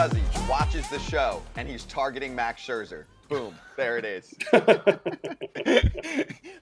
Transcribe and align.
Cousins 0.00 0.48
watches 0.48 0.88
the 0.88 0.98
show 0.98 1.42
and 1.56 1.68
he's 1.68 1.84
targeting 1.84 2.34
Max 2.34 2.62
Scherzer. 2.62 3.04
Boom, 3.28 3.54
there 3.76 3.98
it 3.98 4.06
is. 4.06 4.32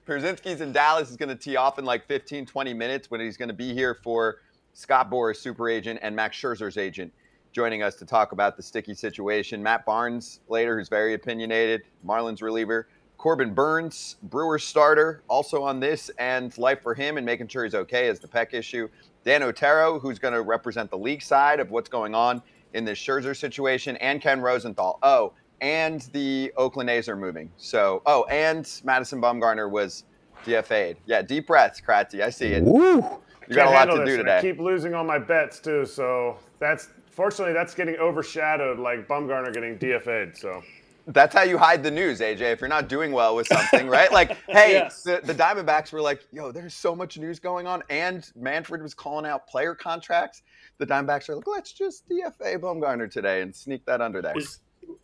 Pierzynski's 0.05 0.59
in 0.59 0.73
Dallas 0.73 1.09
is 1.09 1.15
going 1.15 1.29
to 1.29 1.37
tee 1.37 1.55
off 1.55 1.79
in 1.79 1.85
like 1.85 2.05
15, 2.05 2.45
20 2.45 2.73
minutes 2.73 3.09
when 3.09 3.21
he's 3.21 3.37
going 3.37 3.47
to 3.47 3.55
be 3.55 3.73
here 3.73 3.97
for 4.03 4.39
Scott 4.73 5.09
Boras, 5.09 5.37
super 5.37 5.69
agent, 5.69 6.01
and 6.03 6.13
Max 6.13 6.35
Scherzer's 6.35 6.75
agent 6.75 7.13
joining 7.53 7.81
us 7.81 7.95
to 7.95 8.05
talk 8.05 8.33
about 8.33 8.57
the 8.57 8.61
sticky 8.61 8.93
situation. 8.93 9.63
Matt 9.63 9.85
Barnes 9.85 10.41
later, 10.49 10.77
who's 10.77 10.89
very 10.89 11.13
opinionated, 11.13 11.83
Marlins 12.05 12.41
reliever. 12.41 12.89
Corbin 13.17 13.53
Burnes, 13.53 14.17
Brewers 14.23 14.65
starter, 14.65 15.23
also 15.29 15.63
on 15.63 15.79
this, 15.79 16.11
and 16.19 16.57
life 16.57 16.81
for 16.83 16.93
him 16.93 17.15
and 17.15 17.25
making 17.25 17.47
sure 17.47 17.63
he's 17.63 17.73
okay 17.75 18.07
is 18.07 18.19
the 18.19 18.27
Peck 18.27 18.53
issue. 18.53 18.89
Dan 19.23 19.43
Otero, 19.43 19.97
who's 19.97 20.19
going 20.19 20.33
to 20.33 20.41
represent 20.41 20.89
the 20.89 20.97
league 20.97 21.21
side 21.21 21.61
of 21.61 21.71
what's 21.71 21.87
going 21.87 22.13
on 22.13 22.41
in 22.73 22.85
this 22.85 22.97
Scherzer 22.97 23.35
situation, 23.35 23.97
and 23.97 24.21
Ken 24.21 24.41
Rosenthal. 24.41 24.99
Oh, 25.03 25.33
and 25.61 26.01
the 26.13 26.53
Oakland 26.57 26.89
A's 26.89 27.09
are 27.09 27.15
moving. 27.15 27.51
So, 27.57 28.01
oh, 28.05 28.23
and 28.25 28.69
Madison 28.83 29.21
Bumgarner 29.21 29.69
was 29.69 30.05
DFA'd. 30.45 30.97
Yeah, 31.05 31.21
deep 31.21 31.47
breaths, 31.47 31.81
Kratzy. 31.81 32.21
I 32.21 32.29
see 32.29 32.47
it. 32.47 32.63
Woo! 32.63 33.03
You 33.47 33.55
got 33.55 33.67
a 33.67 33.71
lot 33.71 33.85
to 33.95 34.05
do 34.05 34.17
today. 34.17 34.37
I 34.37 34.41
keep 34.41 34.59
losing 34.59 34.93
all 34.93 35.03
my 35.03 35.17
bets 35.17 35.59
too, 35.59 35.85
so 35.85 36.37
that's 36.59 36.89
fortunately 37.09 37.53
that's 37.53 37.73
getting 37.73 37.95
overshadowed 37.95 38.79
like 38.79 39.07
Bumgarner 39.07 39.53
getting 39.53 39.77
DFA'd. 39.77 40.37
So 40.37 40.61
that's 41.07 41.35
how 41.35 41.41
you 41.41 41.57
hide 41.57 41.83
the 41.83 41.89
news, 41.89 42.19
AJ. 42.19 42.41
If 42.41 42.61
you're 42.61 42.67
not 42.67 42.87
doing 42.87 43.11
well 43.11 43.35
with 43.35 43.47
something, 43.47 43.87
right? 43.87 44.11
Like, 44.11 44.37
hey, 44.47 44.73
yes. 44.73 45.01
the, 45.01 45.19
the, 45.23 45.33
Diamondbacks 45.33 45.91
were 45.91 46.01
like, 46.01 46.25
yo, 46.31 46.51
there's 46.51 46.75
so 46.75 46.95
much 46.95 47.17
news 47.17 47.39
going 47.39 47.65
on, 47.65 47.81
and 47.89 48.31
Manfred 48.35 48.83
was 48.83 48.93
calling 48.93 49.25
out 49.25 49.47
player 49.47 49.73
contracts. 49.73 50.43
The 50.79 50.87
Diamondbacks 50.87 51.29
are 51.29 51.35
like, 51.35 51.47
let's 51.47 51.73
just 51.73 52.07
DFA 52.09 52.57
Bumgarner 52.57 53.11
today 53.11 53.41
and 53.41 53.55
sneak 53.55 53.85
that 53.85 54.01
under 54.01 54.21
there. 54.21 54.37
Is, 54.37 54.59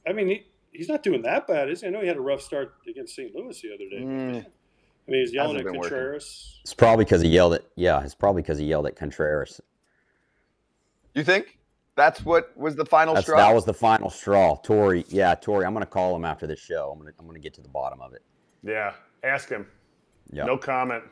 I 0.07 0.13
mean, 0.13 0.27
he, 0.27 0.45
he's 0.71 0.87
not 0.87 1.03
doing 1.03 1.21
that 1.23 1.47
bad, 1.47 1.69
is 1.69 1.81
he? 1.81 1.87
I 1.87 1.89
know 1.89 2.01
he 2.01 2.07
had 2.07 2.17
a 2.17 2.21
rough 2.21 2.41
start 2.41 2.73
against 2.89 3.15
St. 3.15 3.35
Louis 3.35 3.61
the 3.61 3.73
other 3.73 3.89
day. 3.89 4.01
Mm. 4.01 4.45
I 5.07 5.11
mean, 5.11 5.21
he's 5.21 5.33
yelling 5.33 5.57
at 5.57 5.65
Contreras. 5.65 5.91
Working. 5.91 6.61
It's 6.63 6.73
probably 6.73 7.05
because 7.05 7.21
he 7.21 7.29
yelled 7.29 7.53
at. 7.53 7.65
Yeah, 7.75 8.01
it's 8.03 8.15
probably 8.15 8.41
because 8.41 8.57
he 8.57 8.65
yelled 8.65 8.87
at 8.87 8.95
Contreras. 8.95 9.61
You 11.13 11.23
think? 11.23 11.59
That's 11.95 12.25
what 12.25 12.55
was 12.57 12.75
the 12.75 12.85
final 12.85 13.13
That's, 13.13 13.25
straw. 13.25 13.37
That 13.37 13.53
was 13.53 13.65
the 13.65 13.73
final 13.73 14.09
straw. 14.09 14.57
Torey, 14.63 15.05
yeah, 15.07 15.35
Torey. 15.35 15.65
I'm 15.65 15.73
gonna 15.73 15.85
call 15.85 16.15
him 16.15 16.25
after 16.25 16.47
this 16.47 16.59
show. 16.59 16.91
I'm 16.91 16.99
gonna 16.99 17.11
I'm 17.19 17.25
gonna 17.25 17.39
get 17.39 17.53
to 17.53 17.61
the 17.61 17.69
bottom 17.69 18.01
of 18.01 18.13
it. 18.13 18.21
Yeah, 18.63 18.93
ask 19.23 19.47
him. 19.47 19.67
Yeah. 20.31 20.45
No 20.45 20.57
comment. 20.57 21.03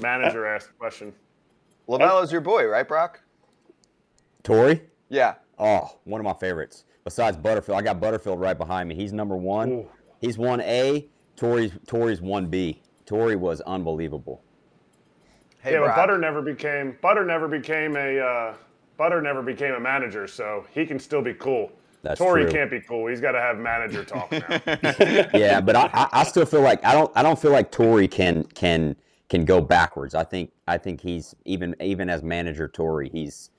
Manager 0.00 0.46
asked 0.46 0.68
the 0.68 0.74
question. 0.74 1.12
Lovullo's 1.88 2.30
your 2.30 2.40
boy, 2.40 2.66
right, 2.66 2.86
Brock? 2.86 3.20
Torey. 4.44 4.80
Yeah. 5.08 5.34
Oh, 5.58 5.98
one 6.04 6.20
of 6.20 6.24
my 6.24 6.34
favorites. 6.34 6.84
Besides 7.04 7.36
Butterfield, 7.36 7.78
I 7.78 7.82
got 7.82 8.00
Butterfield 8.00 8.40
right 8.40 8.56
behind 8.56 8.88
me. 8.88 8.94
He's 8.94 9.12
number 9.12 9.36
one. 9.36 9.72
Ooh. 9.72 9.88
He's 10.20 10.38
one 10.38 10.60
A. 10.60 11.08
Torey's 11.36 11.72
Torey's 11.86 12.20
one 12.20 12.46
B. 12.46 12.80
Torey 13.06 13.36
was 13.36 13.60
unbelievable. 13.62 14.42
Hey, 15.60 15.72
yeah, 15.72 15.78
Brock. 15.78 15.96
but 15.96 16.02
Butter 16.02 16.18
never 16.18 16.42
became 16.42 16.96
Butter 17.02 17.24
never 17.24 17.48
became 17.48 17.96
a 17.96 18.18
uh, 18.18 18.54
Butter 18.96 19.20
never 19.20 19.42
became 19.42 19.74
a 19.74 19.80
manager, 19.80 20.26
so 20.26 20.64
he 20.70 20.86
can 20.86 20.98
still 20.98 21.22
be 21.22 21.34
cool. 21.34 21.72
That's 22.02 22.20
Torey 22.20 22.42
true. 22.42 22.50
can't 22.50 22.70
be 22.70 22.80
cool. 22.80 23.06
He's 23.06 23.20
got 23.20 23.32
to 23.32 23.40
have 23.40 23.58
manager 23.58 24.04
talk 24.04 24.30
now. 24.32 24.48
yeah, 25.38 25.60
but 25.60 25.76
I, 25.76 26.08
I 26.12 26.24
still 26.24 26.46
feel 26.46 26.62
like 26.62 26.84
I 26.84 26.92
don't 26.92 27.10
I 27.14 27.22
don't 27.22 27.38
feel 27.38 27.52
like 27.52 27.70
Torey 27.72 28.10
can 28.10 28.44
can 28.44 28.96
can 29.28 29.44
go 29.44 29.60
backwards. 29.60 30.14
I 30.14 30.24
think 30.24 30.50
I 30.66 30.78
think 30.78 31.00
he's 31.00 31.34
even 31.44 31.74
even 31.80 32.10
as 32.10 32.22
manager 32.22 32.68
Torey, 32.68 33.10
he's 33.10 33.50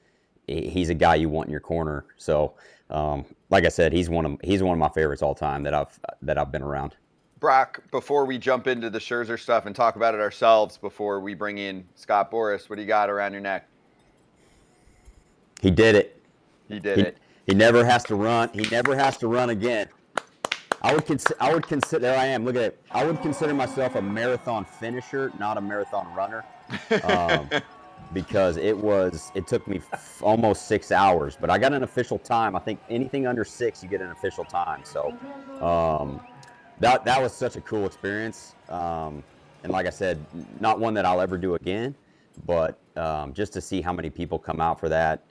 he's 0.47 0.89
a 0.89 0.93
guy 0.93 1.15
you 1.15 1.29
want 1.29 1.47
in 1.47 1.51
your 1.51 1.59
corner. 1.59 2.05
So, 2.17 2.53
um, 2.89 3.25
like 3.49 3.65
I 3.65 3.69
said, 3.69 3.93
he's 3.93 4.09
one 4.09 4.25
of 4.25 4.37
he's 4.43 4.61
one 4.61 4.73
of 4.73 4.79
my 4.79 4.89
favorites 4.89 5.21
all 5.21 5.35
time 5.35 5.63
that 5.63 5.73
I've 5.73 5.99
that 6.21 6.37
I've 6.37 6.51
been 6.51 6.61
around. 6.61 6.95
Brock, 7.39 7.83
before 7.91 8.25
we 8.25 8.37
jump 8.37 8.67
into 8.67 8.89
the 8.89 8.99
Scherzer 8.99 9.37
stuff 9.37 9.65
and 9.65 9.75
talk 9.75 9.97
about 9.97 10.13
it 10.13 10.21
ourselves, 10.21 10.77
before 10.77 11.19
we 11.19 11.33
bring 11.33 11.57
in 11.57 11.85
Scott 11.95 12.31
Boras, 12.31 12.69
what 12.69 12.77
do 12.77 12.81
you 12.81 12.87
got 12.87 13.09
around 13.09 13.33
your 13.33 13.41
neck? 13.41 13.67
He 15.61 15.69
did 15.69 15.95
it. 15.95 16.21
He 16.69 16.79
did 16.79 16.97
he, 16.97 17.03
it. 17.03 17.17
He 17.45 17.53
never 17.53 17.83
has 17.83 18.03
to 18.05 18.15
run. 18.15 18.49
He 18.53 18.61
never 18.69 18.95
has 18.95 19.17
to 19.17 19.27
run 19.27 19.49
again. 19.49 19.89
I 20.81 20.93
would 20.93 21.05
consider. 21.05 21.35
I 21.41 21.53
would 21.53 21.67
consider. 21.67 21.99
There 21.99 22.19
I 22.19 22.25
am. 22.25 22.45
Look 22.45 22.55
at 22.55 22.61
it. 22.61 22.85
I 22.91 23.05
would 23.05 23.21
consider 23.21 23.53
myself 23.53 23.95
a 23.95 24.01
marathon 24.01 24.65
finisher, 24.65 25.31
not 25.39 25.57
a 25.57 25.61
marathon 25.61 26.13
runner, 26.13 26.45
um, 27.03 27.49
because 28.13 28.57
it 28.57 28.77
was. 28.77 29.31
It 29.35 29.47
took 29.47 29.67
me 29.67 29.77
f- 29.77 30.21
almost 30.21 30.67
six 30.67 30.91
hours, 30.91 31.37
but 31.39 31.49
I 31.49 31.57
got 31.57 31.73
an 31.73 31.83
official 31.83 32.19
time. 32.19 32.55
I 32.55 32.59
think 32.59 32.81
anything 32.89 33.27
under 33.27 33.45
six, 33.45 33.83
you 33.83 33.89
get 33.89 34.01
an 34.01 34.11
official 34.11 34.45
time. 34.45 34.83
So 34.85 35.13
um, 35.61 36.21
that 36.79 37.05
that 37.05 37.21
was 37.21 37.35
such 37.35 37.55
a 37.55 37.61
cool 37.61 37.85
experience. 37.85 38.55
Um, 38.69 39.23
and 39.63 39.71
like 39.71 39.87
I 39.87 39.91
said, 39.91 40.25
not 40.59 40.79
one 40.79 40.93
that 40.95 41.05
I'll 41.05 41.21
ever 41.21 41.37
do 41.37 41.55
again, 41.55 41.95
but 42.45 42.79
um, 42.97 43.33
just 43.33 43.53
to 43.53 43.61
see 43.61 43.81
how 43.81 43.93
many 43.93 44.09
people 44.09 44.39
come 44.39 44.61
out 44.61 44.79
for 44.79 44.89
that 44.89 45.23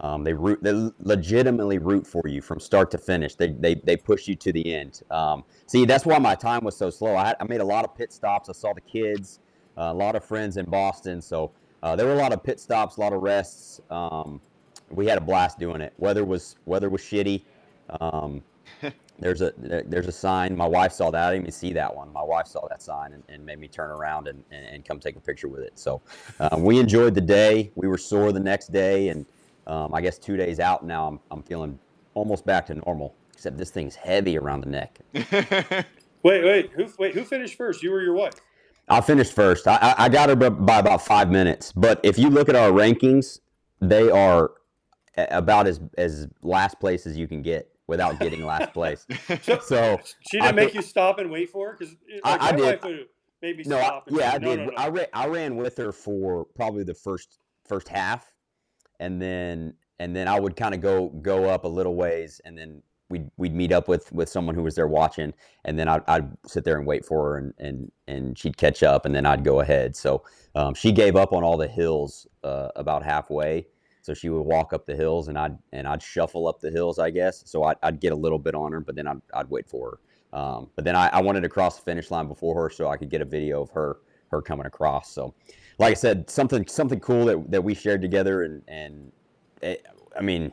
um, 0.00 0.22
they 0.22 0.32
root, 0.32 0.62
they 0.62 0.72
legitimately 1.00 1.78
root 1.78 2.06
for 2.06 2.22
you 2.26 2.40
from 2.40 2.60
start 2.60 2.90
to 2.92 2.98
finish. 2.98 3.34
They 3.34 3.48
they, 3.48 3.74
they 3.74 3.96
push 3.96 4.28
you 4.28 4.36
to 4.36 4.52
the 4.52 4.74
end. 4.74 5.02
Um, 5.10 5.44
see, 5.66 5.84
that's 5.84 6.06
why 6.06 6.18
my 6.18 6.34
time 6.36 6.64
was 6.64 6.76
so 6.76 6.90
slow. 6.90 7.16
I, 7.16 7.28
had, 7.28 7.36
I 7.40 7.44
made 7.44 7.60
a 7.60 7.64
lot 7.64 7.84
of 7.84 7.94
pit 7.96 8.12
stops. 8.12 8.48
I 8.48 8.52
saw 8.52 8.72
the 8.72 8.80
kids, 8.80 9.40
uh, 9.76 9.90
a 9.90 9.94
lot 9.94 10.14
of 10.14 10.24
friends 10.24 10.56
in 10.58 10.66
Boston. 10.66 11.20
So 11.20 11.50
uh, 11.82 11.96
there 11.96 12.06
were 12.06 12.14
a 12.14 12.18
lot 12.18 12.32
of 12.32 12.42
pit 12.42 12.60
stops, 12.60 12.96
a 12.96 13.00
lot 13.00 13.12
of 13.12 13.22
rests. 13.22 13.80
Um, 13.90 14.40
we 14.90 15.06
had 15.06 15.18
a 15.18 15.20
blast 15.20 15.58
doing 15.58 15.80
it. 15.80 15.92
Weather 15.98 16.24
was 16.24 16.56
weather 16.66 16.88
was 16.88 17.00
shitty. 17.00 17.42
Um, 18.00 18.42
there's 19.18 19.40
a 19.40 19.52
there's 19.56 20.06
a 20.06 20.12
sign. 20.12 20.56
My 20.56 20.66
wife 20.66 20.92
saw 20.92 21.10
that. 21.10 21.28
I 21.28 21.30
didn't 21.32 21.44
even 21.44 21.52
see 21.52 21.72
that 21.74 21.94
one. 21.94 22.12
My 22.12 22.22
wife 22.22 22.46
saw 22.46 22.66
that 22.68 22.82
sign 22.82 23.12
and, 23.12 23.22
and 23.28 23.44
made 23.44 23.58
me 23.58 23.68
turn 23.68 23.90
around 23.90 24.28
and, 24.28 24.42
and, 24.50 24.66
and, 24.66 24.84
come 24.84 25.00
take 25.00 25.16
a 25.16 25.20
picture 25.20 25.48
with 25.48 25.60
it. 25.60 25.78
So 25.78 26.00
uh, 26.38 26.56
we 26.58 26.78
enjoyed 26.78 27.14
the 27.14 27.20
day. 27.20 27.70
We 27.74 27.88
were 27.88 27.98
sore 27.98 28.32
the 28.32 28.40
next 28.40 28.72
day 28.72 29.08
and 29.08 29.26
um, 29.66 29.94
I 29.94 30.00
guess 30.00 30.18
two 30.18 30.36
days 30.36 30.58
out 30.58 30.84
now, 30.84 31.06
I'm, 31.06 31.20
I'm 31.30 31.42
feeling 31.42 31.78
almost 32.14 32.44
back 32.44 32.66
to 32.66 32.74
normal, 32.74 33.14
except 33.32 33.56
this 33.56 33.70
thing's 33.70 33.94
heavy 33.94 34.36
around 34.36 34.62
the 34.62 34.68
neck. 34.68 34.98
wait, 36.24 36.44
wait, 36.44 36.70
who, 36.72 36.88
wait, 36.98 37.14
who 37.14 37.22
finished 37.22 37.56
first? 37.56 37.82
You 37.82 37.94
or 37.94 38.02
your 38.02 38.14
wife? 38.14 38.34
I 38.90 39.00
finished 39.00 39.32
first. 39.32 39.68
I, 39.68 39.94
I 39.96 40.08
got 40.08 40.28
her 40.28 40.36
by 40.50 40.78
about 40.78 41.02
five 41.02 41.30
minutes. 41.30 41.72
But 41.72 42.00
if 42.02 42.18
you 42.18 42.28
look 42.28 42.48
at 42.48 42.56
our 42.56 42.70
rankings, 42.72 43.38
they 43.80 44.10
are 44.10 44.50
about 45.16 45.66
as 45.66 45.80
as 45.96 46.26
last 46.42 46.80
place 46.80 47.06
as 47.06 47.16
you 47.16 47.28
can 47.28 47.42
get 47.42 47.70
without 47.86 48.18
getting 48.18 48.44
last 48.44 48.72
place. 48.74 49.06
so, 49.42 49.58
so, 49.60 50.00
she 50.28 50.38
didn't 50.38 50.48
I 50.48 50.52
make 50.52 50.74
you 50.74 50.82
stop 50.82 51.18
and 51.18 51.30
wait 51.30 51.50
for 51.50 51.68
her 51.68 51.76
because 51.78 51.94
uh, 52.24 52.30
like, 52.30 52.42
I, 52.42 52.48
I 52.48 52.52
did. 52.52 53.06
Maybe 53.42 53.62
no, 53.64 53.78
stop. 53.78 54.08
I, 54.10 54.16
yeah, 54.16 54.32
I 54.32 54.38
did. 54.38 54.58
No, 54.58 54.64
no. 54.66 54.72
I 54.76 54.88
ran. 54.88 55.06
I 55.14 55.26
ran 55.26 55.56
with 55.56 55.76
her 55.78 55.92
for 55.92 56.44
probably 56.56 56.84
the 56.84 56.94
first 56.94 57.38
first 57.66 57.88
half, 57.88 58.32
and 58.98 59.22
then 59.22 59.74
and 59.98 60.14
then 60.16 60.28
I 60.28 60.38
would 60.38 60.56
kind 60.56 60.74
of 60.74 60.80
go 60.80 61.08
go 61.08 61.44
up 61.44 61.64
a 61.64 61.68
little 61.68 61.94
ways, 61.94 62.40
and 62.44 62.58
then 62.58 62.82
we'd 63.10 63.30
we'd 63.36 63.54
meet 63.54 63.72
up 63.72 63.88
with 63.88 64.10
with 64.12 64.28
someone 64.28 64.54
who 64.54 64.62
was 64.62 64.74
there 64.74 64.88
watching, 64.88 65.34
and 65.64 65.78
then 65.78 65.88
I'd, 65.88 66.02
I'd 66.08 66.30
sit 66.46 66.64
there 66.64 66.78
and 66.78 66.86
wait 66.86 67.04
for 67.04 67.24
her, 67.24 67.38
and 67.38 67.52
and 67.58 67.92
and 68.06 68.38
she'd 68.38 68.56
catch 68.56 68.82
up, 68.82 69.04
and 69.04 69.14
then 69.14 69.26
I'd 69.26 69.44
go 69.44 69.60
ahead. 69.60 69.94
So 69.96 70.24
um, 70.54 70.74
she 70.74 70.92
gave 70.92 71.16
up 71.16 71.32
on 71.32 71.44
all 71.44 71.56
the 71.56 71.68
hills 71.68 72.26
uh, 72.44 72.68
about 72.76 73.02
halfway. 73.02 73.66
So 74.02 74.14
she 74.14 74.30
would 74.30 74.42
walk 74.42 74.72
up 74.72 74.86
the 74.86 74.96
hills, 74.96 75.28
and 75.28 75.38
I'd 75.38 75.58
and 75.72 75.86
I'd 75.86 76.02
shuffle 76.02 76.48
up 76.48 76.60
the 76.60 76.70
hills, 76.70 76.98
I 76.98 77.10
guess. 77.10 77.42
So 77.46 77.64
I'd, 77.64 77.76
I'd 77.82 78.00
get 78.00 78.12
a 78.12 78.16
little 78.16 78.38
bit 78.38 78.54
on 78.54 78.72
her, 78.72 78.80
but 78.80 78.94
then 78.94 79.06
I'd, 79.06 79.20
I'd 79.34 79.50
wait 79.50 79.68
for 79.68 79.90
her. 80.32 80.38
Um, 80.38 80.70
but 80.76 80.84
then 80.84 80.96
I, 80.96 81.08
I 81.08 81.20
wanted 81.20 81.42
to 81.42 81.48
cross 81.48 81.76
the 81.76 81.82
finish 81.82 82.10
line 82.10 82.28
before 82.28 82.54
her, 82.62 82.70
so 82.70 82.88
I 82.88 82.96
could 82.96 83.10
get 83.10 83.20
a 83.20 83.26
video 83.26 83.62
of 83.62 83.70
her 83.70 83.98
her 84.30 84.40
coming 84.40 84.66
across. 84.66 85.12
So 85.12 85.34
like 85.78 85.90
I 85.90 85.94
said, 85.94 86.30
something 86.30 86.66
something 86.66 87.00
cool 87.00 87.26
that, 87.26 87.50
that 87.50 87.62
we 87.62 87.74
shared 87.74 88.00
together, 88.00 88.42
and 88.44 88.62
and 88.68 89.12
it, 89.60 89.84
I 90.16 90.22
mean, 90.22 90.52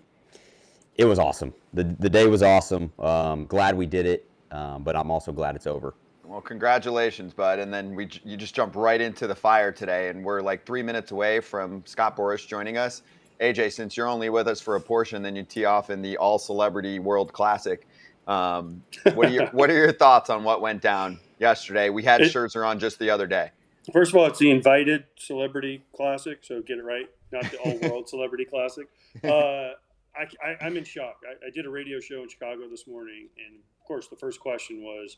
it 0.97 1.05
was 1.05 1.19
awesome. 1.19 1.53
the 1.73 1.83
The 1.83 2.09
day 2.09 2.27
was 2.27 2.43
awesome. 2.43 2.91
Um, 2.99 3.45
glad 3.45 3.77
we 3.77 3.85
did 3.85 4.05
it, 4.05 4.29
um, 4.51 4.83
but 4.83 4.95
I'm 4.95 5.11
also 5.11 5.31
glad 5.31 5.55
it's 5.55 5.67
over. 5.67 5.93
Well, 6.23 6.41
congratulations, 6.41 7.33
bud. 7.33 7.59
And 7.59 7.73
then 7.73 7.95
we 7.95 8.09
you 8.23 8.35
just 8.35 8.53
jump 8.53 8.75
right 8.75 8.99
into 8.99 9.27
the 9.27 9.35
fire 9.35 9.71
today, 9.71 10.09
and 10.09 10.23
we're 10.23 10.41
like 10.41 10.65
three 10.65 10.83
minutes 10.83 11.11
away 11.11 11.39
from 11.39 11.83
Scott 11.85 12.17
Boras 12.17 12.45
joining 12.45 12.77
us. 12.77 13.03
AJ, 13.39 13.71
since 13.73 13.95
you're 13.95 14.07
only 14.07 14.29
with 14.29 14.47
us 14.47 14.59
for 14.59 14.75
a 14.75 14.81
portion, 14.81 15.21
then 15.21 15.35
you 15.35 15.43
tee 15.43 15.65
off 15.65 15.89
in 15.89 16.01
the 16.01 16.17
All 16.17 16.39
Celebrity 16.39 16.99
World 16.99 17.31
Classic. 17.31 17.87
Um, 18.27 18.83
what 19.13 19.27
are 19.27 19.31
your 19.31 19.47
What 19.51 19.69
are 19.69 19.75
your 19.75 19.93
thoughts 19.93 20.29
on 20.29 20.43
what 20.43 20.59
went 20.59 20.81
down 20.81 21.19
yesterday? 21.39 21.89
We 21.89 22.03
had 22.03 22.21
Scherzer 22.21 22.67
on 22.67 22.79
just 22.79 22.99
the 22.99 23.09
other 23.09 23.27
day. 23.27 23.51
First 23.93 24.11
of 24.11 24.17
all, 24.17 24.25
it's 24.25 24.39
the 24.39 24.51
invited 24.51 25.05
celebrity 25.17 25.83
classic, 25.95 26.39
so 26.41 26.61
get 26.61 26.77
it 26.77 26.83
right, 26.83 27.09
not 27.31 27.43
the 27.49 27.57
all 27.59 27.77
world 27.89 28.09
celebrity 28.09 28.43
classic. 28.43 28.87
Uh, 29.23 29.69
I, 30.17 30.65
am 30.65 30.77
in 30.77 30.83
shock. 30.83 31.21
I, 31.27 31.47
I, 31.47 31.49
did 31.53 31.65
a 31.65 31.69
radio 31.69 31.99
show 31.99 32.23
in 32.23 32.29
Chicago 32.29 32.67
this 32.69 32.87
morning, 32.87 33.29
and 33.37 33.59
of 33.59 33.87
course, 33.87 34.07
the 34.07 34.15
first 34.15 34.39
question 34.39 34.81
was 34.81 35.17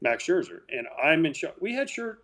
Max 0.00 0.24
Scherzer, 0.24 0.60
and 0.70 0.86
I'm 1.02 1.26
in 1.26 1.32
shock. 1.32 1.54
We 1.60 1.74
had 1.74 1.88
Scherzer. 1.88 2.18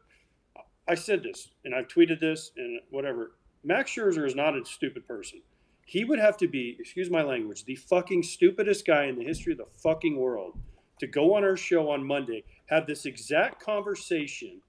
I 0.88 0.94
said 0.94 1.22
this, 1.22 1.50
and 1.64 1.74
I've 1.74 1.88
tweeted 1.88 2.20
this, 2.20 2.50
and 2.56 2.80
whatever. 2.90 3.32
Max 3.64 3.92
Scherzer 3.92 4.26
is 4.26 4.34
not 4.34 4.56
a 4.56 4.64
stupid 4.64 5.06
person. 5.06 5.40
he 5.84 6.04
would 6.04 6.18
have 6.18 6.36
to 6.38 6.48
be, 6.48 6.76
excuse 6.78 7.10
my 7.10 7.22
language, 7.22 7.64
the 7.64 7.76
fucking 7.76 8.22
stupidest 8.22 8.86
guy 8.86 9.04
in 9.04 9.16
the 9.16 9.24
history 9.24 9.52
of 9.52 9.58
the 9.58 9.66
fucking 9.82 10.16
world 10.16 10.58
to 11.00 11.06
go 11.06 11.34
on 11.34 11.42
our 11.42 11.56
show 11.56 11.90
on 11.90 12.06
Monday, 12.06 12.44
have 12.66 12.86
this 12.86 13.06
exact 13.06 13.60
conversation, 13.60 14.60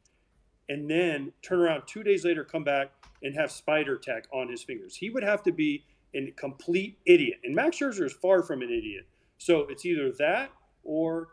and 0.69 0.89
then 0.89 1.31
turn 1.44 1.59
around 1.59 1.83
two 1.85 2.03
days 2.03 2.25
later, 2.25 2.44
come 2.44 2.63
back 2.63 2.91
and 3.21 3.35
have 3.35 3.51
Spider 3.51 3.97
Tack 3.97 4.25
on 4.33 4.50
his 4.50 4.63
fingers. 4.63 4.95
He 4.95 5.09
would 5.09 5.23
have 5.23 5.44
to 5.44 5.51
be 5.51 5.83
a 6.15 6.31
complete 6.31 6.98
idiot. 7.06 7.39
And 7.44 7.56
Max 7.56 7.77
Scherzer 7.77 8.06
is 8.06 8.13
far 8.13 8.44
from 8.44 8.62
an 8.62 8.69
idiot. 8.69 9.06
So 9.38 9.62
it's 9.69 9.86
either 9.86 10.12
that 10.19 10.51
or 10.83 11.30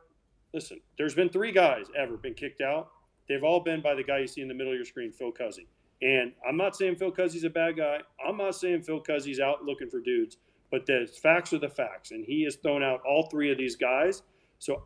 listen, 0.52 0.80
there's 0.98 1.14
been 1.14 1.28
three 1.28 1.52
guys 1.52 1.86
ever 1.96 2.16
been 2.16 2.34
kicked 2.34 2.60
out. 2.60 2.90
They've 3.28 3.44
all 3.44 3.60
been 3.60 3.80
by 3.80 3.94
the 3.94 4.02
guy 4.02 4.18
you 4.18 4.26
see 4.26 4.40
in 4.40 4.48
the 4.48 4.54
middle 4.54 4.72
of 4.72 4.76
your 4.76 4.84
screen, 4.84 5.12
Phil 5.12 5.32
Cuzzi. 5.32 5.66
And 6.02 6.32
I'm 6.48 6.56
not 6.56 6.74
saying 6.74 6.96
Phil 6.96 7.12
Cuzzi's 7.12 7.44
a 7.44 7.50
bad 7.50 7.76
guy. 7.76 7.98
I'm 8.26 8.36
not 8.36 8.54
saying 8.54 8.82
Phil 8.82 9.02
Cuzzi's 9.02 9.38
out 9.38 9.64
looking 9.64 9.90
for 9.90 10.00
dudes, 10.00 10.38
but 10.70 10.86
the 10.86 11.08
facts 11.22 11.52
are 11.52 11.58
the 11.58 11.68
facts. 11.68 12.10
And 12.10 12.24
he 12.24 12.42
has 12.44 12.56
thrown 12.56 12.82
out 12.82 13.02
all 13.06 13.28
three 13.30 13.52
of 13.52 13.58
these 13.58 13.76
guys. 13.76 14.22
So 14.58 14.84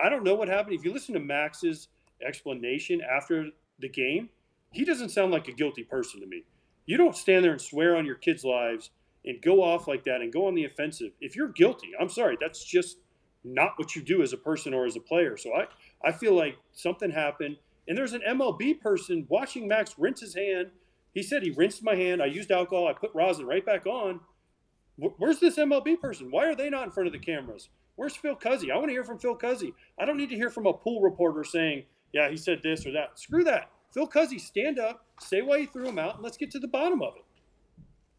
I 0.00 0.08
don't 0.08 0.24
know 0.24 0.34
what 0.34 0.48
happened. 0.48 0.74
If 0.74 0.84
you 0.84 0.92
listen 0.92 1.14
to 1.14 1.20
Max's 1.20 1.88
explanation 2.26 3.00
after 3.02 3.50
the 3.78 3.88
game, 3.88 4.30
he 4.72 4.84
doesn't 4.84 5.10
sound 5.10 5.32
like 5.32 5.48
a 5.48 5.52
guilty 5.52 5.84
person 5.84 6.20
to 6.20 6.26
me. 6.26 6.44
You 6.86 6.96
don't 6.96 7.16
stand 7.16 7.44
there 7.44 7.52
and 7.52 7.60
swear 7.60 7.96
on 7.96 8.06
your 8.06 8.14
kids' 8.14 8.44
lives 8.44 8.90
and 9.26 9.42
go 9.42 9.62
off 9.62 9.88
like 9.88 10.04
that 10.04 10.20
and 10.20 10.32
go 10.32 10.46
on 10.46 10.54
the 10.54 10.64
offensive. 10.64 11.12
If 11.20 11.34
you're 11.34 11.48
guilty, 11.48 11.88
I'm 12.00 12.08
sorry, 12.08 12.36
that's 12.40 12.64
just 12.64 12.98
not 13.44 13.72
what 13.76 13.94
you 13.94 14.02
do 14.02 14.22
as 14.22 14.32
a 14.32 14.36
person 14.36 14.72
or 14.72 14.86
as 14.86 14.96
a 14.96 15.00
player. 15.00 15.36
So 15.36 15.52
I, 15.52 15.66
I 16.06 16.12
feel 16.12 16.34
like 16.34 16.56
something 16.72 17.10
happened. 17.10 17.56
And 17.88 17.96
there's 17.96 18.12
an 18.12 18.22
MLB 18.28 18.80
person 18.80 19.26
watching 19.28 19.68
Max 19.68 19.94
rinse 19.98 20.20
his 20.20 20.34
hand. 20.34 20.68
He 21.14 21.22
said 21.22 21.42
he 21.42 21.50
rinsed 21.50 21.82
my 21.82 21.94
hand. 21.94 22.22
I 22.22 22.26
used 22.26 22.50
alcohol. 22.50 22.88
I 22.88 22.92
put 22.92 23.14
rosin 23.14 23.46
right 23.46 23.64
back 23.64 23.86
on. 23.86 24.20
Where's 24.96 25.40
this 25.40 25.56
MLB 25.56 26.00
person? 26.00 26.30
Why 26.30 26.46
are 26.46 26.56
they 26.56 26.70
not 26.70 26.84
in 26.84 26.90
front 26.90 27.06
of 27.06 27.12
the 27.12 27.18
cameras? 27.18 27.68
Where's 27.96 28.16
Phil 28.16 28.36
Cuzzi? 28.36 28.70
I 28.70 28.76
want 28.76 28.88
to 28.88 28.92
hear 28.92 29.04
from 29.04 29.18
Phil 29.18 29.36
Cuzzi. 29.36 29.72
I 29.98 30.04
don't 30.04 30.16
need 30.16 30.30
to 30.30 30.36
hear 30.36 30.50
from 30.50 30.66
a 30.66 30.72
pool 30.72 31.00
reporter 31.00 31.44
saying, 31.44 31.84
yeah, 32.12 32.30
he 32.30 32.36
said 32.36 32.60
this 32.62 32.86
or 32.86 32.92
that. 32.92 33.18
Screw 33.18 33.44
that. 33.44 33.70
Phil 33.92 34.08
Cuzzi, 34.08 34.40
stand 34.40 34.78
up, 34.78 35.04
say 35.20 35.42
why 35.42 35.58
you 35.58 35.66
threw 35.66 35.88
him 35.88 35.98
out, 35.98 36.16
and 36.16 36.24
let's 36.24 36.36
get 36.36 36.50
to 36.52 36.58
the 36.58 36.68
bottom 36.68 37.02
of 37.02 37.14
it. 37.16 37.24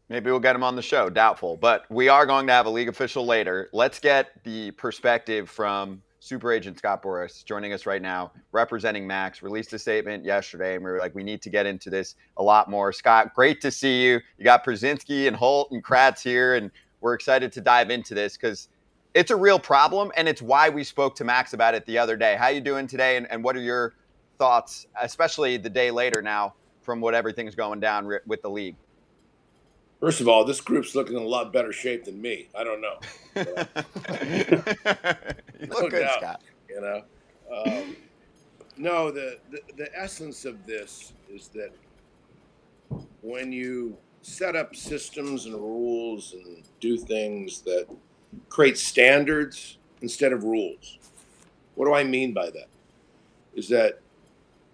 Maybe 0.08 0.30
we'll 0.30 0.40
get 0.40 0.56
him 0.56 0.64
on 0.64 0.74
the 0.74 0.82
show. 0.82 1.10
Doubtful, 1.10 1.58
but 1.58 1.84
we 1.90 2.08
are 2.08 2.24
going 2.24 2.46
to 2.46 2.52
have 2.52 2.64
a 2.64 2.70
league 2.70 2.88
official 2.88 3.26
later. 3.26 3.68
Let's 3.74 3.98
get 3.98 4.42
the 4.42 4.70
perspective 4.70 5.50
from 5.50 6.02
super 6.20 6.50
agent 6.50 6.78
Scott 6.78 7.02
Boras 7.02 7.44
joining 7.44 7.74
us 7.74 7.84
right 7.84 8.00
now, 8.00 8.32
representing 8.52 9.06
Max. 9.06 9.42
Released 9.42 9.74
a 9.74 9.78
statement 9.78 10.24
yesterday, 10.24 10.76
and 10.76 10.84
we 10.84 10.90
were 10.90 10.98
like, 10.98 11.14
we 11.14 11.22
need 11.22 11.42
to 11.42 11.50
get 11.50 11.66
into 11.66 11.90
this 11.90 12.14
a 12.38 12.42
lot 12.42 12.70
more. 12.70 12.90
Scott, 12.90 13.34
great 13.34 13.60
to 13.60 13.70
see 13.70 14.02
you. 14.02 14.20
You 14.38 14.44
got 14.44 14.64
Pierzynski 14.64 15.28
and 15.28 15.36
Holt 15.36 15.72
and 15.72 15.84
Kratz 15.84 16.22
here, 16.22 16.54
and 16.54 16.70
we're 17.02 17.14
excited 17.14 17.52
to 17.52 17.60
dive 17.60 17.90
into 17.90 18.14
this 18.14 18.36
because 18.38 18.70
it's 19.12 19.30
a 19.30 19.36
real 19.36 19.58
problem, 19.58 20.10
and 20.16 20.26
it's 20.26 20.40
why 20.40 20.70
we 20.70 20.84
spoke 20.84 21.16
to 21.16 21.24
Max 21.24 21.52
about 21.52 21.74
it 21.74 21.84
the 21.84 21.98
other 21.98 22.16
day. 22.16 22.34
How 22.34 22.48
you 22.48 22.62
doing 22.62 22.86
today, 22.86 23.18
and, 23.18 23.30
and 23.30 23.44
what 23.44 23.56
are 23.56 23.60
your 23.60 23.94
thoughts, 24.38 24.86
especially 25.02 25.58
the 25.58 25.70
day 25.70 25.90
later 25.90 26.22
now 26.22 26.54
from 26.80 27.02
what 27.02 27.14
everything's 27.14 27.54
going 27.54 27.80
down 27.80 28.10
with 28.26 28.40
the 28.40 28.50
league? 28.50 28.76
First 30.00 30.20
of 30.20 30.28
all, 30.28 30.44
this 30.44 30.60
group's 30.60 30.94
looking 30.94 31.16
in 31.16 31.22
a 31.22 31.26
lot 31.26 31.52
better 31.52 31.72
shape 31.72 32.04
than 32.04 32.20
me. 32.20 32.48
I 32.56 32.62
don't 32.62 32.80
know. 32.80 32.98
you 33.34 33.44
look 35.66 35.82
no 35.82 35.88
good, 35.88 36.02
doubt, 36.02 36.18
Scott. 36.18 36.42
You 36.68 36.80
know, 36.80 37.02
um, 37.52 37.96
no. 38.76 39.10
The, 39.10 39.38
the 39.50 39.60
the 39.76 39.98
essence 39.98 40.44
of 40.44 40.64
this 40.66 41.14
is 41.28 41.48
that 41.48 41.72
when 43.22 43.50
you 43.50 43.96
set 44.22 44.56
up 44.56 44.76
systems 44.76 45.46
and 45.46 45.54
rules 45.54 46.34
and 46.34 46.62
do 46.80 46.96
things 46.96 47.62
that 47.62 47.86
create 48.48 48.78
standards 48.78 49.78
instead 50.02 50.32
of 50.32 50.44
rules. 50.44 50.98
What 51.74 51.86
do 51.86 51.94
I 51.94 52.04
mean 52.04 52.32
by 52.32 52.50
that? 52.50 52.68
Is 53.54 53.68
that 53.68 54.00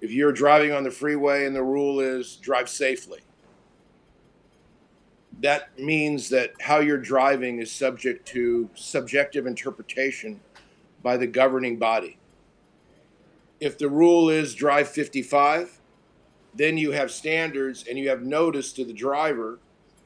if 0.01 0.11
you're 0.11 0.33
driving 0.33 0.73
on 0.73 0.85
the 0.85 0.91
freeway 0.91 1.47
and 1.47 1.55
the 1.55 1.63
rule 1.63 2.01
is 2.01 2.37
drive 2.37 2.69
safely, 2.69 3.21
that 5.45 5.79
means 5.79 6.31
that 6.31 6.55
how 6.59 6.81
you're 6.81 6.97
driving 6.97 7.59
is 7.59 7.71
subject 7.71 8.27
to 8.27 8.71
subjective 8.75 9.47
interpretation 9.47 10.41
by 11.03 11.19
the 11.19 11.27
governing 11.27 11.77
body. 11.77 12.17
If 13.61 13.77
the 13.77 13.91
rule 13.91 14.31
is 14.31 14.55
drive 14.55 14.89
55, 14.89 15.83
then 16.55 16.79
you 16.79 16.93
have 16.93 17.11
standards 17.11 17.85
and 17.87 17.99
you 17.99 18.09
have 18.09 18.23
notice 18.23 18.73
to 18.73 18.87
the 18.87 18.95
driver 18.95 19.59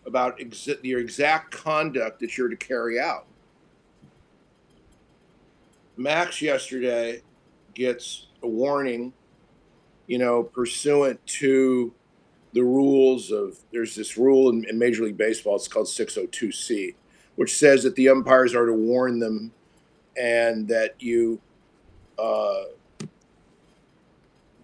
about 0.06 0.40
ex- 0.40 0.68
your 0.82 0.98
exact 0.98 1.52
conduct 1.52 2.18
that 2.18 2.36
you're 2.36 2.48
to 2.48 2.56
carry 2.56 2.98
out. 2.98 3.24
Max 5.96 6.42
yesterday 6.42 7.22
gets 7.74 8.26
a 8.42 8.48
warning, 8.48 9.12
you 10.08 10.18
know, 10.18 10.42
pursuant 10.42 11.24
to 11.26 11.94
the 12.52 12.62
rules 12.62 13.30
of 13.30 13.58
there's 13.72 13.94
this 13.94 14.16
rule 14.16 14.50
in, 14.50 14.64
in 14.68 14.78
Major 14.78 15.04
League 15.04 15.16
Baseball, 15.16 15.56
it's 15.56 15.68
called 15.68 15.86
602C, 15.86 16.94
which 17.36 17.56
says 17.56 17.82
that 17.82 17.94
the 17.94 18.08
umpires 18.08 18.54
are 18.54 18.66
to 18.66 18.72
warn 18.72 19.18
them 19.18 19.52
and 20.16 20.66
that 20.68 20.94
you 20.98 21.40
uh, 22.18 22.64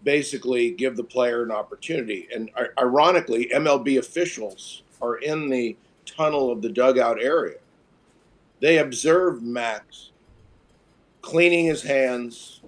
basically 0.03 0.71
give 0.71 0.97
the 0.97 1.05
player 1.05 1.43
an 1.43 1.51
opportunity. 1.51 2.29
And 2.35 2.51
ironically, 2.79 3.51
MLB 3.55 3.99
officials 3.99 4.83
are 5.01 5.17
in 5.17 5.49
the 5.49 5.77
tunnel 6.07 6.51
of 6.51 6.63
the 6.63 6.69
dugout 6.69 7.23
area. 7.23 7.59
They 8.61 8.79
observed 8.79 9.43
Max 9.43 10.11
cleaning 11.23 11.67
his 11.67 11.83
hands 11.83 12.61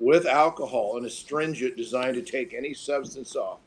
with 0.00 0.26
alcohol 0.26 0.96
and 0.96 1.06
astringent 1.06 1.76
designed 1.76 2.14
to 2.14 2.22
take 2.22 2.52
any 2.52 2.74
substance 2.74 3.36
off 3.36 3.60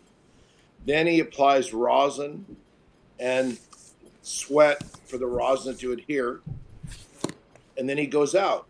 then 0.88 1.06
he 1.06 1.20
applies 1.20 1.74
rosin 1.74 2.46
and 3.20 3.60
sweat 4.22 4.82
for 5.06 5.18
the 5.18 5.28
rosin 5.28 5.76
to 5.76 5.92
adhere. 5.92 6.40
And 7.78 7.88
then 7.88 7.98
he 7.98 8.08
goes 8.08 8.36
out. 8.36 8.68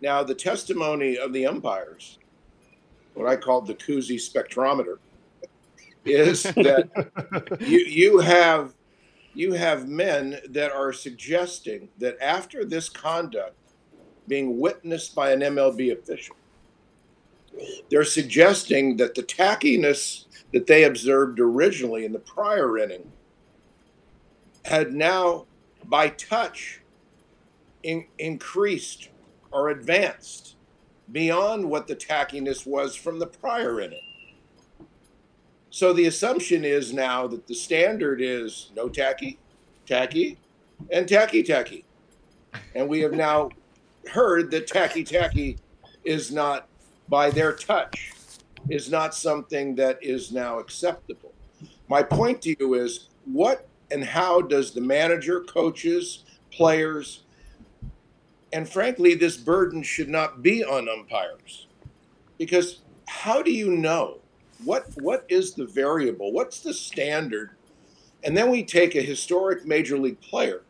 Now, 0.00 0.22
the 0.22 0.34
testimony 0.34 1.18
of 1.18 1.32
the 1.34 1.46
umpires, 1.46 2.18
what 3.14 3.28
I 3.28 3.36
call 3.36 3.60
the 3.60 3.74
Cuzzi 3.74 4.16
spectrometer, 4.16 4.98
is 6.06 6.42
that 6.54 6.88
you, 7.60 7.78
you 7.78 8.18
have 8.18 8.74
you 9.34 9.52
have 9.52 9.86
men 9.86 10.38
that 10.48 10.72
are 10.72 10.94
suggesting 10.94 11.90
that 11.98 12.16
after 12.22 12.64
this 12.64 12.88
conduct 12.88 13.54
being 14.26 14.58
witnessed 14.58 15.14
by 15.14 15.32
an 15.32 15.40
MLB 15.40 15.92
official, 15.92 16.36
they're 17.90 18.04
suggesting 18.04 18.96
that 18.96 19.14
the 19.14 19.22
tackiness 19.22 20.25
that 20.56 20.66
they 20.66 20.84
observed 20.84 21.38
originally 21.38 22.06
in 22.06 22.14
the 22.14 22.18
prior 22.18 22.78
inning 22.78 23.12
had 24.64 24.90
now, 24.90 25.44
by 25.84 26.08
touch, 26.08 26.80
in, 27.82 28.06
increased 28.18 29.10
or 29.50 29.68
advanced 29.68 30.56
beyond 31.12 31.68
what 31.68 31.86
the 31.86 31.94
tackiness 31.94 32.66
was 32.66 32.96
from 32.96 33.18
the 33.18 33.26
prior 33.26 33.82
inning. 33.82 34.00
So 35.68 35.92
the 35.92 36.06
assumption 36.06 36.64
is 36.64 36.90
now 36.90 37.26
that 37.26 37.46
the 37.46 37.54
standard 37.54 38.22
is 38.22 38.70
no 38.74 38.88
tacky, 38.88 39.38
tacky, 39.84 40.38
and 40.90 41.06
tacky 41.06 41.42
tacky. 41.42 41.84
And 42.74 42.88
we 42.88 43.00
have 43.00 43.12
now 43.12 43.50
heard 44.10 44.50
that 44.52 44.68
tacky 44.68 45.04
tacky 45.04 45.58
is 46.02 46.32
not 46.32 46.66
by 47.10 47.28
their 47.28 47.52
touch 47.52 48.15
is 48.68 48.90
not 48.90 49.14
something 49.14 49.74
that 49.76 49.98
is 50.02 50.32
now 50.32 50.58
acceptable. 50.58 51.32
My 51.88 52.02
point 52.02 52.42
to 52.42 52.56
you 52.58 52.74
is 52.74 53.08
what 53.24 53.68
and 53.90 54.04
how 54.04 54.40
does 54.40 54.72
the 54.72 54.80
manager, 54.80 55.40
coaches, 55.42 56.24
players, 56.50 57.22
and 58.52 58.68
frankly, 58.68 59.14
this 59.14 59.36
burden 59.36 59.82
should 59.82 60.08
not 60.08 60.42
be 60.42 60.64
on 60.64 60.88
umpires. 60.88 61.66
Because 62.38 62.80
how 63.06 63.42
do 63.42 63.52
you 63.52 63.70
know? 63.70 64.18
What 64.64 64.86
what 64.96 65.26
is 65.28 65.52
the 65.52 65.66
variable? 65.66 66.32
What's 66.32 66.60
the 66.60 66.72
standard? 66.72 67.50
And 68.24 68.36
then 68.36 68.50
we 68.50 68.64
take 68.64 68.94
a 68.94 69.02
historic 69.02 69.66
major 69.66 69.98
league 69.98 70.20
player 70.20 70.62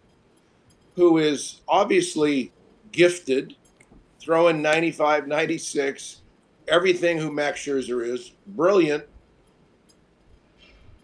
who 0.96 1.18
is 1.18 1.60
obviously 1.68 2.52
gifted, 2.90 3.54
throwing 4.18 4.60
95, 4.60 5.28
96, 5.28 6.22
everything 6.68 7.18
who 7.18 7.32
Max 7.32 7.61
Scherzer 7.61 8.06
is, 8.06 8.32
brilliant, 8.46 9.04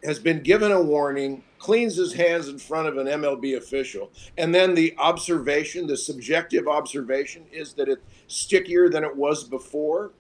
has 0.05 0.19
been 0.19 0.43
given 0.43 0.73
a 0.73 0.83
warning, 0.83 1.45
cleans 1.59 1.97
his 1.97 2.13
hands 2.15 2.49
in 2.49 2.59
front 2.59 2.89
of 2.89 2.97
an 2.99 3.07
MLB 3.07 3.57
official, 3.57 4.11
and 4.37 4.55
then 4.55 4.75
the 4.75 4.95
observation, 4.99 5.87
the 5.87 5.97
subjective 5.97 6.67
observation, 6.67 7.45
is 7.53 7.73
that 7.75 7.89
it's 7.89 8.03
stickier 8.27 8.89
than 8.89 9.05
it 9.05 9.17
was 9.17 9.45
before. 9.45 10.13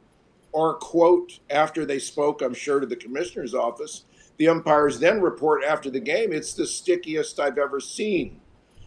or 0.52 0.74
quote 0.74 1.40
after 1.50 1.86
they 1.86 1.98
spoke, 1.98 2.42
I'm 2.42 2.54
sure, 2.54 2.80
to 2.80 2.86
the 2.86 2.96
commissioner's 2.96 3.54
office. 3.54 4.04
The 4.36 4.48
umpires 4.48 4.98
then 5.00 5.20
report 5.20 5.64
after 5.64 5.90
the 5.90 6.00
game, 6.00 6.32
it's 6.32 6.54
the 6.54 6.66
stickiest 6.66 7.40
I've 7.40 7.58
ever 7.58 7.80
seen. 7.80 8.40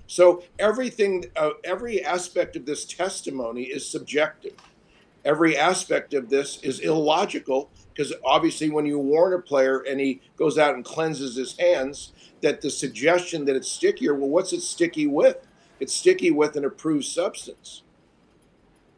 So 0.08 0.44
everything, 0.60 1.26
uh, 1.36 1.52
every 1.64 2.04
aspect 2.06 2.56
of 2.56 2.66
this 2.66 2.86
testimony 2.86 3.64
is 3.64 3.90
subjective. 3.90 4.54
Every 5.26 5.58
aspect 5.58 6.14
of 6.14 6.30
this 6.30 6.60
is 6.62 6.80
illogical 6.80 7.72
because 7.94 8.14
obviously, 8.24 8.70
when 8.70 8.86
you 8.86 9.00
warn 9.00 9.34
a 9.34 9.40
player 9.40 9.80
and 9.80 10.00
he 10.00 10.22
goes 10.38 10.58
out 10.58 10.76
and 10.76 10.86
cleanses 10.86 11.36
his 11.36 11.58
hands, 11.58 12.14
that 12.42 12.62
the 12.62 12.70
suggestion 12.70 13.46
that 13.46 13.56
it's 13.56 13.72
stickier, 13.72 14.14
well, 14.14 14.30
what's 14.30 14.54
it 14.54 14.62
sticky 14.62 15.08
with? 15.08 15.38
It's 15.80 15.94
sticky 15.94 16.30
with 16.30 16.56
an 16.56 16.66
approved 16.66 17.06
substance. 17.06 17.84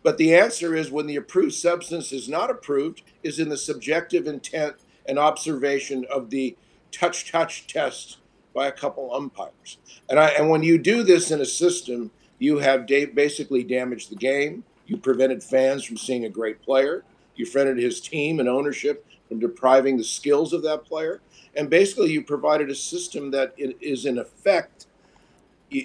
But 0.04 0.18
the 0.18 0.36
answer 0.36 0.76
is 0.76 0.92
when 0.92 1.08
the 1.08 1.16
approved 1.16 1.54
substance 1.54 2.12
is 2.12 2.28
not 2.28 2.50
approved, 2.50 3.04
is 3.24 3.40
in 3.40 3.50
the 3.50 3.58
subjective 3.58 4.28
intent 4.28 4.76
and 5.06 5.18
observation 5.18 6.06
of 6.12 6.30
the 6.30 6.58
touch 6.92 7.32
touch 7.32 7.68
test 7.68 8.18
by 8.54 8.68
a 8.68 8.72
couple 8.72 9.14
umpires. 9.14 9.78
And 10.10 10.20
I 10.20 10.30
and 10.30 10.50
when 10.50 10.64
you 10.64 10.78
do 10.78 11.04
this 11.04 11.32
in 11.32 11.42
a 11.42 11.46
system, 11.46 12.12
you 12.40 12.58
have 12.58 12.86
da- 12.86 13.06
basically 13.06 13.64
damaged 13.64 14.10
the 14.10 14.16
game. 14.16 14.64
You 14.88 14.98
prevented 14.98 15.44
fans 15.44 15.84
from 15.84 15.98
seeing 15.98 16.26
a 16.26 16.30
great 16.30 16.62
player. 16.62 17.04
You 17.36 17.46
prevented 17.46 17.78
his 17.78 18.02
team 18.02 18.40
and 18.40 18.50
ownership 18.50 19.06
from 19.28 19.40
depriving 19.40 19.98
the 19.98 20.04
skills 20.04 20.54
of 20.54 20.64
that 20.64 20.86
player. 20.86 21.22
And 21.56 21.70
basically, 21.70 22.12
you 22.12 22.24
provided 22.24 22.70
a 22.70 22.76
system 22.76 23.32
that 23.32 23.54
is 23.58 24.06
in 24.06 24.18
effect. 24.18 24.88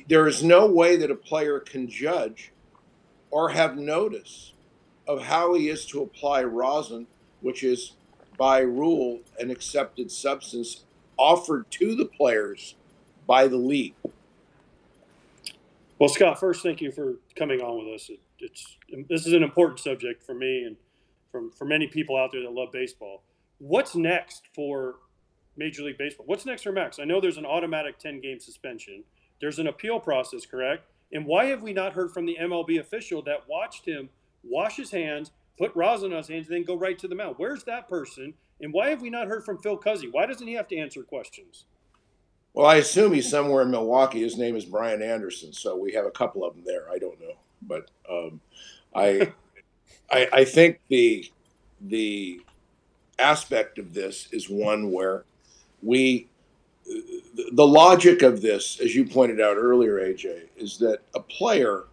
There 0.09 0.29
is 0.29 0.43
no 0.43 0.67
way 0.67 0.97
that 0.97 1.11
a 1.11 1.17
player 1.17 1.59
can 1.59 1.89
judge 1.89 2.53
or 3.31 3.49
have 3.51 3.77
notice 3.77 4.53
of 5.09 5.23
how 5.23 5.55
he 5.55 5.69
is 5.69 5.85
to 5.87 6.03
apply 6.03 6.45
rosin, 6.45 7.07
which 7.41 7.65
is 7.65 7.93
by 8.39 8.61
rule 8.61 9.21
an 9.41 9.51
accepted 9.51 10.11
substance 10.11 10.85
offered 11.17 11.71
to 11.71 11.95
the 11.95 12.05
players 12.05 12.77
by 13.27 13.49
the 13.49 13.57
league. 13.57 13.95
Well, 15.99 16.09
Scott, 16.09 16.41
first, 16.41 16.63
thank 16.63 16.81
you 16.81 16.91
for 16.91 17.15
coming 17.37 17.61
on 17.61 17.85
with 17.85 17.95
us. 17.95 18.11
It, 18.11 18.21
it's 18.43 18.77
this 19.09 19.27
is 19.27 19.33
an 19.33 19.43
important 19.43 19.81
subject 19.81 20.23
for 20.23 20.35
me 20.35 20.65
and 20.65 20.77
from 21.31 21.51
for 21.51 21.65
many 21.65 21.87
people 21.87 22.17
out 22.17 22.31
there 22.33 22.43
that 22.43 22.53
love 22.53 22.73
baseball. 22.73 23.23
What's 23.59 23.95
next 23.95 24.49
for 24.55 24.97
Major 25.57 25.83
League 25.83 25.99
Baseball? 25.99 26.27
What's 26.27 26.45
next 26.45 26.63
for 26.63 26.73
Max? 26.73 26.99
I 26.99 27.05
know 27.05 27.21
there's 27.21 27.39
an 27.39 27.47
automatic 27.47 27.99
10 27.99 28.21
game 28.21 28.41
suspension. 28.41 29.05
There's 29.41 29.59
an 29.59 29.67
appeal 29.67 30.01
process, 30.01 30.47
correct? 30.47 30.85
And 31.13 31.27
why 31.27 31.47
have 31.47 31.63
we 31.63 31.73
not 31.73 31.93
heard 31.93 32.13
from 32.13 32.27
the 32.27 32.39
MLB 32.41 32.81
official 32.81 33.23
that 33.23 33.49
watched 33.49 33.87
him 33.87 34.09
wash 34.43 34.77
his 34.77 34.91
hands, 34.91 35.31
put 35.59 35.75
rosin 35.75 36.13
on 36.13 36.19
his 36.19 36.29
hands, 36.29 36.49
and 36.49 36.57
then 36.57 36.65
go 36.65 36.77
right 36.77 36.99
to 36.99 37.09
the 37.09 37.15
mound? 37.15 37.37
Where's 37.39 37.65
that 37.65 37.89
person? 37.89 38.35
And 38.61 38.73
why 38.73 38.91
have 38.91 39.03
we 39.03 39.11
not 39.11 39.29
heard 39.29 39.45
from 39.45 39.59
Phil 39.59 39.79
Cuzzi? 39.79 40.09
Why 40.11 40.27
doesn't 40.27 40.47
he 40.47 40.55
have 40.55 40.69
to 40.69 40.77
answer 40.77 41.03
questions? 41.03 41.67
Well, 42.55 42.67
I 42.67 42.77
assume 42.77 43.13
he's 43.13 43.31
somewhere 43.31 43.63
in 43.63 43.71
Milwaukee. 43.71 44.23
His 44.23 44.37
name 44.37 44.57
is 44.57 44.65
Brian 44.65 45.03
Anderson, 45.03 45.53
so 45.53 45.77
we 45.77 45.93
have 45.93 46.05
a 46.05 46.11
couple 46.11 46.45
of 46.45 46.55
them 46.55 46.65
there. 46.65 46.89
I 46.91 46.99
don't 46.99 47.21
know, 47.21 47.35
but 47.67 47.91
um, 48.11 48.41
I, 48.95 49.33
I, 50.11 50.29
I 50.33 50.45
think 50.45 50.81
the 50.89 51.31
the 51.81 52.41
aspect 53.19 53.79
of 53.79 53.93
this 53.93 54.29
is 54.33 54.49
one 54.49 54.91
where 54.91 55.25
we 55.83 56.29
the 57.53 57.67
logic 57.67 58.23
of 58.23 58.43
this, 58.43 58.81
as 58.81 58.95
you 58.95 59.05
pointed 59.05 59.41
out 59.41 59.57
earlier, 59.57 60.01
AJ, 60.01 60.49
is 60.57 60.79
that 60.79 61.01
a 61.15 61.21
player 61.21 61.85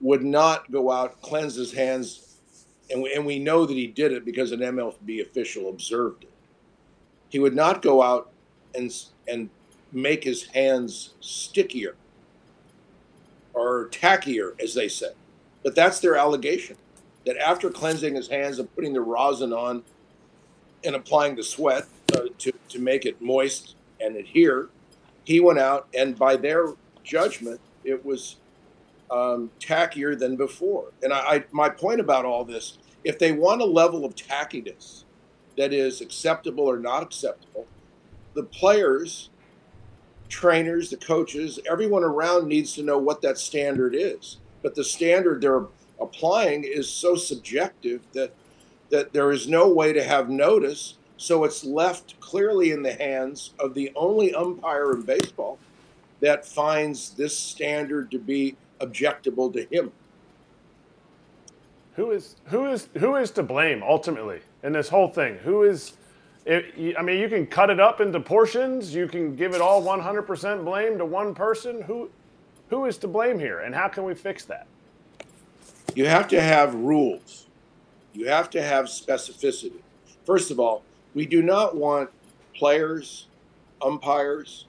would 0.00 0.22
not 0.22 0.70
go 0.70 0.90
out, 0.90 1.20
cleanse 1.22 1.54
his 1.54 1.72
hands 1.72 2.26
and 2.90 3.02
we, 3.02 3.12
and 3.14 3.26
we 3.26 3.38
know 3.38 3.66
that 3.66 3.74
he 3.74 3.86
did 3.86 4.12
it 4.12 4.24
because 4.24 4.52
an 4.52 4.60
MLB 4.60 5.20
official 5.20 5.68
observed 5.68 6.24
it. 6.24 6.30
He 7.28 7.38
would 7.38 7.54
not 7.54 7.82
go 7.82 8.02
out 8.02 8.30
and 8.74 8.92
and 9.26 9.50
make 9.92 10.22
his 10.22 10.44
hands 10.46 11.14
stickier 11.20 11.96
or 13.56 13.88
tackier, 13.88 14.60
as 14.62 14.74
they 14.74 14.86
say. 14.86 15.12
But 15.64 15.74
that's 15.74 15.98
their 15.98 16.14
allegation 16.14 16.76
that 17.24 17.36
after 17.38 17.70
cleansing 17.70 18.14
his 18.14 18.28
hands 18.28 18.60
and 18.60 18.72
putting 18.76 18.92
the 18.92 19.00
rosin 19.00 19.52
on 19.52 19.82
and 20.84 20.94
applying 20.94 21.34
the 21.34 21.42
sweat 21.42 21.86
uh, 22.14 22.26
to, 22.38 22.52
to 22.68 22.78
make 22.78 23.04
it 23.04 23.20
moist 23.20 23.74
and 24.00 24.14
adhere, 24.16 24.68
he 25.24 25.40
went 25.40 25.58
out 25.58 25.88
and 25.98 26.16
by 26.16 26.36
their 26.36 26.74
judgment, 27.02 27.60
it 27.82 28.04
was 28.04 28.36
um, 29.10 29.50
tackier 29.58 30.16
than 30.16 30.36
before. 30.36 30.92
And 31.02 31.12
I, 31.12 31.18
I, 31.18 31.44
my 31.50 31.68
point 31.68 32.00
about 32.00 32.24
all 32.24 32.44
this, 32.44 32.78
if 33.04 33.18
they 33.18 33.32
want 33.32 33.62
a 33.62 33.66
level 33.66 34.04
of 34.04 34.14
tackiness 34.14 35.04
that 35.56 35.72
is 35.72 36.00
acceptable 36.00 36.64
or 36.64 36.78
not 36.78 37.02
acceptable, 37.02 37.66
the 38.34 38.42
players, 38.42 39.30
trainers, 40.28 40.90
the 40.90 40.96
coaches, 40.96 41.58
everyone 41.70 42.04
around 42.04 42.48
needs 42.48 42.74
to 42.74 42.82
know 42.82 42.98
what 42.98 43.22
that 43.22 43.38
standard 43.38 43.94
is. 43.94 44.38
But 44.62 44.74
the 44.74 44.84
standard 44.84 45.40
they're 45.40 45.66
applying 46.00 46.64
is 46.64 46.88
so 46.88 47.14
subjective 47.14 48.02
that 48.12 48.32
that 48.90 49.12
there 49.12 49.32
is 49.32 49.48
no 49.48 49.68
way 49.68 49.92
to 49.92 50.02
have 50.02 50.30
notice. 50.30 50.94
So 51.16 51.44
it's 51.44 51.64
left 51.64 52.18
clearly 52.20 52.70
in 52.70 52.82
the 52.82 52.92
hands 52.92 53.52
of 53.58 53.74
the 53.74 53.90
only 53.96 54.34
umpire 54.34 54.92
in 54.92 55.02
baseball 55.02 55.58
that 56.20 56.46
finds 56.46 57.10
this 57.10 57.36
standard 57.36 58.10
to 58.10 58.18
be 58.18 58.56
objectable 58.80 59.52
to 59.52 59.66
him. 59.74 59.92
Who 61.94 62.10
is 62.10 62.36
who 62.46 62.66
is 62.66 62.88
who 62.98 63.16
is 63.16 63.30
to 63.32 63.42
blame 63.42 63.82
ultimately 63.82 64.40
in 64.62 64.72
this 64.72 64.90
whole 64.90 65.08
thing? 65.08 65.36
Who 65.38 65.62
is 65.62 65.94
it, 66.46 66.96
I 66.96 67.02
mean, 67.02 67.18
you 67.18 67.28
can 67.28 67.46
cut 67.46 67.70
it 67.70 67.80
up 67.80 68.00
into 68.00 68.20
portions. 68.20 68.94
You 68.94 69.08
can 69.08 69.34
give 69.34 69.54
it 69.54 69.60
all 69.60 69.82
100% 69.82 70.64
blame 70.64 70.98
to 70.98 71.04
one 71.04 71.34
person. 71.34 71.82
Who, 71.82 72.10
who 72.70 72.84
is 72.84 72.96
to 72.98 73.08
blame 73.08 73.38
here, 73.38 73.60
and 73.60 73.74
how 73.74 73.88
can 73.88 74.04
we 74.04 74.14
fix 74.14 74.44
that? 74.44 74.66
You 75.94 76.06
have 76.06 76.28
to 76.28 76.40
have 76.40 76.74
rules. 76.74 77.46
You 78.12 78.28
have 78.28 78.48
to 78.50 78.62
have 78.62 78.86
specificity. 78.86 79.80
First 80.24 80.50
of 80.50 80.60
all, 80.60 80.82
we 81.14 81.26
do 81.26 81.42
not 81.42 81.76
want 81.76 82.10
players, 82.54 83.26
umpires. 83.82 84.66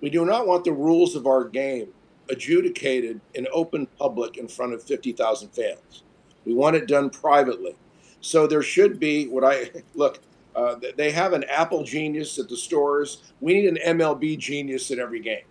We 0.00 0.10
do 0.10 0.24
not 0.24 0.46
want 0.46 0.64
the 0.64 0.72
rules 0.72 1.16
of 1.16 1.26
our 1.26 1.44
game 1.44 1.88
adjudicated 2.30 3.20
in 3.34 3.46
open 3.52 3.86
public 3.98 4.36
in 4.36 4.48
front 4.48 4.72
of 4.72 4.82
50,000 4.82 5.50
fans. 5.50 6.02
We 6.44 6.54
want 6.54 6.76
it 6.76 6.86
done 6.86 7.10
privately. 7.10 7.74
So 8.20 8.46
there 8.46 8.62
should 8.62 8.98
be 8.98 9.26
what 9.28 9.44
I 9.44 9.70
look. 9.94 10.20
Uh, 10.54 10.76
they 10.96 11.10
have 11.10 11.32
an 11.32 11.44
Apple 11.44 11.84
genius 11.84 12.38
at 12.38 12.48
the 12.48 12.56
stores. 12.56 13.32
We 13.40 13.54
need 13.54 13.66
an 13.66 13.98
MLB 13.98 14.38
genius 14.38 14.90
at 14.90 14.98
every 14.98 15.20
game, 15.20 15.44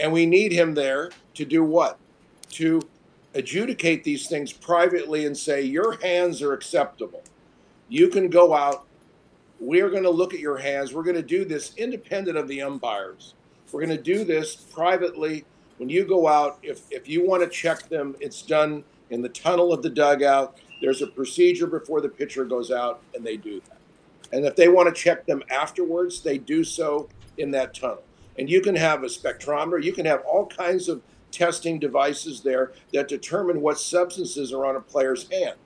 and 0.00 0.12
we 0.12 0.26
need 0.26 0.52
him 0.52 0.74
there 0.74 1.10
to 1.34 1.44
do 1.44 1.64
what? 1.64 1.98
To 2.50 2.80
adjudicate 3.34 4.04
these 4.04 4.28
things 4.28 4.52
privately 4.52 5.26
and 5.26 5.36
say 5.36 5.62
your 5.62 5.98
hands 6.00 6.42
are 6.42 6.52
acceptable. 6.52 7.22
You 7.88 8.08
can 8.08 8.28
go 8.28 8.54
out. 8.54 8.86
We're 9.60 9.90
going 9.90 10.02
to 10.02 10.10
look 10.10 10.34
at 10.34 10.40
your 10.40 10.56
hands. 10.56 10.92
We're 10.92 11.02
going 11.02 11.16
to 11.16 11.22
do 11.22 11.44
this 11.44 11.74
independent 11.76 12.36
of 12.36 12.48
the 12.48 12.62
umpires. 12.62 13.34
We're 13.72 13.84
going 13.84 13.96
to 13.96 14.02
do 14.02 14.24
this 14.24 14.54
privately. 14.54 15.44
When 15.78 15.88
you 15.88 16.04
go 16.04 16.28
out, 16.28 16.58
if 16.62 16.82
if 16.90 17.08
you 17.08 17.26
want 17.26 17.42
to 17.42 17.48
check 17.48 17.88
them, 17.88 18.14
it's 18.20 18.42
done 18.42 18.84
in 19.10 19.22
the 19.22 19.28
tunnel 19.28 19.72
of 19.72 19.82
the 19.82 19.90
dugout. 19.90 20.58
There's 20.80 21.02
a 21.02 21.06
procedure 21.06 21.66
before 21.66 22.00
the 22.00 22.08
pitcher 22.08 22.44
goes 22.44 22.70
out, 22.70 23.00
and 23.14 23.24
they 23.24 23.36
do 23.36 23.60
that. 23.60 23.73
And 24.34 24.44
if 24.44 24.56
they 24.56 24.66
want 24.66 24.92
to 24.92 25.00
check 25.00 25.26
them 25.26 25.44
afterwards, 25.48 26.20
they 26.20 26.38
do 26.38 26.64
so 26.64 27.08
in 27.38 27.52
that 27.52 27.72
tunnel. 27.72 28.02
And 28.36 28.50
you 28.50 28.60
can 28.60 28.74
have 28.74 29.04
a 29.04 29.06
spectrometer, 29.06 29.80
you 29.80 29.92
can 29.92 30.04
have 30.06 30.22
all 30.22 30.46
kinds 30.46 30.88
of 30.88 31.02
testing 31.30 31.78
devices 31.78 32.40
there 32.40 32.72
that 32.92 33.06
determine 33.06 33.60
what 33.60 33.78
substances 33.78 34.52
are 34.52 34.66
on 34.66 34.74
a 34.74 34.80
player's 34.80 35.30
hand. 35.30 35.56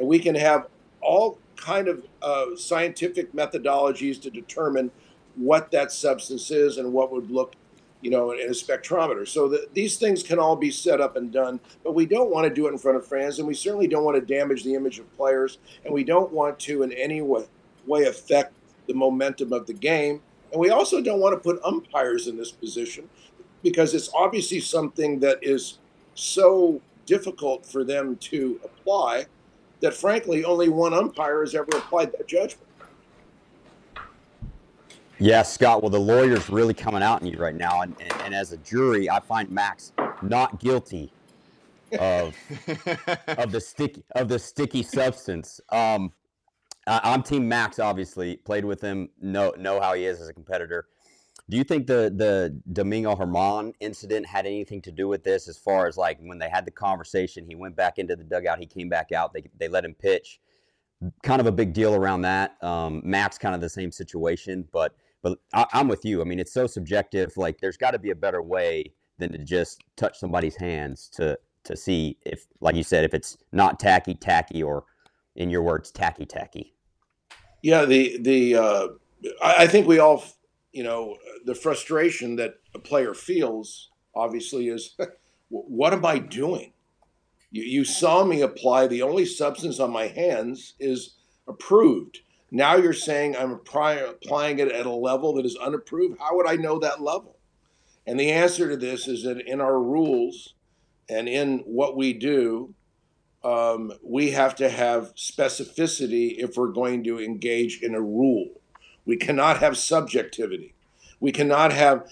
And 0.00 0.08
we 0.08 0.18
can 0.18 0.34
have 0.34 0.66
all 1.00 1.38
kind 1.54 1.86
of 1.86 2.04
uh, 2.22 2.56
scientific 2.56 3.32
methodologies 3.32 4.20
to 4.22 4.30
determine 4.30 4.90
what 5.36 5.70
that 5.70 5.92
substance 5.92 6.50
is 6.50 6.78
and 6.78 6.92
what 6.92 7.12
would 7.12 7.30
look 7.30 7.54
you 8.02 8.10
know, 8.10 8.32
in 8.32 8.48
a 8.48 8.52
spectrometer. 8.52 9.26
So 9.26 9.48
the, 9.48 9.68
these 9.74 9.96
things 9.96 10.22
can 10.22 10.38
all 10.38 10.56
be 10.56 10.70
set 10.70 11.00
up 11.00 11.16
and 11.16 11.32
done, 11.32 11.60
but 11.82 11.94
we 11.94 12.04
don't 12.04 12.30
want 12.30 12.46
to 12.46 12.54
do 12.54 12.66
it 12.66 12.72
in 12.72 12.78
front 12.78 12.98
of 12.98 13.06
fans, 13.06 13.38
and 13.38 13.48
we 13.48 13.54
certainly 13.54 13.88
don't 13.88 14.04
want 14.04 14.16
to 14.16 14.34
damage 14.34 14.64
the 14.64 14.74
image 14.74 14.98
of 14.98 15.12
players, 15.16 15.58
and 15.84 15.94
we 15.94 16.04
don't 16.04 16.30
want 16.30 16.58
to 16.60 16.82
in 16.82 16.92
any 16.92 17.22
way, 17.22 17.46
way 17.86 18.04
affect 18.04 18.54
the 18.86 18.94
momentum 18.94 19.52
of 19.52 19.66
the 19.66 19.72
game. 19.72 20.20
And 20.52 20.60
we 20.60 20.70
also 20.70 21.00
don't 21.00 21.20
want 21.20 21.34
to 21.34 21.40
put 21.40 21.62
umpires 21.64 22.28
in 22.28 22.36
this 22.36 22.52
position 22.52 23.08
because 23.62 23.94
it's 23.94 24.10
obviously 24.14 24.60
something 24.60 25.18
that 25.20 25.38
is 25.42 25.78
so 26.14 26.80
difficult 27.04 27.66
for 27.66 27.84
them 27.84 28.16
to 28.16 28.60
apply 28.64 29.26
that, 29.80 29.94
frankly, 29.94 30.44
only 30.44 30.68
one 30.68 30.94
umpire 30.94 31.40
has 31.40 31.54
ever 31.54 31.68
applied 31.74 32.12
that 32.12 32.26
judgment. 32.26 32.66
Yeah, 35.18 35.42
Scott. 35.42 35.82
Well, 35.82 35.90
the 35.90 35.98
lawyer's 35.98 36.50
really 36.50 36.74
coming 36.74 37.02
out 37.02 37.22
in 37.22 37.26
you 37.26 37.38
right 37.38 37.54
now, 37.54 37.80
and, 37.80 37.96
and, 38.00 38.12
and, 38.22 38.34
as 38.34 38.52
a 38.52 38.58
jury, 38.58 39.08
I 39.08 39.18
find 39.20 39.50
Max 39.50 39.92
not 40.20 40.60
guilty 40.60 41.10
of 41.98 42.36
of 43.26 43.50
the 43.50 43.60
sticky 43.60 44.04
of 44.14 44.28
the 44.28 44.38
sticky 44.38 44.82
substance. 44.82 45.58
Um, 45.70 46.12
I, 46.86 47.00
I'm 47.02 47.22
Team 47.22 47.48
Max. 47.48 47.78
Obviously, 47.78 48.36
played 48.36 48.64
with 48.64 48.80
him. 48.80 49.08
Know 49.20 49.52
know 49.58 49.80
how 49.80 49.94
he 49.94 50.04
is 50.04 50.20
as 50.20 50.28
a 50.28 50.34
competitor. 50.34 50.86
Do 51.48 51.56
you 51.56 51.64
think 51.64 51.86
the 51.86 52.12
the 52.14 52.60
Domingo 52.72 53.14
Germán 53.14 53.72
incident 53.80 54.26
had 54.26 54.46
anything 54.46 54.82
to 54.82 54.92
do 54.92 55.08
with 55.08 55.22
this? 55.24 55.48
As 55.48 55.58
far 55.58 55.86
as 55.86 55.96
like 55.96 56.18
when 56.20 56.38
they 56.38 56.48
had 56.48 56.64
the 56.64 56.70
conversation, 56.70 57.46
he 57.46 57.54
went 57.54 57.76
back 57.76 57.98
into 57.98 58.16
the 58.16 58.24
dugout, 58.24 58.58
he 58.58 58.66
came 58.66 58.88
back 58.88 59.12
out. 59.12 59.32
They 59.32 59.44
they 59.58 59.68
let 59.68 59.84
him 59.84 59.94
pitch. 59.94 60.40
Kind 61.22 61.40
of 61.40 61.46
a 61.46 61.52
big 61.52 61.72
deal 61.74 61.94
around 61.94 62.22
that. 62.22 62.56
Um, 62.62 63.02
Max, 63.04 63.36
kind 63.36 63.54
of 63.54 63.60
the 63.60 63.68
same 63.68 63.92
situation, 63.92 64.66
but 64.72 64.94
but 65.22 65.38
I, 65.52 65.66
I'm 65.72 65.88
with 65.88 66.04
you. 66.04 66.20
I 66.20 66.24
mean, 66.24 66.38
it's 66.40 66.52
so 66.52 66.66
subjective. 66.66 67.36
Like, 67.36 67.60
there's 67.60 67.76
got 67.76 67.90
to 67.92 67.98
be 67.98 68.10
a 68.10 68.14
better 68.14 68.42
way 68.42 68.92
than 69.18 69.32
to 69.32 69.38
just 69.38 69.82
touch 69.96 70.18
somebody's 70.18 70.56
hands 70.56 71.08
to 71.14 71.38
to 71.64 71.76
see 71.76 72.16
if, 72.24 72.46
like 72.60 72.76
you 72.76 72.84
said, 72.84 73.04
if 73.04 73.12
it's 73.12 73.36
not 73.52 73.80
tacky, 73.80 74.14
tacky, 74.14 74.62
or 74.62 74.84
in 75.34 75.50
your 75.50 75.62
words, 75.62 75.90
tacky, 75.90 76.24
tacky. 76.24 76.75
Yeah, 77.62 77.84
the 77.84 78.18
the 78.20 78.56
uh, 78.56 78.88
I, 79.42 79.66
think 79.66 79.86
we 79.86 79.98
all, 79.98 80.22
you 80.72 80.84
know, 80.84 81.16
the 81.44 81.54
frustration 81.54 82.36
that 82.36 82.54
a 82.74 82.78
player 82.78 83.14
feels 83.14 83.90
obviously 84.14 84.68
is, 84.68 84.96
what 85.48 85.92
am 85.92 86.04
I 86.04 86.18
doing? 86.18 86.72
You, 87.50 87.62
you 87.62 87.84
saw 87.84 88.24
me 88.24 88.40
apply. 88.40 88.86
The 88.86 89.02
only 89.02 89.24
substance 89.24 89.80
on 89.80 89.92
my 89.92 90.08
hands 90.08 90.74
is 90.80 91.16
approved. 91.48 92.20
Now 92.50 92.76
you're 92.76 92.92
saying 92.92 93.36
I'm 93.36 93.52
applying 93.52 94.58
it 94.58 94.72
at 94.72 94.86
a 94.86 94.90
level 94.90 95.34
that 95.34 95.46
is 95.46 95.56
unapproved. 95.56 96.18
How 96.20 96.36
would 96.36 96.46
I 96.46 96.56
know 96.56 96.78
that 96.78 97.02
level? 97.02 97.36
And 98.06 98.18
the 98.18 98.30
answer 98.30 98.68
to 98.68 98.76
this 98.76 99.08
is 99.08 99.24
that 99.24 99.40
in 99.46 99.60
our 99.60 99.80
rules 99.80 100.54
and 101.08 101.28
in 101.28 101.58
what 101.66 101.96
we 101.96 102.12
do, 102.12 102.74
um, 103.46 103.92
we 104.02 104.32
have 104.32 104.56
to 104.56 104.68
have 104.68 105.14
specificity 105.14 106.34
if 106.36 106.56
we're 106.56 106.72
going 106.72 107.04
to 107.04 107.20
engage 107.20 107.80
in 107.80 107.94
a 107.94 108.00
rule. 108.00 108.48
We 109.04 109.16
cannot 109.16 109.58
have 109.58 109.78
subjectivity. 109.78 110.74
We 111.20 111.30
cannot 111.30 111.72
have 111.72 112.08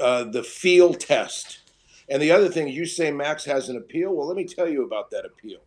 uh, 0.00 0.24
the 0.24 0.42
feel 0.42 0.94
test. 0.94 1.60
And 2.08 2.22
the 2.22 2.30
other 2.30 2.48
thing, 2.48 2.68
you 2.68 2.86
say 2.86 3.10
Max 3.10 3.44
has 3.44 3.68
an 3.68 3.76
appeal. 3.76 4.14
Well, 4.14 4.26
let 4.26 4.36
me 4.36 4.46
tell 4.46 4.66
you 4.66 4.82
about 4.82 5.10
that 5.10 5.26
appeal. 5.26 5.60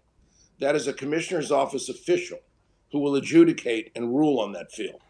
That 0.60 0.76
is 0.76 0.88
a 0.88 0.94
commissioner's 0.94 1.52
office 1.52 1.88
official 1.88 2.40
who 2.92 2.98
will 2.98 3.16
adjudicate 3.16 3.92
and 3.96 4.16
rule 4.16 4.40
on 4.40 4.54
that 4.54 4.72
field. 4.72 5.02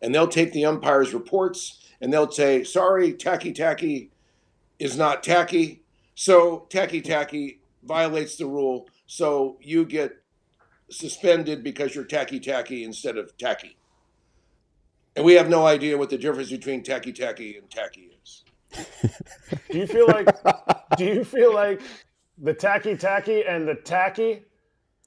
And 0.00 0.12
they'll 0.12 0.26
take 0.26 0.52
the 0.52 0.64
umpire's 0.64 1.14
reports 1.14 1.86
and 2.00 2.12
they'll 2.12 2.32
say, 2.32 2.64
sorry, 2.64 3.12
tacky 3.12 3.52
tacky 3.52 4.10
is 4.80 4.96
not 4.96 5.22
tacky. 5.22 5.82
So 6.16 6.66
tacky 6.68 7.00
tacky 7.00 7.60
violates 7.84 8.34
the 8.36 8.46
rule. 8.46 8.88
So 9.14 9.58
you 9.60 9.84
get 9.84 10.12
suspended 10.90 11.62
because 11.62 11.94
you're 11.94 12.06
tacky 12.06 12.40
tacky 12.40 12.82
instead 12.82 13.18
of 13.18 13.36
tacky. 13.36 13.76
And 15.14 15.22
we 15.22 15.34
have 15.34 15.50
no 15.50 15.66
idea 15.66 15.98
what 15.98 16.08
the 16.08 16.16
difference 16.16 16.48
between 16.48 16.82
tacky 16.82 17.12
tacky 17.12 17.58
and 17.58 17.70
tacky 17.70 18.16
is. 18.24 18.44
do 19.70 19.76
you 19.80 19.86
feel 19.86 20.06
like 20.06 20.34
do 20.96 21.04
you 21.04 21.24
feel 21.24 21.52
like 21.52 21.82
the 22.38 22.54
tacky 22.54 22.96
tacky 22.96 23.44
and 23.44 23.68
the 23.68 23.74
tacky 23.74 24.44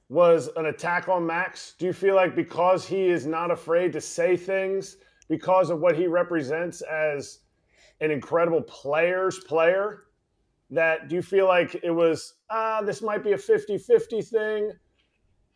was 0.08 0.50
an 0.54 0.66
attack 0.66 1.08
on 1.08 1.26
Max? 1.26 1.74
Do 1.76 1.86
you 1.86 1.92
feel 1.92 2.14
like 2.14 2.36
because 2.36 2.86
he 2.86 3.08
is 3.08 3.26
not 3.26 3.50
afraid 3.50 3.92
to 3.94 4.00
say 4.00 4.36
things 4.36 4.98
because 5.28 5.68
of 5.68 5.80
what 5.80 5.96
he 5.96 6.06
represents 6.06 6.80
as 6.82 7.40
an 8.00 8.12
incredible 8.12 8.62
player's 8.62 9.40
player, 9.40 10.04
that 10.70 11.08
do 11.08 11.14
you 11.14 11.22
feel 11.22 11.46
like 11.46 11.78
it 11.82 11.90
was 11.90 12.34
ah 12.50 12.82
this 12.82 13.02
might 13.02 13.22
be 13.22 13.32
a 13.32 13.36
50-50 13.36 14.26
thing? 14.26 14.72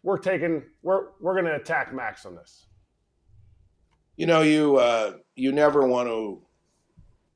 We're 0.02 0.18
taking 0.18 0.62
we're 0.82 1.08
we're 1.20 1.34
going 1.34 1.46
to 1.46 1.56
attack 1.56 1.92
Max 1.92 2.24
on 2.24 2.34
this. 2.34 2.66
You 4.16 4.26
know, 4.26 4.42
you 4.42 4.76
uh, 4.76 5.14
you 5.34 5.52
never 5.52 5.86
want 5.86 6.08
to 6.08 6.42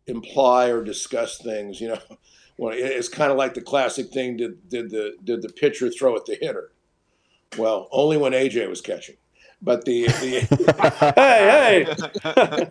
imply 0.07 0.69
or 0.69 0.83
discuss 0.83 1.39
things. 1.39 1.81
You 1.81 1.89
know, 1.89 1.99
well, 2.59 2.75
it's 2.77 3.09
kind 3.09 3.31
of 3.31 3.39
like 3.39 3.55
the 3.55 3.61
classic 3.61 4.11
thing: 4.11 4.37
did 4.37 4.69
did 4.69 4.91
the 4.91 5.17
did 5.25 5.43
the 5.43 5.49
pitcher 5.49 5.91
throw 5.91 6.17
at 6.17 6.27
the 6.27 6.37
hitter? 6.41 6.73
Well, 7.57 7.89
only 7.93 8.17
when 8.17 8.33
AJ 8.33 8.69
was 8.69 8.81
catching. 8.81 9.17
But 9.63 9.85
the, 9.85 10.05
the 10.07 11.13
hey 11.17 11.87
hey. 11.87 12.71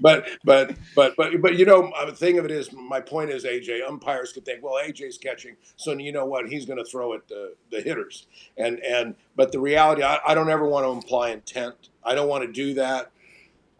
But 0.00 0.28
but 0.44 0.76
but 0.94 1.14
but 1.16 1.40
but 1.40 1.56
you 1.56 1.64
know 1.64 1.92
the 2.06 2.12
thing 2.12 2.38
of 2.38 2.44
it 2.44 2.50
is 2.50 2.72
my 2.72 3.00
point 3.00 3.30
is 3.30 3.44
AJ 3.44 3.86
umpires 3.86 4.32
could 4.32 4.44
think 4.44 4.62
well 4.62 4.82
AJ's 4.84 5.18
catching 5.18 5.56
so 5.76 5.92
you 5.92 6.12
know 6.12 6.24
what? 6.24 6.48
He's 6.48 6.66
going 6.66 6.78
to 6.78 6.84
throw 6.84 7.14
at 7.14 7.28
the, 7.28 7.54
the 7.70 7.80
hitters. 7.80 8.26
And 8.56 8.80
and 8.80 9.14
but 9.36 9.52
the 9.52 9.60
reality 9.60 10.02
I, 10.02 10.18
I 10.26 10.34
don't 10.34 10.50
ever 10.50 10.66
want 10.66 10.84
to 10.86 10.90
imply 10.90 11.30
intent. 11.30 11.90
I 12.04 12.14
don't 12.14 12.28
want 12.28 12.44
to 12.44 12.52
do 12.52 12.74
that. 12.74 13.10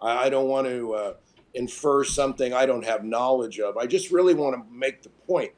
I, 0.01 0.27
I 0.27 0.29
don't 0.31 0.49
want 0.49 0.67
to 0.69 0.93
uh, 0.95 1.15
infer 1.55 2.05
something 2.05 2.53
I 2.53 2.67
don't 2.67 2.85
have 2.85 3.05
knowledge 3.05 3.59
of. 3.59 3.77
I 3.77 3.87
just 3.87 4.11
really 4.11 4.35
want 4.35 4.57
to 4.57 4.63
make 4.73 5.03
the 5.03 5.11
point 5.27 5.53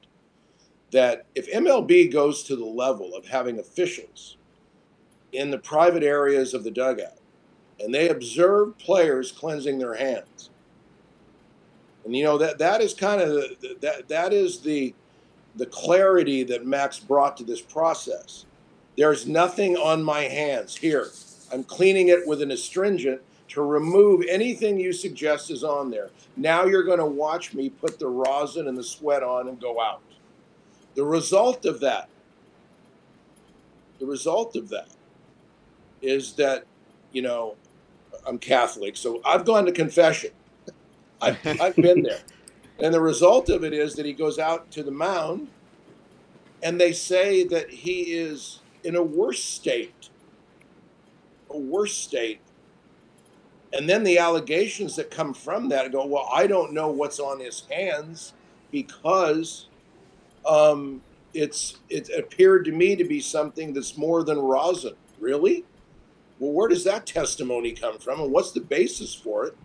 that 0.92 1.26
if 1.34 1.50
MLB 1.52 2.12
goes 2.12 2.42
to 2.44 2.56
the 2.56 2.64
level 2.64 3.14
of 3.14 3.26
having 3.26 3.58
officials 3.58 4.36
in 5.32 5.50
the 5.50 5.58
private 5.58 6.02
areas 6.02 6.54
of 6.54 6.64
the 6.64 6.70
dugout 6.70 7.19
and 7.82 7.94
they 7.94 8.08
observed 8.08 8.78
players 8.78 9.32
cleansing 9.32 9.78
their 9.78 9.94
hands. 9.94 10.50
And 12.04 12.14
you 12.16 12.24
know 12.24 12.38
that 12.38 12.58
that 12.58 12.80
is 12.80 12.94
kind 12.94 13.20
of 13.20 13.28
the, 13.30 13.76
that 13.80 14.08
that 14.08 14.32
is 14.32 14.60
the 14.60 14.94
the 15.56 15.66
clarity 15.66 16.42
that 16.44 16.66
Max 16.66 16.98
brought 16.98 17.36
to 17.38 17.44
this 17.44 17.60
process. 17.60 18.46
There's 18.96 19.26
nothing 19.26 19.76
on 19.76 20.02
my 20.02 20.22
hands 20.22 20.76
here. 20.76 21.08
I'm 21.52 21.64
cleaning 21.64 22.08
it 22.08 22.26
with 22.26 22.42
an 22.42 22.50
astringent 22.50 23.20
to 23.48 23.62
remove 23.62 24.24
anything 24.28 24.78
you 24.78 24.92
suggest 24.92 25.50
is 25.50 25.64
on 25.64 25.90
there. 25.90 26.10
Now 26.36 26.64
you're 26.64 26.84
going 26.84 26.98
to 27.00 27.06
watch 27.06 27.52
me 27.52 27.68
put 27.68 27.98
the 27.98 28.06
rosin 28.06 28.68
and 28.68 28.78
the 28.78 28.84
sweat 28.84 29.22
on 29.22 29.48
and 29.48 29.60
go 29.60 29.80
out. 29.80 30.00
The 30.94 31.04
result 31.04 31.64
of 31.66 31.80
that, 31.80 32.08
the 33.98 34.06
result 34.06 34.54
of 34.56 34.68
that 34.68 34.88
is 36.00 36.34
that, 36.34 36.64
you 37.12 37.22
know, 37.22 37.56
I'm 38.26 38.38
Catholic, 38.38 38.96
so 38.96 39.20
I've 39.24 39.44
gone 39.44 39.66
to 39.66 39.72
confession. 39.72 40.30
I've, 41.20 41.38
I've 41.60 41.76
been 41.76 42.02
there. 42.02 42.20
And 42.82 42.94
the 42.94 43.00
result 43.00 43.50
of 43.50 43.62
it 43.62 43.74
is 43.74 43.94
that 43.96 44.06
he 44.06 44.14
goes 44.14 44.38
out 44.38 44.70
to 44.70 44.82
the 44.82 44.90
mound 44.90 45.48
and 46.62 46.80
they 46.80 46.92
say 46.92 47.44
that 47.44 47.70
he 47.70 48.14
is 48.14 48.60
in 48.84 48.96
a 48.96 49.02
worse 49.02 49.42
state, 49.42 50.08
a 51.50 51.58
worse 51.58 51.94
state. 51.94 52.40
And 53.72 53.88
then 53.88 54.02
the 54.02 54.18
allegations 54.18 54.96
that 54.96 55.10
come 55.10 55.32
from 55.32 55.68
that 55.68 55.92
go, 55.92 56.06
well, 56.06 56.28
I 56.32 56.46
don't 56.46 56.72
know 56.72 56.88
what's 56.88 57.20
on 57.20 57.38
his 57.38 57.64
hands 57.70 58.32
because 58.70 59.66
um, 60.46 61.02
it's 61.34 61.76
it 61.88 62.10
appeared 62.18 62.64
to 62.64 62.72
me 62.72 62.96
to 62.96 63.04
be 63.04 63.20
something 63.20 63.72
that's 63.72 63.96
more 63.96 64.24
than 64.24 64.38
rosin. 64.38 64.94
Really? 65.20 65.64
Well, 66.40 66.52
where 66.52 66.68
does 66.68 66.84
that 66.84 67.06
testimony 67.06 67.72
come 67.72 67.98
from, 67.98 68.20
and 68.20 68.32
what's 68.32 68.50
the 68.50 68.60
basis 68.60 69.14
for 69.14 69.44
it? 69.46 69.56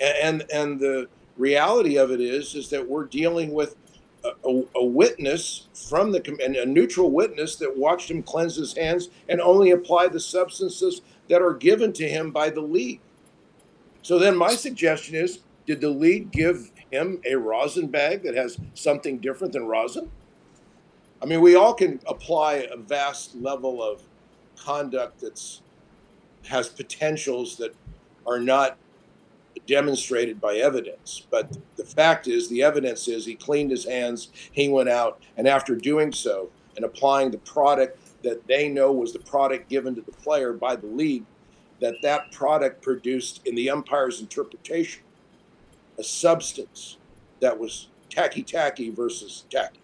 And 0.00 0.42
and, 0.42 0.50
and 0.52 0.80
the 0.80 1.08
reality 1.36 1.96
of 1.96 2.10
it 2.10 2.20
is 2.20 2.54
is 2.54 2.70
that 2.70 2.88
we're 2.88 3.04
dealing 3.04 3.52
with 3.52 3.76
a, 4.24 4.30
a, 4.48 4.64
a 4.76 4.84
witness 4.84 5.68
from 5.74 6.10
the 6.10 6.36
and 6.42 6.56
a 6.56 6.66
neutral 6.66 7.10
witness 7.10 7.56
that 7.56 7.76
watched 7.76 8.10
him 8.10 8.22
cleanse 8.22 8.56
his 8.56 8.76
hands 8.76 9.10
and 9.28 9.40
only 9.40 9.70
apply 9.70 10.08
the 10.08 10.20
substances 10.20 11.02
that 11.28 11.42
are 11.42 11.54
given 11.54 11.92
to 11.92 12.08
him 12.08 12.30
by 12.30 12.50
the 12.50 12.60
league. 12.60 13.00
So 14.02 14.18
then 14.18 14.36
my 14.36 14.54
suggestion 14.54 15.14
is 15.14 15.40
did 15.66 15.80
the 15.80 15.90
league 15.90 16.32
give 16.32 16.72
him 16.90 17.20
a 17.24 17.36
rosin 17.36 17.88
bag 17.88 18.22
that 18.24 18.34
has 18.34 18.58
something 18.74 19.18
different 19.18 19.52
than 19.52 19.66
rosin? 19.66 20.10
I 21.22 21.26
mean, 21.26 21.40
we 21.40 21.54
all 21.54 21.72
can 21.72 22.00
apply 22.06 22.66
a 22.70 22.76
vast 22.76 23.36
level 23.36 23.82
of 23.82 24.02
conduct 24.56 25.20
that's 25.20 25.62
has 26.46 26.68
potentials 26.68 27.56
that 27.56 27.74
are 28.26 28.38
not 28.38 28.76
demonstrated 29.66 30.40
by 30.40 30.56
evidence. 30.56 31.26
But 31.30 31.56
the 31.76 31.84
fact 31.84 32.26
is, 32.26 32.48
the 32.48 32.62
evidence 32.62 33.08
is 33.08 33.24
he 33.24 33.34
cleaned 33.34 33.70
his 33.70 33.84
hands, 33.84 34.28
he 34.52 34.68
went 34.68 34.88
out, 34.88 35.22
and 35.36 35.46
after 35.46 35.76
doing 35.76 36.12
so 36.12 36.50
and 36.76 36.84
applying 36.84 37.30
the 37.30 37.38
product 37.38 37.98
that 38.22 38.46
they 38.46 38.68
know 38.68 38.92
was 38.92 39.12
the 39.12 39.18
product 39.18 39.68
given 39.68 39.94
to 39.94 40.00
the 40.00 40.12
player 40.12 40.52
by 40.52 40.76
the 40.76 40.86
league, 40.86 41.24
that 41.80 41.94
that 42.02 42.30
product 42.32 42.80
produced, 42.82 43.40
in 43.46 43.54
the 43.54 43.68
umpire's 43.68 44.20
interpretation, 44.20 45.02
a 45.98 46.02
substance 46.02 46.98
that 47.40 47.58
was 47.58 47.88
tacky 48.08 48.42
tacky 48.42 48.90
versus 48.90 49.44
tacky. 49.50 49.80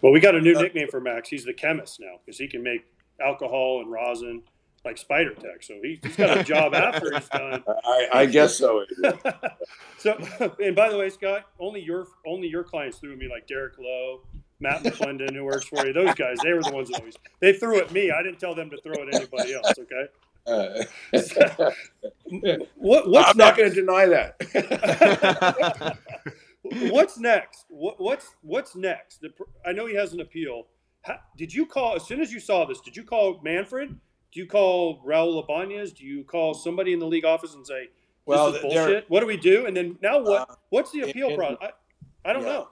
Well, 0.00 0.12
we 0.12 0.20
got 0.20 0.34
a 0.34 0.40
new 0.40 0.56
uh, 0.56 0.62
nickname 0.62 0.88
for 0.88 1.00
Max. 1.00 1.28
He's 1.28 1.44
the 1.44 1.52
chemist 1.52 2.00
now 2.00 2.18
because 2.24 2.38
he 2.38 2.48
can 2.48 2.62
make 2.62 2.86
alcohol 3.20 3.82
and 3.82 3.90
rosin 3.90 4.42
like 4.84 4.98
Spider 4.98 5.34
Tack. 5.34 5.62
So 5.62 5.74
he, 5.82 6.00
has 6.02 6.16
got 6.16 6.38
a 6.38 6.44
job 6.44 6.74
after 6.74 7.14
he's 7.14 7.28
done. 7.28 7.62
I, 7.84 8.08
I 8.12 8.26
guess 8.26 8.56
so. 8.56 8.84
so, 9.98 10.18
and 10.62 10.74
by 10.74 10.90
the 10.90 10.98
way, 10.98 11.10
Scott, 11.10 11.46
only 11.60 11.80
your 11.80 12.06
only 12.26 12.48
your 12.48 12.64
clients 12.64 12.98
threw 12.98 13.16
me 13.16 13.28
like 13.28 13.46
Derek 13.46 13.78
Lowe, 13.78 14.20
Matt 14.60 14.82
McClendon, 14.82 15.34
who 15.34 15.44
works 15.44 15.66
for 15.66 15.86
you. 15.86 15.92
Those 15.92 16.14
guys, 16.14 16.38
they 16.42 16.52
were 16.52 16.62
the 16.62 16.72
ones 16.72 16.88
that 16.88 17.00
always 17.00 17.16
they 17.40 17.52
threw 17.52 17.78
at 17.78 17.92
me. 17.92 18.10
I 18.10 18.22
didn't 18.22 18.40
tell 18.40 18.54
them 18.54 18.70
to 18.70 18.76
throw 18.82 18.94
at 18.94 19.14
anybody 19.14 19.54
else. 19.54 19.72
Okay. 19.78 20.06
Uh, 20.46 20.84
What 22.74 23.08
what's 23.08 23.30
I'm 23.30 23.36
not 23.36 23.56
going 23.56 23.68
to 23.70 23.74
deny 23.74 24.06
that. 24.06 25.96
what's 26.90 27.18
next? 27.18 27.66
What, 27.68 28.00
what's 28.00 28.34
what's 28.42 28.74
next? 28.74 29.20
The, 29.20 29.30
I 29.64 29.72
know 29.72 29.86
he 29.86 29.94
has 29.94 30.12
an 30.14 30.20
appeal. 30.20 30.66
How, 31.02 31.18
did 31.36 31.52
you 31.52 31.66
call 31.66 31.94
as 31.94 32.04
soon 32.04 32.20
as 32.20 32.32
you 32.32 32.40
saw 32.40 32.64
this? 32.64 32.80
Did 32.80 32.96
you 32.96 33.04
call 33.04 33.40
Manfred? 33.42 33.96
Do 34.32 34.40
you 34.40 34.46
call 34.46 35.02
Raul 35.04 35.42
Ibanez? 35.44 35.92
Do 35.92 36.04
you 36.04 36.24
call 36.24 36.54
somebody 36.54 36.92
in 36.92 36.98
the 36.98 37.06
league 37.06 37.24
office 37.24 37.54
and 37.54 37.66
say, 37.66 37.82
"This 37.84 37.90
Well, 38.24 38.54
is 38.54 38.62
bullshit"? 38.62 39.04
What 39.08 39.20
do 39.20 39.26
we 39.26 39.36
do? 39.36 39.66
And 39.66 39.76
then 39.76 39.98
now 40.02 40.20
what? 40.22 40.50
Uh, 40.50 40.54
What's 40.70 40.90
the 40.90 41.02
appeal 41.02 41.30
in- 41.30 41.36
process? 41.36 41.58
I, 42.24 42.30
I 42.30 42.32
don't 42.32 42.42
yeah. 42.42 42.48
know. 42.48 42.68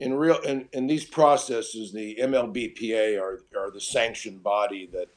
in 0.00 0.14
real 0.14 0.38
in, 0.40 0.68
in 0.72 0.86
these 0.88 1.04
processes, 1.04 1.92
the 1.92 2.16
MLBPA 2.20 3.20
are 3.20 3.42
are 3.56 3.70
the 3.70 3.80
sanctioned 3.80 4.42
body 4.42 4.86
that 4.92 5.08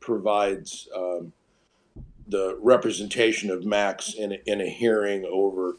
provides 0.00 0.88
um, 0.94 1.32
the 2.28 2.58
representation 2.60 3.50
of 3.50 3.64
Max 3.64 4.12
in 4.12 4.32
a, 4.32 4.38
in 4.44 4.60
a 4.60 4.68
hearing 4.68 5.24
over 5.24 5.78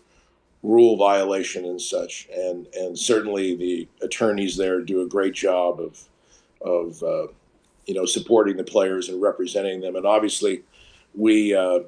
rule 0.63 0.97
violation 0.97 1.65
and 1.65 1.79
such, 1.79 2.27
and 2.35 2.67
and 2.73 2.97
certainly 2.97 3.55
the 3.55 3.87
attorneys 4.01 4.57
there 4.57 4.81
do 4.81 5.01
a 5.01 5.07
great 5.07 5.35
job 5.35 5.79
of 5.79 6.03
of 6.61 7.03
uh, 7.03 7.27
you 7.89 7.95
know 7.95 8.05
supporting 8.05 8.55
the 8.55 8.63
players 8.63 9.09
and 9.09 9.19
representing 9.19 9.81
them, 9.81 9.95
and 9.95 10.05
obviously 10.05 10.61
we 11.15 11.55
uh, 11.55 11.79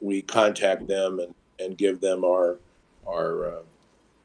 we 0.00 0.22
contact 0.22 0.88
them 0.88 1.20
and, 1.20 1.34
and 1.58 1.76
give 1.76 2.00
them 2.00 2.24
our 2.24 2.56
our 3.06 3.44
uh, 3.44 3.62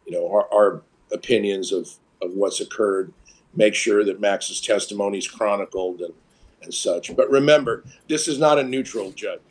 you 0.06 0.13
know 0.13 0.32
our, 0.32 0.48
our 0.54 0.82
opinions 1.12 1.74
of 1.74 1.89
of 2.21 2.32
what's 2.32 2.62
occurred, 2.62 3.12
make 3.54 3.76
sure 3.76 4.06
that 4.06 4.21
Max's 4.21 4.62
testimony 4.62 5.17
is 5.17 5.28
chronicled 5.28 6.00
and 6.00 6.13
and 6.62 6.74
such. 6.74 7.13
But 7.13 7.30
remember, 7.30 7.84
this 8.08 8.30
is 8.30 8.39
not 8.39 8.58
a 8.58 8.63
neutral 8.63 9.12
judge. 9.12 9.41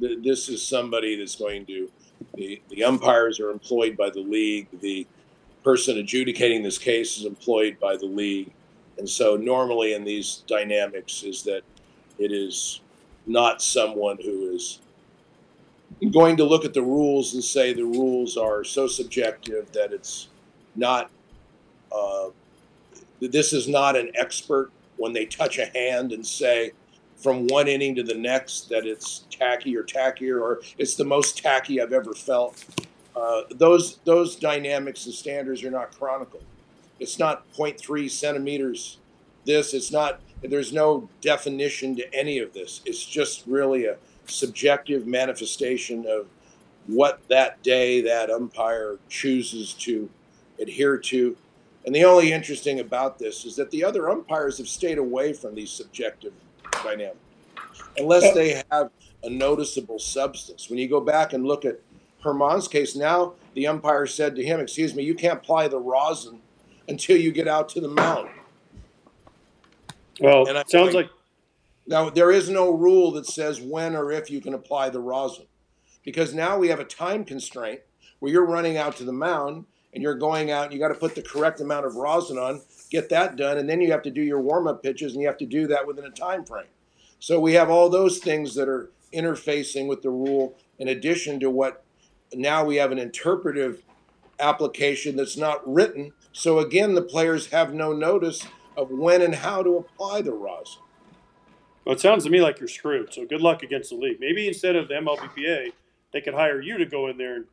This 0.00 0.48
is 0.48 0.66
somebody 0.66 1.14
that's 1.14 1.36
going 1.36 1.64
to 1.66 1.88
the 2.34 2.60
the 2.70 2.82
umpires 2.82 3.38
are 3.38 3.50
employed 3.50 3.96
by 3.96 4.10
the 4.10 4.20
league. 4.20 4.66
The 4.80 5.06
person 5.62 5.96
adjudicating 5.96 6.64
this 6.64 6.78
case 6.78 7.18
is 7.18 7.24
employed 7.24 7.78
by 7.78 7.96
the 7.96 8.06
league, 8.06 8.50
and 9.00 9.08
so 9.08 9.34
normally 9.34 9.94
in 9.94 10.04
these 10.04 10.44
dynamics 10.46 11.22
is 11.22 11.42
that 11.42 11.62
it 12.18 12.32
is 12.32 12.82
not 13.26 13.62
someone 13.62 14.18
who 14.22 14.54
is 14.54 14.78
going 16.12 16.36
to 16.36 16.44
look 16.44 16.66
at 16.66 16.74
the 16.74 16.82
rules 16.82 17.32
and 17.32 17.42
say 17.42 17.72
the 17.72 17.84
rules 17.84 18.36
are 18.36 18.62
so 18.62 18.86
subjective 18.86 19.72
that 19.72 19.90
it's 19.90 20.28
not 20.76 21.10
uh, 21.90 22.28
this 23.20 23.54
is 23.54 23.66
not 23.66 23.96
an 23.96 24.12
expert 24.14 24.70
when 24.98 25.14
they 25.14 25.24
touch 25.24 25.58
a 25.58 25.66
hand 25.66 26.12
and 26.12 26.24
say 26.24 26.70
from 27.16 27.46
one 27.46 27.68
inning 27.68 27.94
to 27.94 28.02
the 28.02 28.14
next 28.14 28.68
that 28.68 28.84
it's 28.84 29.24
tacky 29.30 29.74
or 29.74 29.82
tackier 29.82 30.42
or 30.42 30.60
it's 30.76 30.94
the 30.94 31.04
most 31.04 31.38
tacky 31.38 31.80
I've 31.80 31.94
ever 31.94 32.12
felt. 32.12 32.64
Uh, 33.16 33.42
those 33.52 33.98
those 34.04 34.36
dynamics 34.36 35.06
and 35.06 35.14
standards 35.14 35.64
are 35.64 35.70
not 35.70 35.90
chronicled. 35.98 36.44
It's 37.00 37.18
not 37.18 37.50
0.3 37.54 38.10
centimeters. 38.10 38.98
This 39.46 39.74
it's 39.74 39.90
not. 39.90 40.20
There's 40.42 40.72
no 40.72 41.08
definition 41.20 41.96
to 41.96 42.14
any 42.14 42.38
of 42.38 42.52
this. 42.52 42.82
It's 42.84 43.04
just 43.04 43.44
really 43.46 43.86
a 43.86 43.96
subjective 44.26 45.06
manifestation 45.06 46.06
of 46.06 46.28
what 46.86 47.20
that 47.28 47.62
day 47.62 48.00
that 48.02 48.30
umpire 48.30 48.98
chooses 49.08 49.72
to 49.74 50.08
adhere 50.60 50.98
to. 50.98 51.36
And 51.84 51.94
the 51.94 52.04
only 52.04 52.32
interesting 52.32 52.80
about 52.80 53.18
this 53.18 53.44
is 53.44 53.56
that 53.56 53.70
the 53.70 53.82
other 53.82 54.10
umpires 54.10 54.58
have 54.58 54.68
stayed 54.68 54.98
away 54.98 55.32
from 55.32 55.54
these 55.54 55.70
subjective 55.70 56.32
dynamics 56.84 57.16
unless 57.96 58.34
they 58.34 58.62
have 58.70 58.90
a 59.22 59.30
noticeable 59.30 59.98
substance. 59.98 60.68
When 60.68 60.78
you 60.78 60.88
go 60.88 61.00
back 61.00 61.32
and 61.32 61.44
look 61.44 61.64
at 61.64 61.80
Germán's 62.22 62.68
case, 62.68 62.96
now 62.96 63.34
the 63.54 63.66
umpire 63.66 64.06
said 64.06 64.36
to 64.36 64.44
him, 64.44 64.60
Excuse 64.60 64.94
me, 64.94 65.02
you 65.02 65.14
can't 65.14 65.38
apply 65.38 65.68
the 65.68 65.78
rosin 65.78 66.40
until 66.90 67.16
you 67.16 67.30
get 67.32 67.48
out 67.48 67.68
to 67.70 67.80
the 67.80 67.88
mound. 67.88 68.28
Well, 70.20 70.46
And 70.46 70.58
I- 70.58 70.64
sounds 70.66 70.92
like 70.92 71.08
Now, 71.86 72.08
there 72.08 72.30
is 72.30 72.48
no 72.48 72.70
rule 72.70 73.10
that 73.12 73.26
says 73.26 73.60
when 73.60 73.96
or 73.96 74.12
if 74.12 74.30
you 74.30 74.40
can 74.40 74.54
apply 74.54 74.90
the 74.90 75.00
rosin 75.00 75.46
because 76.04 76.32
now 76.32 76.56
we 76.56 76.68
have 76.68 76.78
a 76.78 76.84
time 76.84 77.24
constraint 77.24 77.80
where 78.20 78.30
you're 78.30 78.46
running 78.46 78.76
out 78.76 78.96
to 78.98 79.04
the 79.04 79.12
mound 79.12 79.64
and 79.92 80.00
you're 80.02 80.14
going 80.14 80.52
out 80.52 80.64
and 80.64 80.72
you 80.72 80.78
got 80.78 80.88
to 80.88 80.94
put 80.94 81.16
the 81.16 81.22
correct 81.22 81.60
amount 81.60 81.86
of 81.86 81.96
rosin 81.96 82.38
on, 82.38 82.60
get 82.90 83.08
that 83.08 83.34
done, 83.34 83.58
and 83.58 83.68
then 83.68 83.80
you 83.80 83.90
have 83.90 84.02
to 84.02 84.10
do 84.10 84.22
your 84.22 84.40
warm 84.40 84.68
up 84.68 84.82
pitches 84.84 85.14
and 85.14 85.22
you 85.22 85.26
have 85.26 85.38
to 85.38 85.46
do 85.46 85.66
that 85.66 85.84
within 85.84 86.04
a 86.04 86.10
time 86.10 86.44
frame. 86.44 86.66
So 87.18 87.40
we 87.40 87.54
have 87.54 87.70
all 87.70 87.88
those 87.88 88.18
things 88.18 88.54
that 88.54 88.68
are 88.68 88.90
interfacing 89.12 89.88
with 89.88 90.02
the 90.02 90.10
rule 90.10 90.54
in 90.78 90.88
addition 90.88 91.40
to 91.40 91.50
what 91.50 91.82
now 92.34 92.64
we 92.64 92.76
have 92.76 92.92
an 92.92 92.98
interpretive 92.98 93.82
application 94.38 95.16
that's 95.16 95.36
not 95.36 95.60
written. 95.66 96.12
So 96.32 96.58
again, 96.60 96.94
the 96.94 97.02
players 97.02 97.48
have 97.48 97.74
no 97.74 97.92
notice 97.92 98.46
of 98.76 98.90
when 98.90 99.22
and 99.22 99.34
how 99.34 99.62
to 99.62 99.76
apply 99.76 100.22
the 100.22 100.32
rosin. 100.32 100.82
well, 101.84 101.94
it 101.94 102.00
sounds 102.00 102.24
to 102.24 102.30
me 102.30 102.40
like 102.40 102.58
you're 102.60 102.68
screwed. 102.68 103.12
So 103.12 103.26
good 103.26 103.40
luck 103.40 103.62
against 103.62 103.90
the 103.90 103.96
league. 103.96 104.18
Maybe 104.20 104.46
instead 104.48 104.76
of 104.76 104.88
the 104.88 104.94
MLBPA, 104.94 105.72
they 106.12 106.20
could 106.20 106.34
hire 106.34 106.60
you 106.60 106.78
to 106.78 106.86
go 106.86 107.08
in 107.08 107.18
there 107.18 107.36
and, 107.36 107.46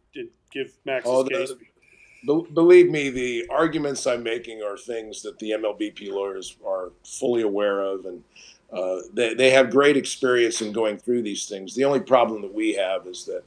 give 0.50 0.72
Max 0.86 1.06
Oh, 1.06 1.26
case. 1.26 1.52
Be- 2.26 2.46
believe 2.54 2.90
me, 2.90 3.10
the 3.10 3.46
arguments 3.50 4.08
I'm 4.08 4.24
making 4.24 4.62
are 4.64 4.78
things 4.78 5.22
that 5.24 5.38
the 5.40 5.52
MLBP 5.52 6.10
lawyers 6.10 6.56
are 6.66 6.92
fully 7.04 7.42
aware 7.42 7.82
of, 7.82 8.06
and 8.06 8.24
uh, 8.72 9.02
they, 9.14 9.34
they 9.34 9.50
have 9.52 9.70
great 9.70 9.98
experience 9.98 10.62
in 10.62 10.72
going 10.72 10.98
through 10.98 11.22
these 11.24 11.48
things. 11.48 11.76
The 11.76 11.84
only 11.86 12.00
problem 12.00 12.42
that 12.44 12.54
we 12.54 12.74
have 12.76 13.08
is 13.08 13.26
that, 13.26 13.44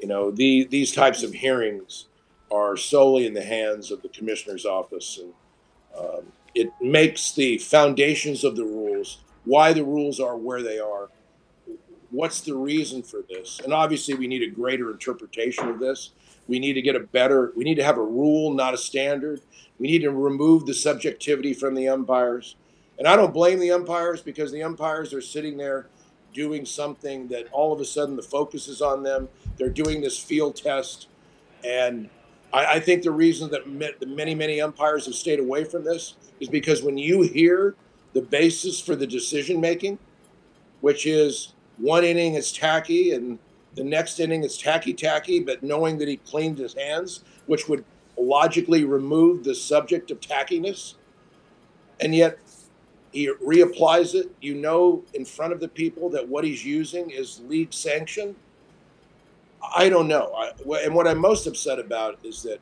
you 0.00 0.08
know, 0.08 0.30
the, 0.30 0.64
these 0.64 0.92
types 0.92 1.22
of 1.22 1.34
hearings 1.34 2.06
are 2.50 2.76
solely 2.76 3.26
in 3.26 3.34
the 3.34 3.44
hands 3.44 3.90
of 3.90 4.02
the 4.02 4.08
commissioner's 4.08 4.66
office, 4.66 5.18
and 5.18 5.32
um, 5.98 6.32
it 6.54 6.70
makes 6.80 7.32
the 7.32 7.58
foundations 7.58 8.44
of 8.44 8.56
the 8.56 8.64
rules, 8.64 9.18
why 9.44 9.72
the 9.72 9.84
rules 9.84 10.20
are 10.20 10.36
where 10.36 10.62
they 10.62 10.78
are, 10.78 11.08
what's 12.10 12.40
the 12.40 12.54
reason 12.54 13.02
for 13.02 13.22
this, 13.28 13.60
and 13.62 13.72
obviously 13.72 14.14
we 14.14 14.26
need 14.26 14.42
a 14.42 14.50
greater 14.50 14.90
interpretation 14.90 15.68
of 15.68 15.78
this. 15.78 16.10
We 16.48 16.58
need 16.58 16.72
to 16.72 16.82
get 16.82 16.96
a 16.96 17.00
better, 17.00 17.52
we 17.54 17.62
need 17.62 17.76
to 17.76 17.84
have 17.84 17.96
a 17.96 18.02
rule, 18.02 18.52
not 18.52 18.74
a 18.74 18.78
standard. 18.78 19.40
We 19.78 19.86
need 19.86 20.00
to 20.00 20.10
remove 20.10 20.66
the 20.66 20.74
subjectivity 20.74 21.54
from 21.54 21.76
the 21.76 21.88
umpires. 21.88 22.56
And 22.98 23.06
I 23.06 23.14
don't 23.14 23.32
blame 23.32 23.60
the 23.60 23.70
umpires 23.70 24.20
because 24.20 24.50
the 24.50 24.62
umpires 24.62 25.14
are 25.14 25.20
sitting 25.20 25.56
there 25.56 25.86
doing 26.34 26.66
something 26.66 27.28
that 27.28 27.46
all 27.52 27.72
of 27.72 27.80
a 27.80 27.84
sudden 27.84 28.16
the 28.16 28.22
focus 28.22 28.68
is 28.68 28.82
on 28.82 29.04
them. 29.04 29.28
They're 29.56 29.70
doing 29.70 30.00
this 30.00 30.18
field 30.18 30.56
test. 30.56 31.06
And 31.64 32.10
I, 32.52 32.66
I 32.66 32.80
think 32.80 33.02
the 33.02 33.10
reason 33.10 33.50
that 33.50 34.06
many, 34.06 34.34
many 34.34 34.60
umpires 34.60 35.06
have 35.06 35.14
stayed 35.14 35.40
away 35.40 35.64
from 35.64 35.84
this 35.84 36.14
is 36.40 36.48
because 36.48 36.82
when 36.82 36.98
you 36.98 37.22
hear 37.22 37.74
the 38.12 38.22
basis 38.22 38.80
for 38.80 38.96
the 38.96 39.06
decision 39.06 39.60
making, 39.60 39.98
which 40.80 41.06
is 41.06 41.54
one 41.78 42.04
inning 42.04 42.34
is 42.34 42.52
tacky 42.52 43.12
and 43.12 43.38
the 43.76 43.84
next 43.84 44.18
inning 44.18 44.42
is 44.42 44.58
tacky 44.58 44.92
tacky, 44.92 45.40
but 45.40 45.62
knowing 45.62 45.98
that 45.98 46.08
he 46.08 46.16
cleaned 46.16 46.58
his 46.58 46.74
hands, 46.74 47.22
which 47.46 47.68
would 47.68 47.84
logically 48.18 48.84
remove 48.84 49.44
the 49.44 49.54
subject 49.54 50.10
of 50.10 50.20
tackiness, 50.20 50.94
and 52.00 52.14
yet 52.14 52.38
he 53.12 53.28
reapplies 53.28 54.14
it. 54.14 54.34
You 54.40 54.54
know, 54.56 55.04
in 55.14 55.24
front 55.24 55.52
of 55.52 55.60
the 55.60 55.68
people 55.68 56.10
that 56.10 56.26
what 56.28 56.44
he's 56.44 56.64
using 56.64 57.10
is 57.10 57.40
league 57.46 57.72
sanctioned. 57.72 58.34
I 59.62 59.88
don't 59.88 60.08
know. 60.08 60.32
I, 60.34 60.52
and 60.84 60.94
what 60.94 61.06
I'm 61.06 61.18
most 61.18 61.46
upset 61.46 61.78
about 61.78 62.18
is 62.24 62.42
that 62.42 62.60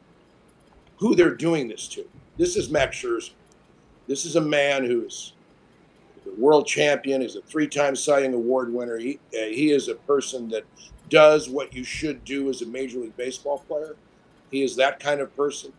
who 0.99 1.15
they're 1.15 1.35
doing 1.35 1.69
this 1.69 1.89
to. 1.89 2.05
This 2.37 2.57
is 2.57 2.71
Max 2.71 2.97
Scherzer. 2.97 3.31
This 4.07 4.25
is 4.25 4.37
a 4.37 4.41
man 4.41 4.85
who's 4.85 5.33
the 6.25 6.33
world 6.41 6.67
champion. 6.67 7.21
He's 7.21 7.37
a 7.37 7.43
three-time 7.43 7.95
Cy 7.95 8.21
Young 8.21 8.35
Award 8.35 8.73
winner. 8.73 8.99
He 8.99 9.19
uh, 9.35 9.47
he 9.47 9.71
is 9.71 9.89
a 9.89 9.95
person 9.95 10.49
that 10.49 10.65
does 11.09 11.49
what 11.49 11.73
you 11.73 11.85
should 11.85 12.25
do 12.25 12.51
as 12.51 12.63
a 12.63 12.67
Major 12.67 12.99
League 12.99 13.17
Baseball 13.17 13.59
player. 13.67 13.97
He 14.51 14.63
is 14.63 14.77
that 14.77 15.01
kind 15.01 15.21
of 15.21 15.35
person. 15.37 15.73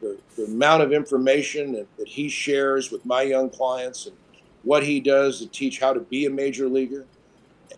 The, 0.00 0.18
the 0.36 0.44
amount 0.44 0.82
of 0.82 0.92
information 0.92 1.72
that, 1.72 1.86
that 1.96 2.08
he 2.08 2.28
shares 2.28 2.90
with 2.90 3.06
my 3.06 3.22
young 3.22 3.48
clients 3.48 4.06
and 4.06 4.16
what 4.62 4.82
he 4.82 5.00
does 5.00 5.38
to 5.40 5.46
teach 5.46 5.80
how 5.80 5.92
to 5.92 6.00
be 6.00 6.26
a 6.26 6.30
major 6.30 6.68
leaguer 6.68 7.06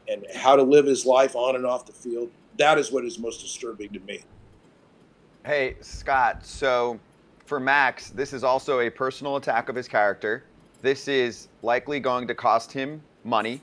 and 0.09 0.27
how 0.35 0.57
to 0.57 0.63
live 0.63 0.87
his 0.87 1.05
life 1.05 1.37
on 1.37 1.57
and 1.57 1.67
off 1.67 1.87
the 1.87 1.93
field, 1.93 2.31
that 2.59 2.79
is 2.79 2.93
what 2.93 3.05
is 3.05 3.19
most 3.19 3.41
disturbing 3.41 3.91
to 3.93 4.01
me. 4.01 4.21
Hey, 5.45 5.77
Scott. 5.81 6.45
So 6.45 6.99
for 7.45 7.61
Max, 7.61 8.11
this 8.11 8.33
is 8.33 8.43
also 8.45 8.81
a 8.81 8.91
personal 8.91 9.37
attack 9.37 9.69
of 9.69 9.77
his 9.77 9.89
character. 9.89 10.45
This 10.83 11.09
is 11.09 11.49
likely 11.63 12.01
going 12.01 12.27
to 12.29 12.35
cost 12.35 12.73
him 12.73 13.01
money. 13.25 13.61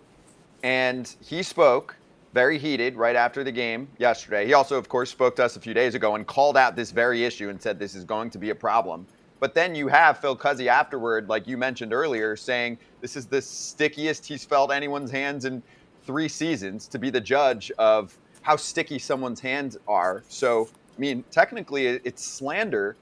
And 0.63 1.13
he 1.21 1.43
spoke 1.43 1.95
very 2.33 2.57
heated 2.57 2.95
right 2.95 3.15
after 3.15 3.43
the 3.43 3.51
game 3.51 3.87
yesterday. 3.99 4.45
He 4.45 4.53
also, 4.53 4.77
of 4.77 4.89
course, 4.89 5.11
spoke 5.11 5.35
to 5.35 5.45
us 5.45 5.55
a 5.55 5.59
few 5.59 5.73
days 5.73 5.93
ago 5.93 6.15
and 6.15 6.25
called 6.25 6.57
out 6.57 6.75
this 6.75 6.91
very 6.91 7.23
issue 7.23 7.49
and 7.49 7.61
said 7.61 7.77
this 7.77 7.95
is 7.95 8.03
going 8.05 8.29
to 8.31 8.37
be 8.37 8.49
a 8.49 8.55
problem. 8.55 9.05
But 9.39 9.53
then 9.53 9.75
you 9.75 9.89
have 9.89 10.19
Phil 10.19 10.37
Cuzzi 10.37 10.67
afterward, 10.67 11.27
like 11.27 11.47
you 11.47 11.57
mentioned 11.57 11.93
earlier, 11.93 12.35
saying 12.35 12.77
this 13.01 13.17
is 13.17 13.25
the 13.25 13.41
stickiest 13.41 14.25
he's 14.25 14.45
felt 14.45 14.71
anyone's 14.71 15.11
hands 15.11 15.45
in 15.45 15.61
three 16.05 16.29
seasons 16.29 16.87
to 16.87 16.97
be 16.97 17.09
the 17.09 17.21
judge 17.21 17.69
of 17.77 18.17
how 18.43 18.55
sticky 18.55 18.99
someone's 18.99 19.39
hands 19.39 19.77
are. 19.87 20.23
So, 20.27 20.69
I 20.95 20.99
mean, 20.99 21.23
technically 21.31 21.87
it's 21.87 22.23
slander. 22.23 22.95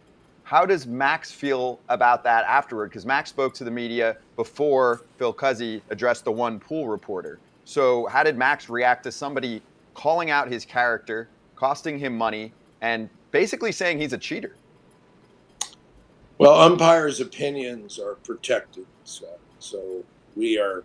How 0.43 0.65
does 0.65 0.87
Max 0.87 1.31
feel 1.31 1.79
about 1.89 2.23
that 2.23 2.45
afterward? 2.45 2.89
Because 2.89 3.05
Max 3.05 3.29
spoke 3.29 3.53
to 3.55 3.63
the 3.63 3.71
media 3.71 4.17
before 4.35 5.01
Phil 5.17 5.33
Cuzzi 5.33 5.81
addressed 5.89 6.23
the 6.23 6.31
one 6.31 6.59
pool 6.59 6.87
reporter. 6.87 7.39
So, 7.65 8.07
how 8.07 8.23
did 8.23 8.37
Max 8.37 8.69
react 8.69 9.03
to 9.03 9.11
somebody 9.11 9.61
calling 9.93 10.29
out 10.29 10.47
his 10.49 10.65
character, 10.65 11.27
costing 11.55 11.99
him 11.99 12.17
money, 12.17 12.53
and 12.81 13.09
basically 13.31 13.71
saying 13.71 13.99
he's 13.99 14.13
a 14.13 14.17
cheater? 14.17 14.55
Well, 16.37 16.59
umpires' 16.59 17.19
opinions 17.19 17.99
are 17.99 18.15
protected. 18.15 18.85
So, 19.03 19.27
so 19.59 20.03
we 20.35 20.59
are, 20.59 20.83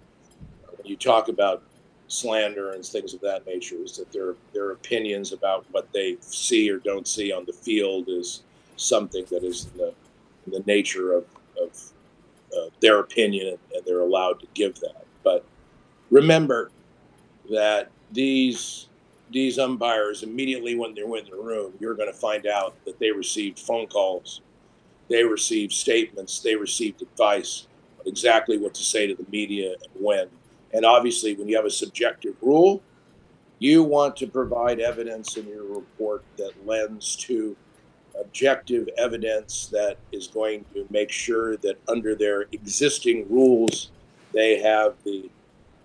when 0.76 0.86
you 0.86 0.96
talk 0.96 1.28
about 1.28 1.62
slander 2.08 2.72
and 2.72 2.84
things 2.84 3.14
of 3.14 3.20
that 3.20 3.46
nature, 3.46 3.76
is 3.76 3.96
that 3.96 4.12
their 4.12 4.34
their 4.52 4.72
opinions 4.72 5.32
about 5.32 5.66
what 5.70 5.92
they 5.92 6.16
see 6.20 6.70
or 6.70 6.78
don't 6.78 7.06
see 7.06 7.32
on 7.32 7.44
the 7.44 7.52
field 7.52 8.08
is 8.08 8.42
something 8.76 9.24
that 9.30 9.42
is 9.42 9.66
in 9.66 9.78
the, 9.78 9.94
the 10.46 10.64
nature 10.66 11.12
of, 11.12 11.24
of 11.60 11.92
uh, 12.56 12.68
their 12.80 13.00
opinion, 13.00 13.58
and, 13.74 13.84
they're 13.84 14.00
allowed 14.00 14.40
to 14.40 14.46
give 14.54 14.74
that. 14.80 15.04
But 15.22 15.44
remember 16.10 16.70
that 17.50 17.90
these 18.12 18.88
these 19.30 19.58
umpires 19.58 20.22
immediately 20.22 20.76
when 20.76 20.94
they're 20.94 21.04
in 21.16 21.24
the 21.30 21.36
room, 21.36 21.72
you're 21.80 21.94
going 21.94 22.12
to 22.12 22.18
find 22.18 22.46
out 22.46 22.74
that 22.84 22.98
they 22.98 23.10
received 23.10 23.58
phone 23.58 23.86
calls, 23.86 24.40
they 25.08 25.24
received 25.24 25.72
statements, 25.72 26.40
they 26.40 26.54
received 26.54 27.02
advice 27.02 27.66
exactly 28.06 28.56
what 28.56 28.72
to 28.74 28.84
say 28.84 29.06
to 29.06 29.14
the 29.14 29.26
media 29.30 29.70
and 29.72 30.04
when. 30.04 30.28
And 30.72 30.84
obviously, 30.84 31.34
when 31.34 31.48
you 31.48 31.56
have 31.56 31.64
a 31.64 31.70
subjective 31.70 32.34
rule, 32.42 32.82
you 33.58 33.82
want 33.82 34.16
to 34.16 34.26
provide 34.26 34.80
evidence 34.80 35.36
in 35.36 35.46
your 35.48 35.64
report 35.64 36.24
that 36.36 36.52
lends 36.66 37.16
to 37.16 37.56
objective 38.20 38.88
evidence 38.98 39.66
that 39.66 39.98
is 40.12 40.26
going 40.26 40.64
to 40.74 40.86
make 40.90 41.10
sure 41.10 41.56
that 41.58 41.78
under 41.88 42.14
their 42.14 42.42
existing 42.52 43.26
rules, 43.28 43.90
they 44.32 44.58
have 44.60 44.94
the 45.04 45.30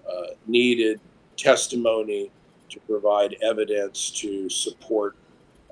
uh, 0.10 0.28
needed 0.48 1.00
testimony 1.38 2.32
to 2.70 2.80
provide 2.82 3.36
evidence 3.42 4.10
to 4.12 4.50
support 4.50 5.16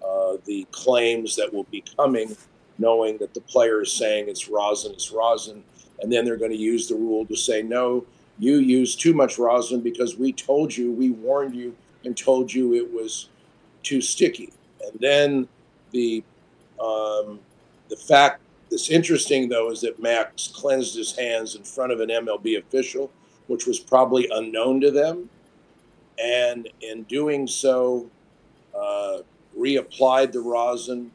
uh, 0.05 0.37
the 0.45 0.65
claims 0.71 1.35
that 1.35 1.53
will 1.53 1.65
be 1.65 1.83
coming, 1.97 2.35
knowing 2.77 3.17
that 3.17 3.33
the 3.33 3.41
player 3.41 3.81
is 3.81 3.91
saying 3.91 4.27
it's 4.27 4.47
rosin, 4.47 4.91
it's 4.93 5.11
rosin, 5.11 5.63
and 6.01 6.11
then 6.11 6.23
they're 6.23 6.37
going 6.37 6.51
to 6.51 6.57
use 6.57 6.87
the 6.87 6.95
rule 6.95 7.25
to 7.25 7.35
say, 7.35 7.61
no, 7.61 8.05
you 8.39 8.55
used 8.57 8.99
too 8.99 9.13
much 9.13 9.37
rosin 9.37 9.81
because 9.81 10.17
we 10.17 10.33
told 10.33 10.75
you, 10.75 10.91
we 10.91 11.11
warned 11.11 11.55
you, 11.55 11.75
and 12.05 12.17
told 12.17 12.51
you 12.53 12.73
it 12.73 12.91
was 12.91 13.29
too 13.83 14.01
sticky. 14.01 14.53
And 14.81 14.99
then 14.99 15.47
the 15.91 16.23
um, 16.79 17.39
the 17.89 17.97
fact 17.97 18.41
that's 18.71 18.89
interesting 18.89 19.49
though 19.49 19.69
is 19.69 19.81
that 19.81 20.01
Max 20.01 20.47
cleansed 20.47 20.95
his 20.95 21.15
hands 21.15 21.55
in 21.55 21.63
front 21.63 21.91
of 21.91 21.99
an 21.99 22.09
MLB 22.09 22.57
official, 22.57 23.11
which 23.47 23.65
was 23.67 23.79
probably 23.79 24.29
unknown 24.31 24.79
to 24.81 24.91
them 24.91 25.29
and 26.19 26.69
in 26.81 27.03
doing 27.03 27.47
so, 27.47 28.09
uh, 28.77 29.19
reapplied 29.57 30.31
the 30.31 30.39
rosin 30.39 31.11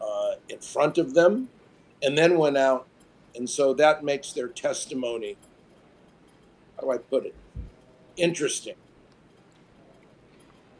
uh, 0.00 0.32
in 0.48 0.58
front 0.58 0.98
of 0.98 1.14
them, 1.14 1.48
and 2.02 2.16
then 2.16 2.38
went 2.38 2.56
out. 2.56 2.86
And 3.36 3.48
so 3.48 3.74
that 3.74 4.02
makes 4.02 4.32
their 4.32 4.48
testimony, 4.48 5.36
how 6.80 6.86
do 6.86 6.92
I 6.92 6.98
put 6.98 7.26
it, 7.26 7.34
interesting. 8.16 8.74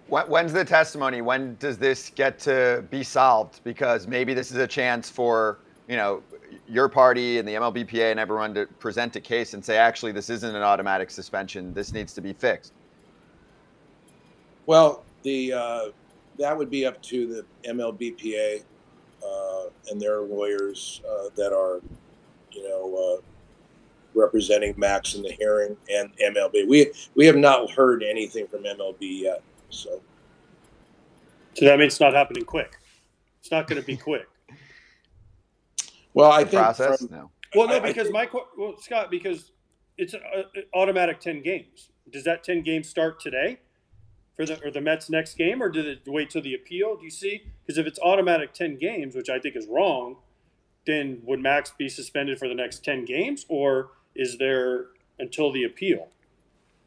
When's 0.08 0.52
the 0.52 0.64
testimony? 0.64 1.22
When 1.22 1.56
does 1.60 1.78
this 1.78 2.10
get 2.10 2.40
to 2.40 2.84
be 2.90 3.04
solved? 3.04 3.60
Because 3.62 4.08
maybe 4.08 4.34
this 4.34 4.50
is 4.50 4.56
a 4.56 4.66
chance 4.66 5.08
for 5.08 5.58
you 5.86 5.96
know 5.96 6.22
your 6.68 6.88
party 6.88 7.38
and 7.38 7.46
the 7.46 7.54
MLBPA 7.54 8.10
and 8.10 8.18
everyone 8.18 8.52
to 8.54 8.66
present 8.80 9.14
a 9.14 9.20
case 9.20 9.54
and 9.54 9.64
say, 9.64 9.76
actually, 9.76 10.10
this 10.10 10.28
isn't 10.28 10.56
an 10.56 10.62
automatic 10.62 11.12
suspension. 11.12 11.72
This 11.72 11.92
needs 11.92 12.12
to 12.14 12.20
be 12.20 12.32
fixed. 12.32 12.72
Well, 14.66 15.04
the 15.22 15.52
uh, 15.52 15.80
that 16.38 16.58
would 16.58 16.70
be 16.70 16.86
up 16.86 17.00
to 17.02 17.44
the 17.62 17.70
MLBPA 17.70 18.64
uh, 19.24 19.62
and 19.90 20.00
their 20.00 20.22
lawyers 20.22 21.02
uh, 21.08 21.28
that 21.36 21.52
are, 21.52 21.80
you 22.50 22.68
know, 22.68 23.18
uh, 23.18 23.22
representing 24.14 24.74
Max 24.76 25.14
in 25.14 25.22
the 25.22 25.32
hearing 25.32 25.76
and 25.90 26.10
MLB. 26.18 26.68
We 26.68 26.92
we 27.14 27.26
have 27.26 27.36
not 27.36 27.70
heard 27.70 28.02
anything 28.02 28.46
from 28.46 28.64
MLB 28.64 29.22
yet, 29.22 29.42
so. 29.70 30.00
So 31.54 31.64
that 31.64 31.78
means 31.78 31.94
it's 31.94 32.00
not 32.00 32.14
happening 32.14 32.44
quick. 32.44 32.76
It's 33.40 33.50
not 33.50 33.66
going 33.66 33.80
to 33.80 33.86
be 33.86 33.96
quick. 33.96 34.28
Well, 36.14 36.30
I 36.30 36.44
think 36.44 36.62
process 36.62 36.98
from, 36.98 37.08
no. 37.10 37.30
Well, 37.54 37.68
no, 37.68 37.80
because 37.80 38.06
I, 38.06 38.10
I 38.10 38.24
think, 38.24 38.32
my 38.32 38.40
well, 38.56 38.76
Scott, 38.78 39.10
because 39.10 39.52
it's 39.98 40.14
an 40.14 40.22
automatic 40.74 41.20
ten 41.20 41.42
games. 41.42 41.90
Does 42.12 42.24
that 42.24 42.44
ten 42.44 42.62
games 42.62 42.88
start 42.88 43.20
today? 43.20 43.58
for 44.40 44.46
the 44.46 44.64
or 44.64 44.70
the 44.70 44.80
Mets 44.80 45.10
next 45.10 45.34
game, 45.34 45.62
or 45.62 45.68
did 45.68 45.86
it 45.86 46.00
wait 46.06 46.30
till 46.30 46.42
the 46.42 46.54
appeal? 46.54 46.96
Do 46.96 47.04
you 47.04 47.10
see? 47.10 47.42
Because 47.60 47.78
if 47.78 47.86
it's 47.86 47.98
automatic 48.00 48.54
ten 48.54 48.78
games, 48.78 49.14
which 49.14 49.28
I 49.28 49.38
think 49.38 49.54
is 49.54 49.66
wrong, 49.66 50.16
then 50.86 51.20
would 51.24 51.40
Max 51.40 51.72
be 51.76 51.88
suspended 51.88 52.38
for 52.38 52.48
the 52.48 52.54
next 52.54 52.84
ten 52.84 53.04
games, 53.04 53.44
or 53.48 53.90
is 54.14 54.38
there 54.38 54.86
until 55.18 55.52
the 55.52 55.64
appeal? 55.64 56.08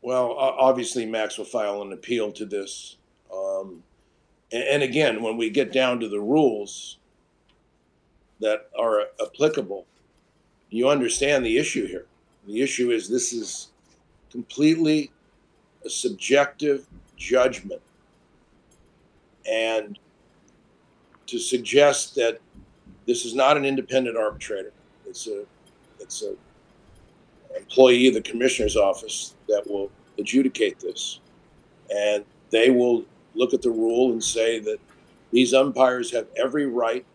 Well, 0.02 0.34
obviously 0.34 1.06
Max 1.06 1.38
will 1.38 1.46
file 1.46 1.82
an 1.82 1.94
appeal 1.94 2.32
to 2.34 2.46
this, 2.46 2.98
um, 3.34 3.84
and, 4.52 4.84
again, 4.84 5.24
when 5.24 5.36
we 5.36 5.50
get 5.50 5.72
down 5.72 6.00
to 6.02 6.08
the 6.08 6.20
rules 6.20 6.98
that 8.40 8.70
are 8.78 9.08
applicable, 9.20 9.88
you 10.70 10.88
understand 10.90 11.44
the 11.44 11.58
issue 11.58 11.88
here. 11.88 12.06
The 12.46 12.62
issue 12.62 12.92
is 12.92 13.10
this 13.10 13.34
is 13.34 13.70
completely 14.30 15.12
a 15.84 15.90
subjective 15.90 16.86
judgment. 17.18 17.82
And 19.50 19.98
to 21.26 21.40
suggest 21.40 22.14
that 22.16 22.40
this 23.08 23.26
is 23.26 23.34
not 23.34 23.58
an 23.58 23.66
independent 23.66 24.18
arbitrator, 24.18 24.72
it's 25.08 25.26
a 25.28 25.46
it's 26.00 26.22
a 26.22 26.36
employee 27.58 28.08
of 28.08 28.14
the 28.14 28.22
commissioner's 28.22 28.76
office 28.76 29.36
that 29.48 29.64
will 29.70 29.92
adjudicate 30.18 30.80
this, 30.80 31.20
and 31.94 32.24
they 32.50 32.70
will 32.70 33.06
look 33.36 33.54
at 33.54 33.62
the 33.62 33.70
rule 33.70 34.12
and 34.12 34.24
say 34.24 34.60
that 34.60 34.78
these 35.32 35.54
umpires 35.54 36.12
have 36.12 36.28
every 36.38 36.68
right 36.68 37.06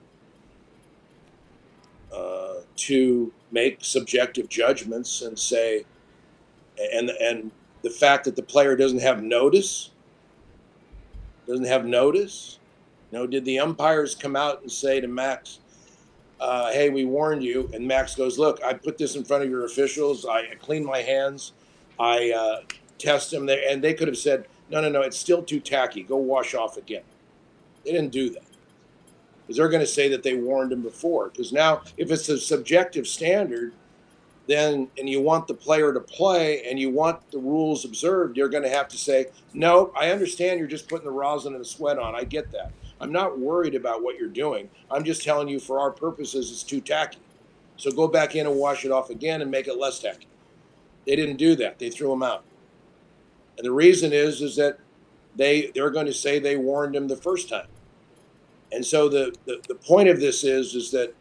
uh, 2.12 2.55
to 2.77 3.33
make 3.53 3.79
subjective 3.81 4.48
judgments 4.48 5.22
and 5.22 5.38
say, 5.38 5.85
and 6.92 7.11
and 7.11 7.51
the 7.83 7.90
fact 7.90 8.24
that 8.24 8.37
the 8.37 8.42
player 8.42 8.77
doesn't 8.77 9.01
have 9.01 9.22
notice 9.22 9.90
doesn't 11.48 11.66
have 11.66 11.87
notice. 11.87 12.59
You 13.11 13.18
know, 13.18 13.27
did 13.27 13.44
the 13.44 13.59
umpires 13.59 14.14
come 14.14 14.37
out 14.37 14.61
and 14.61 14.70
say 14.70 15.01
to 15.01 15.09
Max, 15.09 15.61
uh, 16.40 16.72
"Hey, 16.72 16.90
we 16.90 17.05
warned 17.05 17.42
you"? 17.42 17.70
And 17.72 17.87
Max 17.87 18.14
goes, 18.14 18.38
"Look, 18.38 18.62
I 18.64 18.74
put 18.74 18.98
this 18.98 19.16
in 19.16 19.24
front 19.24 19.44
of 19.44 19.51
your 19.51 19.64
officials. 19.64 20.27
I, 20.27 20.55
clean 20.61 20.85
my 20.85 21.03
hands. 21.03 21.53
I 21.98 22.33
uh, 22.33 22.61
test 22.98 23.31
them 23.31 23.46
there, 23.46 23.62
and 23.68 23.83
they 23.83 23.94
could 23.94 24.09
have 24.09 24.18
said, 24.18 24.46
"No, 24.70 24.81
no, 24.81 24.88
no, 24.88 25.03
it's 25.03 25.18
still 25.18 25.42
too 25.42 25.61
tacky. 25.61 26.03
Go 26.03 26.16
wash 26.16 26.55
off 26.55 26.77
again." 26.77 27.03
They 27.85 27.92
didn't 27.92 28.12
do 28.12 28.31
that 28.31 28.42
because 29.48 29.57
they're 29.57 29.70
going 29.70 29.81
to 29.81 29.87
say 29.87 30.11
that 30.11 30.22
they 30.22 30.35
warned 30.35 30.72
him 30.72 30.83
before. 30.83 31.31
Because 31.31 31.55
now, 31.55 31.81
if 31.96 32.11
it's 32.11 32.29
a 32.29 32.38
subjective 32.38 33.09
standard, 33.09 33.72
then 34.46 34.88
and 34.98 35.09
you 35.09 35.22
want 35.22 35.46
the 35.46 35.55
player 35.55 35.92
to 35.92 36.01
play 36.01 36.64
and 36.68 36.79
you 36.79 36.90
want 36.90 37.18
the 37.31 37.38
rules 37.38 37.87
observed, 37.87 38.37
you're 38.37 38.51
going 38.51 38.62
to 38.62 38.68
have 38.68 38.88
to 38.88 38.98
say, 38.98 39.27
no, 39.55 39.90
I 39.96 40.11
understand 40.11 40.59
you're 40.59 40.68
just 40.68 40.87
putting 40.87 41.07
the 41.07 41.12
rosin 41.12 41.55
and 41.55 41.62
the 41.62 41.68
sweat 41.68 41.98
on. 41.98 42.14
I 42.14 42.24
get 42.24 42.53
that. 42.53 42.72
I'm 43.00 43.12
not 43.12 43.38
worried 43.38 43.74
about 43.74 44.02
what 44.02 44.16
you're 44.16 44.28
doing. 44.28 44.68
I'm 44.90 45.04
just 45.04 45.22
telling 45.22 45.48
you 45.48 45.61
for 45.61 45.78
our 45.78 45.90
purposes, 45.90 46.50
it's 46.50 46.62
too 46.62 46.80
tacky. 46.80 47.18
So 47.76 47.90
go 47.92 48.08
back 48.08 48.34
in 48.34 48.46
and 48.46 48.56
wash 48.56 48.84
it 48.84 48.90
off 48.90 49.11
again 49.11 49.40
and 49.40 49.50
make 49.50 49.68
it 49.68 49.78
less 49.78 50.00
tacky. 50.00 50.26
They 51.06 51.16
didn't 51.16 51.37
do 51.37 51.54
that. 51.56 51.78
They 51.78 51.90
threw 51.90 52.12
him 52.12 52.22
out. 52.22 52.44
And 53.56 53.64
the 53.64 53.72
reason 53.72 54.12
is, 54.12 54.42
is 54.42 54.56
that 54.56 54.78
they 55.37 55.70
they're 55.74 55.90
going 55.90 56.06
to 56.06 56.12
say 56.12 56.38
they 56.38 56.56
warned 56.56 56.96
him 56.96 57.08
the 57.08 57.16
first 57.16 57.48
time. 57.48 57.68
And 58.72 58.84
so 58.84 59.08
the, 59.08 59.34
the, 59.46 59.61
the 59.68 59.74
point 59.74 60.08
of 60.08 60.20
this 60.20 60.44
is, 60.44 60.74
is 60.74 60.90
that 60.90 61.14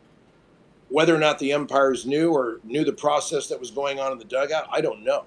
whether 0.90 1.16
or 1.16 1.20
not 1.20 1.40
the 1.40 1.54
umpires 1.54 2.06
knew 2.06 2.32
or 2.32 2.60
knew 2.64 2.84
the 2.84 2.94
process 2.94 3.48
that 3.48 3.60
was 3.60 3.72
going 3.72 4.00
on 4.00 4.12
in 4.12 4.18
the 4.18 4.26
dugout, 4.26 4.68
I 4.72 4.82
don't 4.82 5.04
know. 5.04 5.26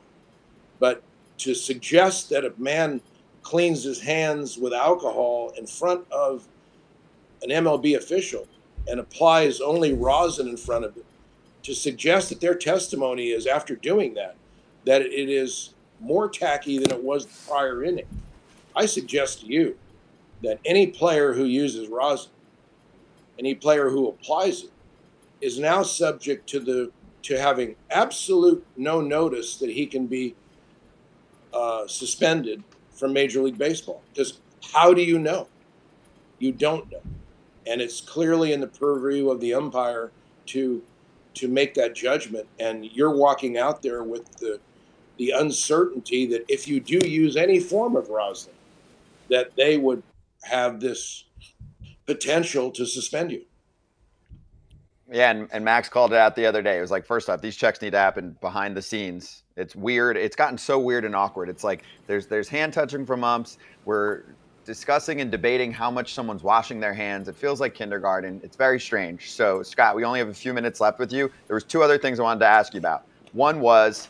But 0.79 1.03
to 1.39 1.55
suggest 1.55 2.29
that 2.31 2.45
a 2.45 2.53
man 2.59 3.01
cleans 3.43 3.83
his 3.83 4.01
hands 4.01 4.59
with 4.59 4.73
alcohol 4.73 5.53
in 5.57 5.67
front 5.67 6.05
of 6.11 6.47
an 7.43 7.51
MLB 7.51 7.97
official 7.97 8.47
and 8.89 9.01
applies 9.01 9.61
only 9.61 9.93
rosin 9.93 10.49
in 10.49 10.57
front 10.57 10.85
of 10.85 10.97
it, 10.97 11.05
to 11.63 11.75
suggest 11.75 12.31
that 12.31 12.41
their 12.41 12.55
testimony 12.55 13.29
is 13.31 13.47
after 13.47 13.77
doing 13.77 14.15
that, 14.15 14.37
that 14.85 15.03
it 15.03 15.29
is 15.29 15.75
more 16.01 16.29
tacky 16.29 16.79
than 16.79 16.91
it 16.91 17.03
was 17.03 17.27
the 17.27 17.49
prior 17.49 17.85
inning. 17.85 18.07
I 18.75 18.87
suggest 18.87 19.41
to 19.41 19.47
you 19.47 19.77
that 20.43 20.59
any 20.65 20.87
player 20.87 21.35
who 21.35 21.45
uses 21.45 21.89
rosin, 21.89 22.31
any 23.39 23.55
player 23.55 23.91
who 23.91 24.09
applies 24.09 24.65
it, 24.65 24.71
is 25.41 25.59
now 25.59 25.83
subject 25.83 26.49
to 26.51 26.61
the 26.61 26.91
to 27.23 27.39
having 27.39 27.77
absolute 27.91 28.65
no 28.79 29.01
notice 29.01 29.57
that 29.57 29.69
he 29.69 29.87
can 29.87 30.07
be 30.07 30.35
uh, 31.53 31.87
suspended 31.87 32.63
from 33.01 33.15
Major 33.15 33.41
League 33.43 33.59
Baseball. 33.59 34.03
Because 34.13 34.39
how 34.73 34.93
do 34.93 35.03
you 35.03 35.19
know? 35.19 35.49
You 36.39 36.53
don't 36.53 36.91
know, 36.91 37.03
and 37.67 37.81
it's 37.81 38.01
clearly 38.01 38.53
in 38.53 38.61
the 38.61 38.67
purview 38.67 39.31
of 39.31 39.41
the 39.41 39.55
umpire 39.55 40.13
to 40.47 40.83
to 41.35 41.49
make 41.49 41.75
that 41.75 41.95
judgment. 41.95 42.47
And 42.59 42.85
you're 42.85 43.15
walking 43.15 43.59
out 43.59 43.83
there 43.83 44.05
with 44.05 44.31
the 44.37 44.61
the 45.19 45.33
uncertainty 45.33 46.27
that 46.27 46.45
if 46.49 46.69
you 46.69 46.81
do 46.81 47.07
use 47.07 47.37
any 47.37 47.61
form 47.61 47.97
of 47.97 48.09
rosin, 48.09 48.53
that 49.29 49.55
they 49.57 49.77
would 49.77 50.03
have 50.45 50.81
this 50.81 51.25
potential 52.07 52.71
to 52.71 52.87
suspend 52.87 53.33
you. 53.33 53.43
Yeah, 55.13 55.31
and, 55.31 55.49
and 55.53 55.65
Max 55.65 55.89
called 55.89 56.13
it 56.13 56.19
out 56.19 56.37
the 56.37 56.47
other 56.47 56.63
day. 56.63 56.79
It 56.79 56.81
was 56.81 56.91
like, 56.91 57.05
first 57.05 57.29
off, 57.29 57.41
these 57.43 57.57
checks 57.57 57.83
need 57.83 57.91
to 57.91 57.99
happen 57.99 58.37
behind 58.41 58.77
the 58.77 58.83
scenes. 58.83 59.43
It's 59.61 59.77
weird. 59.77 60.17
It's 60.17 60.37
gotten 60.37 60.59
so 60.59 60.79
weird 60.79 61.05
and 61.05 61.15
awkward. 61.15 61.49
It's 61.49 61.63
like 61.63 61.85
there's 62.07 62.27
there's 62.27 62.49
hand 62.49 62.73
touching 62.73 63.05
from 63.05 63.23
umps. 63.23 63.59
We're 63.85 64.23
discussing 64.65 65.21
and 65.21 65.31
debating 65.31 65.73
how 65.73 65.91
much 65.91 66.15
someone's 66.15 66.43
washing 66.43 66.81
their 66.81 66.95
hands. 66.95 67.29
It 67.29 67.37
feels 67.37 67.61
like 67.61 67.75
kindergarten. 67.75 68.41
It's 68.43 68.57
very 68.57 68.79
strange. 68.81 69.31
So, 69.33 69.63
Scott, 69.63 69.97
we 69.97 70.05
only 70.05 70.19
have 70.19 70.29
a 70.29 70.35
few 70.35 70.55
minutes 70.55 70.81
left 70.81 70.99
with 70.99 71.13
you. 71.13 71.31
There 71.47 71.55
was 71.55 71.65
two 71.65 71.83
other 71.83 71.99
things 71.99 72.21
I 72.21 72.23
wanted 72.23 72.41
to 72.41 72.47
ask 72.47 72.73
you 72.75 72.79
about. 72.79 73.05
One 73.33 73.61
was 73.61 74.09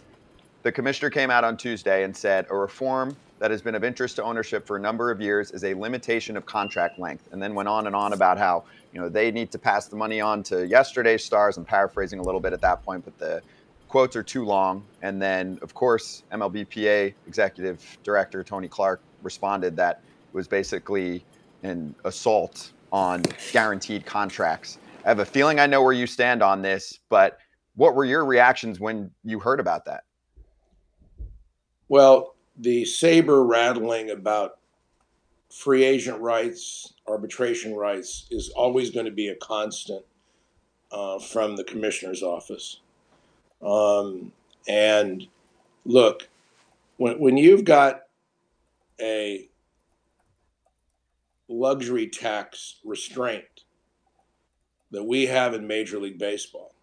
the 0.63 0.73
commissioner 0.73 1.11
came 1.11 1.31
out 1.31 1.45
on 1.45 1.57
Tuesday 1.57 2.05
and 2.05 2.17
said 2.17 2.47
a 2.51 2.57
reform 2.57 3.17
that 3.39 3.51
has 3.51 3.63
been 3.63 3.75
of 3.75 3.83
interest 3.83 4.17
to 4.17 4.23
ownership 4.23 4.67
for 4.67 4.77
a 4.77 4.81
number 4.81 5.11
of 5.11 5.21
years 5.21 5.51
is 5.51 5.65
a 5.65 5.73
limitation 5.73 6.37
of 6.37 6.45
contract 6.45 6.99
length, 6.99 7.29
and 7.33 7.43
then 7.43 7.55
went 7.55 7.69
on 7.69 7.87
and 7.87 7.97
on 7.97 8.13
about 8.13 8.37
how 8.37 8.65
you 8.93 9.01
know 9.01 9.09
they 9.09 9.31
need 9.31 9.51
to 9.51 9.59
pass 9.59 9.87
the 9.87 9.97
money 9.97 10.21
on 10.21 10.43
to 10.43 10.67
yesterday's 10.67 11.25
stars. 11.25 11.57
I'm 11.57 11.65
paraphrasing 11.65 12.19
a 12.19 12.23
little 12.23 12.41
bit 12.41 12.53
at 12.53 12.61
that 12.61 12.85
point, 12.85 13.05
but 13.05 13.19
the 13.19 13.41
quotes 13.91 14.15
are 14.15 14.23
too 14.23 14.45
long. 14.45 14.85
And 15.03 15.21
then, 15.21 15.59
of 15.63 15.75
course, 15.75 16.23
MLBPA 16.33 17.13
executive 17.27 17.99
director 18.05 18.45
Tony 18.45 18.69
Clark 18.69 19.03
responded 19.23 19.77
that 19.77 20.01
it 20.33 20.35
was 20.35 20.47
basically 20.47 21.25
an 21.65 21.95
assault 22.05 22.71
on 22.93 23.23
guaranteed 23.51 24.07
contracts. 24.07 24.79
I 25.05 25.09
have 25.09 25.19
a 25.19 25.25
feeling 25.25 25.59
I 25.59 25.67
know 25.67 25.83
where 25.83 25.93
you 25.93 26.07
stand 26.07 26.41
on 26.41 26.63
this, 26.63 27.01
but 27.09 27.39
what 27.75 27.97
were 27.97 28.05
your 28.05 28.25
reactions 28.25 28.79
when 28.79 29.11
you 29.25 29.41
heard 29.41 29.59
about 29.59 29.85
that? 29.87 30.05
Well, 31.89 32.37
the 32.57 32.85
saber 32.85 33.45
rattling 33.45 34.11
about 34.11 34.59
free 35.53 35.83
agent 35.83 36.21
rights, 36.21 36.95
arbitration 37.09 37.75
rights 37.75 38.29
is 38.31 38.51
always 38.51 38.91
going 38.91 39.07
to 39.07 39.13
be 39.13 39.29
a 39.29 39.37
constant 39.37 40.05
uh, 40.93 41.19
from 41.19 41.57
the 41.57 41.65
commissioner's 41.65 42.23
office. 42.23 42.79
Um, 43.63 44.33
and 44.69 45.27
look, 45.85 46.29
when, 46.97 47.19
when 47.19 47.37
you've 47.37 47.65
got 47.65 48.03
a 49.01 49.49
luxury 51.49 52.09
tax 52.09 52.77
restraint 52.85 53.65
that 54.91 55.05
we 55.05 55.27
have 55.27 55.55
in 55.55 55.67
Major 55.67 55.99
League 55.99 56.19
Baseball, 56.19 56.75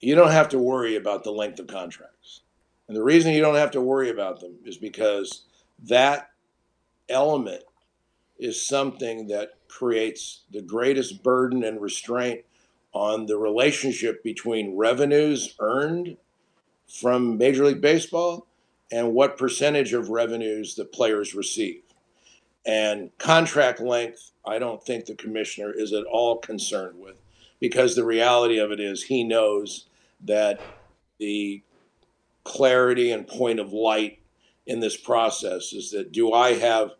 you 0.00 0.14
don't 0.14 0.30
have 0.30 0.48
to 0.50 0.58
worry 0.58 0.96
about 0.96 1.24
the 1.24 1.30
length 1.30 1.58
of 1.58 1.66
contracts. 1.66 2.40
And 2.88 2.96
the 2.96 3.02
reason 3.02 3.32
you 3.32 3.40
don't 3.40 3.54
have 3.54 3.70
to 3.72 3.80
worry 3.80 4.10
about 4.10 4.40
them 4.40 4.56
is 4.64 4.76
because 4.76 5.44
that 5.84 6.30
element 7.08 7.64
is 8.38 8.66
something 8.66 9.28
that 9.28 9.50
creates 9.68 10.42
the 10.52 10.62
greatest 10.62 11.22
burden 11.22 11.64
and 11.64 11.80
restraint 11.80 12.44
on 12.94 13.26
the 13.26 13.36
relationship 13.36 14.22
between 14.22 14.76
revenues 14.76 15.54
earned 15.58 16.16
from 16.86 17.36
Major 17.36 17.66
League 17.66 17.80
Baseball 17.80 18.46
and 18.92 19.12
what 19.12 19.36
percentage 19.36 19.92
of 19.92 20.10
revenues 20.10 20.74
the 20.74 20.84
players 20.84 21.34
receive. 21.34 21.82
And 22.64 23.10
contract 23.18 23.80
length, 23.80 24.30
I 24.46 24.58
don't 24.58 24.82
think 24.82 25.04
the 25.04 25.16
commissioner 25.16 25.72
is 25.72 25.92
at 25.92 26.04
all 26.04 26.38
concerned 26.38 26.98
with 26.98 27.20
because 27.60 27.94
the 27.94 28.04
reality 28.04 28.58
of 28.58 28.70
it 28.70 28.80
is 28.80 29.02
he 29.02 29.24
knows 29.24 29.86
that 30.24 30.60
the 31.18 31.62
clarity 32.44 33.10
and 33.10 33.26
point 33.26 33.58
of 33.58 33.72
light 33.72 34.20
in 34.66 34.80
this 34.80 34.96
process 34.96 35.72
is 35.72 35.90
that 35.90 36.12
do 36.12 36.32
I 36.32 36.54
have 36.54 36.92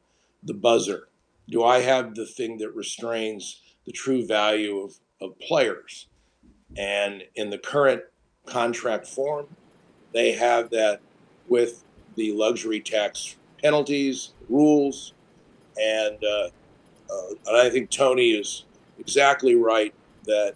the 0.43 0.55
buzzer? 0.55 1.09
Do 1.49 1.63
I 1.63 1.81
have 1.81 2.15
the 2.15 2.27
thing 2.27 2.59
that 2.59 2.75
restrains 2.75 3.61
the 3.87 3.93
true 3.93 4.27
value 4.27 4.79
of, 4.79 4.95
of 5.25 5.39
players? 5.41 6.07
And 6.77 7.23
in 7.37 7.51
the 7.51 7.59
current 7.59 8.03
contract 8.47 9.07
form, 9.07 9.47
they 10.13 10.33
have 10.33 10.71
that 10.71 11.01
with 11.49 11.85
the 12.17 12.33
luxury 12.33 12.81
tax 12.81 13.37
penalties, 13.63 14.33
rules, 14.49 15.15
and, 15.81 16.23
uh, 16.23 16.49
uh, 17.11 17.29
and 17.47 17.57
I 17.57 17.71
think 17.71 17.91
Tony 17.91 18.31
is 18.31 18.65
exactly 18.99 19.55
right 19.55 19.93
that 20.25 20.55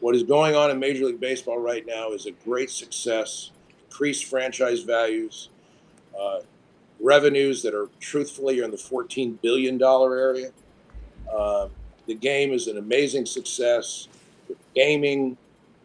what 0.00 0.14
is 0.14 0.22
going 0.22 0.54
on 0.54 0.70
in 0.70 0.78
Major 0.78 1.06
League 1.06 1.20
Baseball 1.20 1.58
right 1.58 1.84
now 1.86 2.12
is 2.12 2.26
a 2.26 2.30
great 2.30 2.70
success 2.70 3.50
increased 3.90 4.26
franchise 4.26 4.82
values, 4.82 5.50
uh, 6.18 6.40
revenues 7.00 7.62
that 7.62 7.74
are 7.74 7.88
truthfully 7.98 8.60
in 8.60 8.70
the 8.70 8.76
$14 8.76 9.40
billion 9.42 9.82
area. 9.82 10.50
Uh, 11.30 11.68
the 12.10 12.16
game 12.16 12.52
is 12.52 12.66
an 12.66 12.76
amazing 12.76 13.24
success 13.24 14.08
with 14.48 14.58
gaming, 14.74 15.36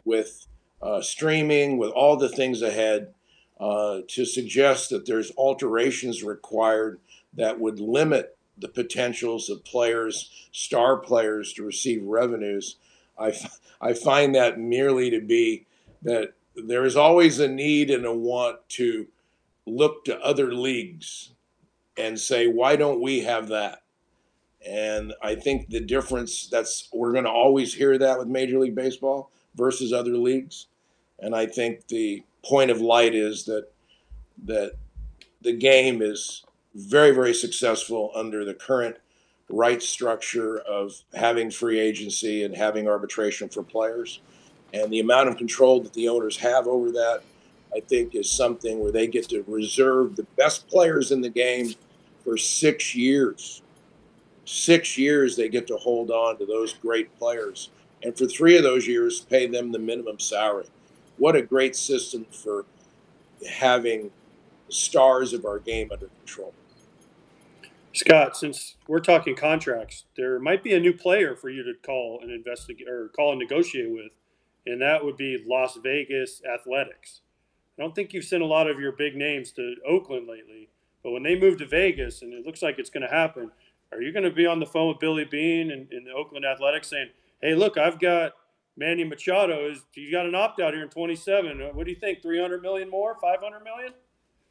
with 0.05 0.47
uh, 0.81 0.99
streaming, 0.99 1.77
with 1.77 1.91
all 1.91 2.17
the 2.17 2.29
things 2.29 2.63
ahead. 2.63 3.13
Uh, 3.59 4.01
to 4.07 4.25
suggest 4.25 4.89
that 4.89 5.05
there's 5.05 5.31
alterations 5.37 6.23
required 6.23 6.99
that 7.35 7.59
would 7.59 7.79
limit 7.79 8.35
the 8.57 8.67
potentials 8.67 9.51
of 9.51 9.63
players, 9.63 10.49
star 10.51 10.97
players, 10.97 11.53
to 11.53 11.63
receive 11.63 12.03
revenues, 12.03 12.77
I, 13.19 13.29
f- 13.29 13.59
I 13.79 13.93
find 13.93 14.33
that 14.33 14.59
merely 14.59 15.11
to 15.11 15.21
be 15.21 15.67
that 16.01 16.33
there 16.55 16.85
is 16.85 16.97
always 16.97 17.39
a 17.39 17.47
need 17.47 17.91
and 17.91 18.03
a 18.03 18.13
want 18.13 18.67
to 18.69 19.05
look 19.67 20.05
to 20.05 20.19
other 20.21 20.53
leagues 20.53 21.31
and 21.97 22.19
say, 22.19 22.47
why 22.47 22.75
don't 22.75 22.99
we 22.99 23.21
have 23.21 23.49
that? 23.49 23.83
And 24.67 25.13
I 25.21 25.35
think 25.35 25.69
the 25.69 25.79
difference 25.79 26.47
that's 26.47 26.89
we're 26.91 27.11
going 27.11 27.25
to 27.25 27.29
always 27.29 27.73
hear 27.73 27.97
that 27.97 28.17
with 28.17 28.27
Major 28.27 28.59
League 28.59 28.75
Baseball 28.75 29.31
versus 29.55 29.93
other 29.93 30.17
leagues. 30.17 30.67
And 31.19 31.35
I 31.35 31.45
think 31.45 31.87
the 31.87 32.23
point 32.43 32.71
of 32.71 32.81
light 32.81 33.13
is 33.13 33.45
that 33.45 33.67
that 34.45 34.73
the 35.41 35.53
game 35.53 36.01
is 36.01 36.43
very, 36.73 37.11
very 37.11 37.33
successful 37.33 38.11
under 38.15 38.43
the 38.43 38.53
current 38.53 38.97
right 39.49 39.81
structure 39.81 40.59
of 40.59 40.93
having 41.13 41.51
free 41.51 41.79
agency 41.79 42.43
and 42.43 42.55
having 42.55 42.87
arbitration 42.87 43.47
for 43.47 43.63
players. 43.63 44.19
And 44.73 44.91
the 44.91 44.99
amount 44.99 45.29
of 45.29 45.37
control 45.37 45.81
that 45.81 45.93
the 45.93 46.09
owners 46.09 46.37
have 46.37 46.67
over 46.67 46.91
that, 46.91 47.21
I 47.73 47.79
think, 47.79 48.15
is 48.15 48.29
something 48.29 48.79
where 48.79 48.91
they 48.91 49.07
get 49.07 49.29
to 49.29 49.45
reserve 49.47 50.15
the 50.15 50.25
best 50.35 50.67
players 50.67 51.11
in 51.11 51.21
the 51.21 51.29
game 51.29 51.73
for 52.23 52.35
six 52.35 52.95
years. 52.95 53.61
Six 54.45 54.97
years 54.97 55.35
they 55.35 55.49
get 55.49 55.67
to 55.67 55.77
hold 55.77 56.11
on 56.11 56.37
to 56.37 56.45
those 56.45 56.73
great 56.73 57.17
players. 57.17 57.69
And 58.03 58.15
for 58.17 58.27
three 58.27 58.57
of 58.57 58.63
those 58.63 58.87
years, 58.87 59.21
pay 59.21 59.47
them 59.47 59.71
the 59.71 59.79
minimum 59.79 60.19
salary. 60.19 60.67
What 61.17 61.35
a 61.35 61.41
great 61.41 61.75
system 61.75 62.25
for 62.25 62.65
having 63.49 64.11
stars 64.69 65.33
of 65.33 65.45
our 65.45 65.59
game 65.59 65.89
under 65.91 66.07
control. 66.07 66.53
Scott, 67.93 68.35
since 68.35 68.75
we're 68.87 68.99
talking 68.99 69.35
contracts, 69.35 70.03
there 70.17 70.37
might 70.39 70.63
be 70.63 70.73
a 70.73 70.79
new 70.79 70.93
player 70.93 71.35
for 71.35 71.49
you 71.49 71.63
to 71.63 71.73
call 71.81 72.19
and 72.21 72.29
investigate 72.29 72.87
or 72.87 73.07
call 73.07 73.31
and 73.31 73.39
negotiate 73.39 73.89
with 73.89 74.11
and 74.65 74.81
that 74.81 75.03
would 75.03 75.17
be 75.17 75.43
Las 75.45 75.77
Vegas 75.81 76.41
Athletics. 76.43 77.21
I 77.77 77.81
don't 77.81 77.93
think 77.93 78.13
you've 78.13 78.25
sent 78.25 78.41
a 78.43 78.47
lot 78.47 78.69
of 78.69 78.79
your 78.79 78.91
big 78.91 79.15
names 79.15 79.51
to 79.53 79.75
Oakland 79.87 80.27
lately, 80.27 80.69
but 81.03 81.11
when 81.11 81.23
they 81.23 81.39
move 81.39 81.57
to 81.59 81.67
Vegas, 81.67 82.21
and 82.21 82.33
it 82.33 82.45
looks 82.45 82.61
like 82.61 82.79
it's 82.79 82.89
going 82.89 83.07
to 83.07 83.13
happen, 83.13 83.51
are 83.91 84.01
you 84.01 84.11
going 84.11 84.23
to 84.23 84.31
be 84.31 84.45
on 84.45 84.59
the 84.59 84.65
phone 84.65 84.89
with 84.89 84.99
Billy 84.99 85.25
Beane 85.25 85.71
and, 85.71 85.91
and 85.91 86.05
the 86.05 86.11
Oakland 86.11 86.45
Athletics 86.45 86.89
saying, 86.89 87.09
"Hey, 87.41 87.55
look, 87.55 87.77
I've 87.77 87.99
got 87.99 88.33
Manny 88.77 89.03
Machado. 89.03 89.69
Is 89.69 89.85
you 89.93 90.11
got 90.11 90.25
an 90.25 90.35
opt 90.35 90.59
out 90.59 90.73
here 90.73 90.83
in 90.83 90.89
27? 90.89 91.61
Uh, 91.61 91.65
what 91.73 91.85
do 91.85 91.91
you 91.91 91.99
think? 91.99 92.21
300 92.21 92.61
million 92.61 92.89
more? 92.89 93.17
500 93.21 93.61
million?" 93.63 93.93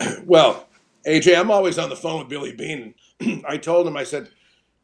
Well, 0.27 0.69
AJ, 1.07 1.39
I'm 1.39 1.51
always 1.51 1.79
on 1.79 1.91
the 1.91 1.97
phone 1.97 2.21
with 2.21 2.29
Billy 2.29 2.53
Beane. 2.53 2.95
I 3.47 3.59
told 3.59 3.87
him, 3.87 3.97
I 3.97 4.05
said, 4.05 4.31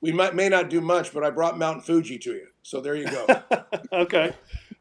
we 0.01 0.13
might 0.13 0.35
may 0.35 0.49
not 0.49 0.71
do 0.71 0.81
much, 0.81 1.13
but 1.13 1.25
I 1.25 1.31
brought 1.31 1.59
Mount 1.59 1.85
Fuji 1.85 2.19
to 2.19 2.33
you. 2.33 2.47
So 2.63 2.81
there 2.81 2.95
you 2.95 3.07
go. 3.07 3.27
okay. 3.93 4.35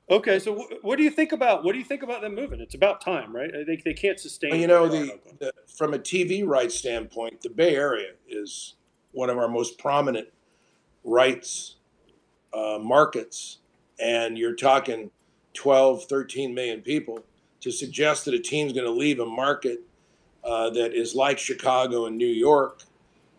Okay, 0.10 0.40
so 0.40 0.56
wh- 0.56 0.84
what 0.84 0.98
do 0.98 1.04
you 1.04 1.12
think 1.12 1.32
about 1.34 1.64
what 1.64 1.74
do 1.74 1.80
you 1.80 1.86
think 1.86 2.04
about 2.04 2.22
them 2.22 2.36
moving? 2.36 2.60
It's 2.60 2.76
about 2.76 3.02
time, 3.02 3.36
right? 3.36 3.52
They, 3.68 3.82
they 3.84 3.94
can't 3.94 4.20
sustain. 4.20 4.60
you 4.60 4.68
know, 4.68 4.84
where 4.84 4.90
they 4.90 4.98
are 4.98 5.02
in 5.04 5.20
the, 5.40 5.46
the 5.46 5.54
from 5.76 5.94
a 5.94 6.00
TV 6.00 6.46
rights 6.46 6.76
standpoint, 6.76 7.42
the 7.42 7.50
Bay 7.50 7.76
Area 7.76 8.14
is 8.28 8.76
one 9.12 9.30
of 9.30 9.38
our 9.38 9.48
most 9.48 9.78
prominent 9.78 10.28
rights 11.04 11.76
uh, 12.54 12.80
markets, 12.82 13.60
and 14.00 14.38
you're 14.38 14.56
talking 14.56 15.12
12, 15.54 16.06
13 16.06 16.54
million 16.54 16.82
people. 16.82 17.20
To 17.62 17.72
suggest 17.72 18.24
that 18.26 18.34
a 18.34 18.40
team's 18.40 18.72
going 18.72 18.86
to 18.86 18.92
leave 18.92 19.20
a 19.20 19.26
market 19.26 19.82
uh, 20.46 20.70
that 20.70 20.94
is 20.94 21.14
like 21.14 21.38
Chicago 21.38 22.06
and 22.06 22.18
New 22.18 22.26
York 22.26 22.84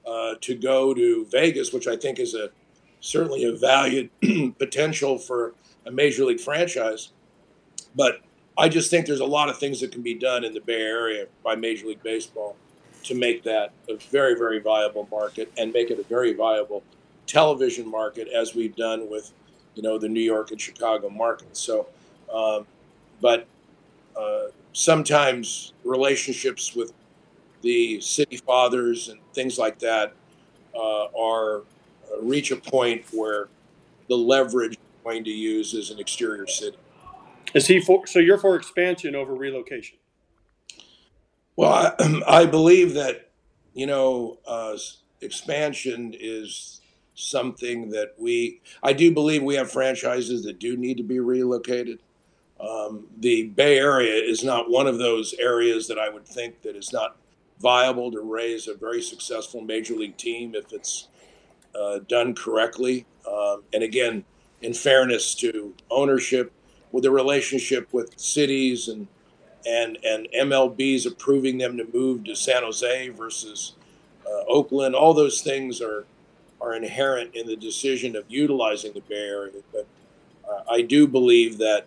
uh, 0.06 0.34
to 0.42 0.54
go 0.54 0.92
to 0.92 1.26
Vegas, 1.30 1.72
which 1.72 1.88
I 1.88 1.96
think 1.96 2.18
is 2.18 2.34
a 2.34 2.50
certainly 3.00 3.44
a 3.44 3.52
valued 3.52 4.10
potential 4.58 5.18
for 5.18 5.54
a 5.86 5.90
major 5.90 6.24
league 6.24 6.40
franchise, 6.40 7.12
but 7.96 8.20
I 8.58 8.68
just 8.68 8.90
think 8.90 9.06
there's 9.06 9.20
a 9.20 9.26
lot 9.26 9.48
of 9.48 9.58
things 9.58 9.80
that 9.80 9.90
can 9.90 10.02
be 10.02 10.14
done 10.14 10.44
in 10.44 10.52
the 10.52 10.60
Bay 10.60 10.82
Area 10.82 11.26
by 11.42 11.56
Major 11.56 11.86
League 11.86 12.02
Baseball 12.02 12.56
to 13.04 13.14
make 13.14 13.42
that 13.44 13.72
a 13.88 13.96
very, 14.10 14.34
very 14.34 14.58
viable 14.58 15.08
market 15.10 15.52
and 15.56 15.72
make 15.72 15.90
it 15.90 15.98
a 15.98 16.02
very 16.04 16.32
viable 16.32 16.82
television 17.26 17.88
market, 17.88 18.28
as 18.28 18.54
we've 18.54 18.76
done 18.76 19.08
with, 19.10 19.32
you 19.74 19.82
know, 19.82 19.98
the 19.98 20.08
New 20.08 20.20
York 20.20 20.50
and 20.50 20.60
Chicago 20.60 21.08
markets. 21.08 21.60
So, 21.60 21.86
um, 22.32 22.66
but 23.20 23.46
uh, 24.16 24.46
sometimes 24.72 25.72
relationships 25.84 26.74
with 26.74 26.92
the 27.62 28.00
city 28.00 28.36
fathers 28.38 29.08
and 29.08 29.20
things 29.32 29.58
like 29.58 29.78
that 29.78 30.14
uh, 30.74 31.06
are 31.18 31.58
uh, 31.58 32.22
reach 32.22 32.50
a 32.50 32.56
point 32.56 33.04
where 33.12 33.48
the 34.08 34.16
leverage 34.16 34.76
going 35.04 35.24
to 35.24 35.30
use 35.30 35.74
is 35.74 35.90
an 35.90 35.98
exterior 35.98 36.46
city. 36.46 36.76
Is 37.54 37.66
he 37.66 37.80
for? 37.80 38.06
So 38.06 38.18
you're 38.18 38.38
for 38.38 38.56
expansion 38.56 39.14
over 39.14 39.34
relocation? 39.34 39.99
Well, 41.60 41.94
I, 41.98 42.22
I 42.26 42.46
believe 42.46 42.94
that 42.94 43.28
you 43.74 43.86
know 43.86 44.38
uh, 44.46 44.78
expansion 45.20 46.14
is 46.18 46.80
something 47.14 47.90
that 47.90 48.14
we. 48.16 48.62
I 48.82 48.94
do 48.94 49.12
believe 49.12 49.42
we 49.42 49.56
have 49.56 49.70
franchises 49.70 50.42
that 50.44 50.58
do 50.58 50.78
need 50.78 50.96
to 50.96 51.02
be 51.02 51.20
relocated. 51.20 51.98
Um, 52.58 53.08
the 53.18 53.48
Bay 53.48 53.78
Area 53.78 54.14
is 54.14 54.42
not 54.42 54.70
one 54.70 54.86
of 54.86 54.96
those 54.96 55.34
areas 55.34 55.86
that 55.88 55.98
I 55.98 56.08
would 56.08 56.26
think 56.26 56.62
that 56.62 56.76
is 56.76 56.94
not 56.94 57.18
viable 57.60 58.10
to 58.10 58.22
raise 58.22 58.66
a 58.66 58.74
very 58.74 59.02
successful 59.02 59.60
major 59.60 59.92
league 59.92 60.16
team 60.16 60.54
if 60.54 60.72
it's 60.72 61.08
uh, 61.78 61.98
done 62.08 62.34
correctly. 62.34 63.04
Um, 63.30 63.64
and 63.74 63.82
again, 63.82 64.24
in 64.62 64.72
fairness 64.72 65.34
to 65.34 65.74
ownership, 65.90 66.52
with 66.90 67.04
the 67.04 67.10
relationship 67.10 67.92
with 67.92 68.18
cities 68.18 68.88
and 68.88 69.06
and 69.66 69.98
and 70.04 70.28
MLB's 70.34 71.06
approving 71.06 71.58
them 71.58 71.76
to 71.76 71.86
move 71.92 72.24
to 72.24 72.34
San 72.34 72.62
Jose 72.62 73.08
versus 73.10 73.74
uh, 74.26 74.44
Oakland. 74.48 74.94
All 74.94 75.14
those 75.14 75.42
things 75.42 75.80
are 75.80 76.06
are 76.60 76.74
inherent 76.74 77.34
in 77.34 77.46
the 77.46 77.56
decision 77.56 78.14
of 78.16 78.24
utilizing 78.28 78.92
the 78.92 79.00
Bay 79.00 79.28
Area. 79.28 79.52
But 79.72 79.86
uh, 80.48 80.62
I 80.70 80.82
do 80.82 81.06
believe 81.06 81.58
that 81.58 81.86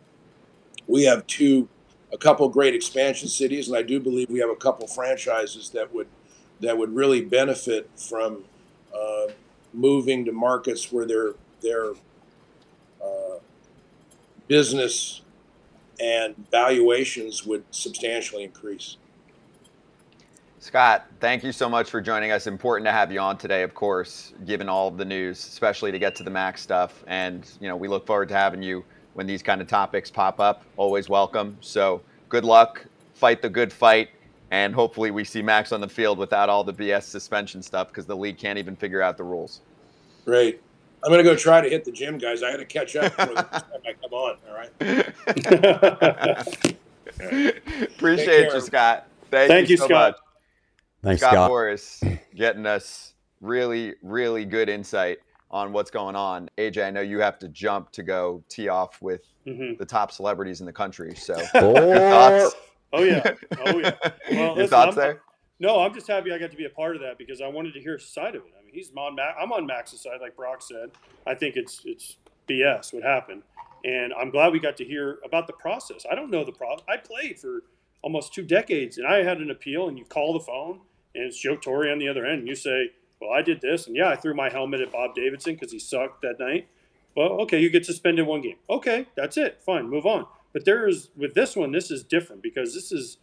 we 0.88 1.04
have 1.04 1.26
two, 1.28 1.70
a 2.12 2.18
couple 2.18 2.48
great 2.50 2.74
expansion 2.74 3.30
cities, 3.30 3.68
and 3.68 3.78
I 3.78 3.84
do 3.84 4.00
believe 4.00 4.30
we 4.30 4.40
have 4.40 4.50
a 4.50 4.56
couple 4.56 4.88
franchises 4.88 5.70
that 5.72 5.94
would 5.94 6.08
that 6.60 6.78
would 6.78 6.96
really 6.96 7.22
benefit 7.22 7.90
from 7.96 8.44
uh, 8.96 9.28
moving 9.74 10.26
to 10.26 10.32
markets 10.32 10.92
where 10.92 11.06
their 11.06 11.34
their 11.62 11.92
uh, 13.04 13.40
business 14.48 15.22
and 16.00 16.36
valuations 16.52 17.46
would 17.46 17.64
substantially 17.72 18.44
increase. 18.44 18.98
Scott, 20.60 21.08
thank 21.20 21.44
you 21.44 21.52
so 21.52 21.68
much 21.68 21.90
for 21.90 22.00
joining 22.00 22.32
us. 22.32 22.48
Important 22.48 22.86
to 22.86 22.92
have 22.94 23.12
you 23.12 23.20
on 23.20 23.38
today, 23.38 23.64
of 23.64 23.74
course, 23.74 24.34
given 24.46 24.70
all 24.70 24.88
of 24.88 24.98
the 24.98 25.04
news, 25.04 25.38
especially 25.38 25.92
to 25.92 26.00
get 26.00 26.16
to 26.16 26.24
the 26.24 26.30
Max 26.30 26.62
stuff. 26.62 27.04
And 27.06 27.46
you 27.60 27.68
know, 27.68 27.76
we 27.76 27.90
look 27.90 28.08
forward 28.08 28.30
to 28.30 28.36
having 28.36 28.64
you 28.64 28.86
when 29.14 29.28
these 29.28 29.44
kind 29.44 29.60
of 29.62 29.68
topics 29.68 30.10
pop 30.10 30.40
up. 30.40 30.64
Always 30.78 31.10
welcome. 31.10 31.58
So 31.60 32.02
good 32.30 32.46
luck, 32.46 32.86
fight 33.14 33.42
the 33.42 33.50
good 33.50 33.74
fight, 33.74 34.10
and 34.52 34.74
hopefully 34.74 35.12
we 35.12 35.26
see 35.26 35.42
Max 35.42 35.74
on 35.74 35.82
the 35.82 35.90
field 35.90 36.18
without 36.18 36.48
all 36.48 36.64
the 36.64 36.74
BS 36.74 37.04
suspension 37.04 37.62
stuff 37.62 37.90
because 37.90 38.06
the 38.06 38.16
league 38.16 38.38
can't 38.38 38.58
even 38.58 38.76
figure 38.76 39.02
out 39.02 39.18
the 39.18 39.24
rules. 39.24 39.62
Great. 40.24 40.62
I'm 41.04 41.10
going 41.12 41.18
to 41.24 41.30
go 41.30 41.36
try 41.36 41.60
to 41.62 41.70
hit 41.70 41.84
the 41.86 41.92
gym, 41.92 42.18
guys. 42.18 42.42
I 42.44 42.52
got 42.52 42.58
to 42.58 42.66
catch 42.66 42.96
up 42.96 43.16
before 43.18 43.36
the 43.36 43.42
time 43.44 43.64
I 43.86 43.94
come 43.94 44.14
on. 44.14 44.38
All 44.48 44.56
right. 44.56 44.72
Appreciate 47.96 48.54
you, 48.54 48.62
Scott. 48.62 49.08
Thank, 49.30 49.50
Thank 49.50 49.70
you 49.70 49.74
you, 49.74 49.78
so 49.78 49.86
Scott. 49.86 50.12
much. 50.14 50.20
Thanks, 51.04 51.22
Scott, 51.22 51.34
Scott. 51.34 51.52
Boras 51.52 52.20
getting 52.36 52.66
us 52.66 53.14
really, 53.42 53.96
really 54.02 54.46
good 54.46 54.70
insight 54.70 55.20
on 55.52 55.74
what's 55.74 55.92
going 55.92 56.16
on. 56.16 56.50
AJ, 56.58 56.86
I 56.88 56.92
know 56.92 57.02
you 57.02 57.20
have 57.20 57.38
to 57.40 57.48
jump 57.50 57.92
to 57.92 58.04
go 58.04 58.44
tee 58.50 58.70
off 58.70 59.02
with 59.02 59.22
Mhm. 59.46 59.78
the 59.78 59.86
top 59.86 60.12
celebrities 60.12 60.62
in 60.62 60.66
the 60.66 60.72
country. 60.74 61.14
So, 61.16 61.36
Oh, 61.56 61.74
your 61.86 61.98
thoughts? 61.98 62.56
Oh 62.94 63.04
yeah. 63.04 63.34
Oh 63.66 63.78
yeah. 63.80 63.92
Well, 64.32 64.38
your 64.38 64.56
listen, 64.56 64.70
thoughts 64.70 64.96
I'm- 64.98 65.08
there? 65.08 65.22
No, 65.60 65.80
I'm 65.82 65.94
just 65.94 66.08
happy 66.08 66.32
I 66.34 66.38
got 66.40 66.52
to 66.52 66.58
be 66.58 66.66
a 66.66 66.70
part 66.70 66.96
of 66.96 67.02
that 67.04 67.18
because 67.18 67.40
I 67.42 67.48
wanted 67.48 67.74
to 67.76 67.80
hear 67.80 67.94
his 67.94 68.06
side 68.10 68.36
of 68.36 68.44
it. 68.44 68.53
He's 68.74 68.92
on 68.98 69.16
Ma- 69.16 69.34
I'm 69.40 69.52
on 69.52 69.66
Max's 69.66 70.02
side, 70.02 70.20
like 70.22 70.36
Brock 70.36 70.62
said. 70.62 70.92
I 71.28 71.36
think 71.36 71.56
it's 71.56 71.82
it's 71.86 72.18
BS 72.50 72.94
what 72.94 73.04
happened, 73.04 73.44
and 73.86 74.14
I'm 74.14 74.30
glad 74.32 74.52
we 74.52 74.60
got 74.60 74.78
to 74.78 74.86
hear 74.86 75.20
about 75.24 75.48
the 75.48 75.54
process. 75.54 76.06
I 76.12 76.16
don't 76.16 76.32
know 76.32 76.44
the 76.44 76.52
process. 76.52 76.86
I 76.90 76.98
played 76.98 77.40
for 77.40 77.64
almost 78.02 78.34
two 78.34 78.44
decades, 78.44 78.98
and 78.98 79.08
I 79.08 79.24
had 79.24 79.38
an 79.38 79.52
appeal, 79.52 79.88
and 79.88 79.98
you 79.98 80.06
call 80.06 80.34
the 80.34 80.40
phone, 80.40 80.82
and 81.16 81.26
it's 81.26 81.40
Joe 81.40 81.56
Torre 81.56 81.90
on 81.90 82.00
the 82.00 82.08
other 82.08 82.26
end, 82.26 82.40
and 82.40 82.48
you 82.48 82.56
say, 82.56 82.92
"Well, 83.22 83.32
I 83.32 83.42
did 83.42 83.62
this, 83.62 83.88
and 83.88 83.96
yeah, 83.96 84.10
I 84.10 84.16
threw 84.16 84.34
my 84.34 84.50
helmet 84.50 84.82
at 84.82 84.92
Bob 84.92 85.16
Davidson 85.16 85.54
because 85.54 85.72
he 85.72 85.80
sucked 85.80 86.22
that 86.24 86.40
night." 86.40 86.68
Well, 87.16 87.34
okay, 87.42 87.60
you 87.60 87.70
get 87.70 87.86
suspended 87.86 88.26
one 88.26 88.42
game. 88.42 88.58
Okay, 88.70 89.06
that's 89.16 89.38
it. 89.38 89.62
Fine, 89.64 89.90
move 89.90 90.06
on. 90.06 90.26
But 90.52 90.66
there 90.66 90.88
is 90.88 91.10
with 91.16 91.34
this 91.34 91.56
one, 91.56 91.72
this 91.72 91.92
is 91.92 92.04
different 92.04 92.42
because 92.42 92.74
this 92.74 92.92
is 92.92 93.18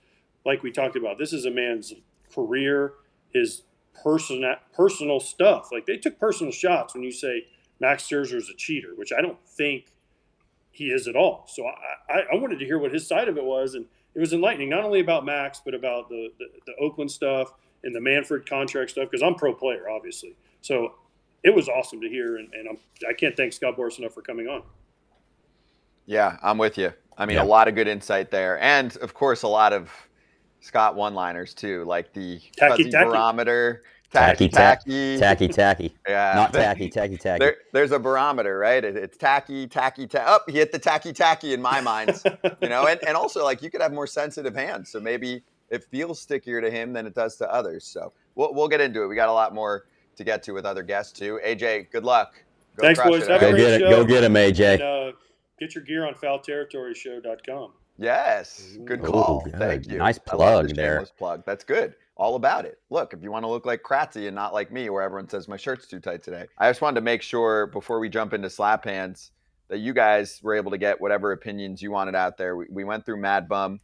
like 0.44 0.62
we 0.62 0.70
talked 0.70 0.96
about. 0.96 1.18
This 1.18 1.32
is 1.32 1.44
a 1.44 1.51
man's 1.51 1.92
career, 2.32 2.94
his 3.32 3.62
personal 4.03 4.57
personal 4.74 5.20
stuff. 5.20 5.70
Like 5.72 5.86
they 5.86 5.96
took 5.96 6.18
personal 6.18 6.53
shots 6.53 6.94
when 6.94 7.03
you 7.03 7.12
say 7.12 7.46
Max 7.80 8.05
Scherzer 8.05 8.34
is 8.36 8.48
a 8.48 8.57
cheater, 8.57 8.90
which 8.94 9.12
I 9.16 9.20
don't 9.20 9.38
think 9.46 9.86
he 10.70 10.86
is 10.86 11.09
at 11.09 11.16
all. 11.16 11.46
So 11.48 11.66
I, 11.66 12.12
I, 12.12 12.20
I 12.32 12.36
wanted 12.36 12.59
to 12.61 12.64
hear 12.64 12.78
what 12.78 12.92
his 12.92 13.07
side 13.07 13.28
of 13.28 13.36
it 13.36 13.44
was, 13.44 13.74
and 13.74 13.86
it 14.14 14.20
was 14.20 14.32
enlightening, 14.32 14.68
not 14.70 14.84
only 14.84 15.01
about 15.01 15.24
Max, 15.24 15.61
but 15.64 15.74
about 15.74 16.09
the 16.09 16.28
the, 16.38 16.46
the 16.66 16.74
Oakland 16.80 17.11
stuff 17.11 17.53
and 17.82 17.94
the 17.94 18.01
Manfred 18.01 18.48
contract 18.48 18.90
stuff. 18.90 19.09
Because 19.11 19.22
I'm 19.22 19.34
pro 19.34 19.55
player, 19.55 19.88
obviously. 19.88 20.36
So 20.61 20.94
it 21.42 21.55
was 21.55 21.68
awesome 21.68 22.01
to 22.03 22.09
hear, 22.09 22.36
and, 22.36 22.53
and 22.53 22.68
I'm, 22.68 22.78
I 23.09 23.14
can't 23.14 23.34
thank 23.36 23.53
Scott 23.55 23.76
Boras 23.76 23.98
enough 23.98 24.12
for 24.12 24.20
coming 24.22 24.46
on. 24.46 24.62
Yeah, 26.07 26.36
I'm 26.42 26.59
with 26.59 26.76
you. 26.76 26.92
I 27.16 27.26
mean, 27.26 27.36
Yeah. 27.36 27.44
a 27.44 27.44
lot 27.44 27.68
of 27.68 27.74
good 27.74 27.88
insight 27.88 28.30
there, 28.30 28.59
and 28.61 28.96
of 28.98 29.14
course, 29.14 29.42
a 29.42 29.48
lot 29.48 29.72
of 29.72 29.90
Scott 30.61 30.95
one-liners 30.97 31.55
too, 31.55 31.85
like 31.85 32.13
the 32.13 32.39
Tacky, 32.57 32.85
fuzzy 32.85 32.91
tacky. 32.91 33.09
barometer, 33.11 33.83
Tacky, 34.13 34.49
tacky, 34.49 35.19
tacky, 35.19 35.49
tacky, 35.49 35.49
tacky. 35.49 35.95
Yeah, 36.09 36.33
Not 36.35 36.53
tacky, 36.53 36.89
tacky, 36.91 37.17
tacky. 37.17 37.39
There, 37.45 37.57
there's 37.73 37.93
a 37.93 37.99
barometer, 37.99 38.59
right? 38.59 38.85
It, 38.85 38.97
it's 38.97 39.17
tacky, 39.17 39.69
tacky, 39.69 40.09
tacky. 40.09 40.27
Up, 40.27 40.45
he 40.51 40.59
hit 40.59 40.73
the 40.73 40.81
tacky, 40.81 41.13
tacky 41.13 41.53
in 41.55 41.63
my 41.63 41.81
mind. 41.81 42.21
you 42.61 42.69
know, 42.69 42.89
and, 42.89 42.99
and 43.07 43.17
also 43.17 43.45
like 43.45 43.63
you 43.63 43.71
could 43.71 43.81
have 43.81 43.93
more 43.93 44.09
sensitive 44.09 44.55
hands, 44.55 44.91
so 44.91 44.99
maybe 44.99 45.43
it 45.71 45.85
feels 45.85 46.21
stickier 46.21 46.61
to 46.61 46.69
him 46.71 46.93
than 46.93 47.07
it 47.07 47.15
does 47.15 47.37
to 47.37 47.49
others. 47.53 47.85
So 47.85 48.13
we'll 48.35 48.53
we'll 48.53 48.67
get 48.69 48.81
into 48.81 49.03
it. 49.05 49.07
We 49.07 49.15
got 49.15 49.29
a 49.29 49.33
lot 49.33 49.55
more 49.55 49.85
to 50.17 50.25
get 50.25 50.43
to 50.43 50.53
with 50.53 50.67
other 50.67 50.83
guests 50.83 51.17
too. 51.17 51.39
AJ, 51.47 51.93
good 51.93 52.05
luck. 52.05 52.35
Go 52.77 52.83
Thanks, 52.83 53.01
boys. 53.01 53.23
it, 53.23 53.31
Have 53.31 53.41
Go 53.41 53.47
right? 53.47 53.55
great 53.55 53.63
get 53.63 53.83
it. 53.83 53.91
Go 53.91 54.05
get 54.05 54.25
him, 54.25 54.35
and 54.37 54.55
AJ. 54.55 54.81
uh, 54.81 55.13
get 55.61 55.75
your 55.77 55.85
gear 55.85 56.05
on 56.07 56.15
foulterritoryshow.com. 56.15 57.73
Yes, 58.01 58.78
good 58.86 59.01
Ooh, 59.01 59.11
call. 59.11 59.42
good. 59.44 59.57
Thank 59.59 59.86
you. 59.86 59.98
Nice 59.98 60.18
plug 60.18 60.68
the 60.68 60.74
there. 60.74 61.07
Plug. 61.18 61.44
That's 61.44 61.64
good. 61.64 61.94
All 62.16 62.34
about 62.34 62.64
it. 62.64 62.78
Look, 62.88 63.12
if 63.12 63.22
you 63.22 63.30
want 63.30 63.44
to 63.44 63.48
look 63.48 63.66
like 63.66 63.82
Kratzy 63.82 64.26
and 64.26 64.34
not 64.34 64.55
like 64.55 64.72
me, 64.72 64.88
where 64.88 65.03
everyone 65.03 65.28
says 65.28 65.48
my 65.48 65.57
shirt's 65.59 65.86
too 65.86 66.01
tight 66.01 66.22
today, 66.22 66.46
I 66.59 66.70
just 66.70 66.80
wanted 66.80 66.96
to 66.96 67.01
make 67.03 67.20
sure 67.20 67.66
before 67.66 68.01
we 68.01 68.09
jump 68.09 68.32
into 68.32 68.48
slap 68.48 68.84
hands 68.84 69.32
that 69.68 69.78
you 69.78 69.92
guys 69.92 70.40
were 70.42 70.55
able 70.55 70.70
to 70.70 70.78
get 70.78 71.01
whatever 71.01 71.32
opinions 71.32 71.82
you 71.82 71.90
wanted 71.90 72.14
out 72.14 72.38
there. 72.38 72.57
We, 72.57 72.66
we 72.70 72.84
went 72.84 73.05
through 73.05 73.20
Mad 73.20 73.48
Bum. 73.48 73.80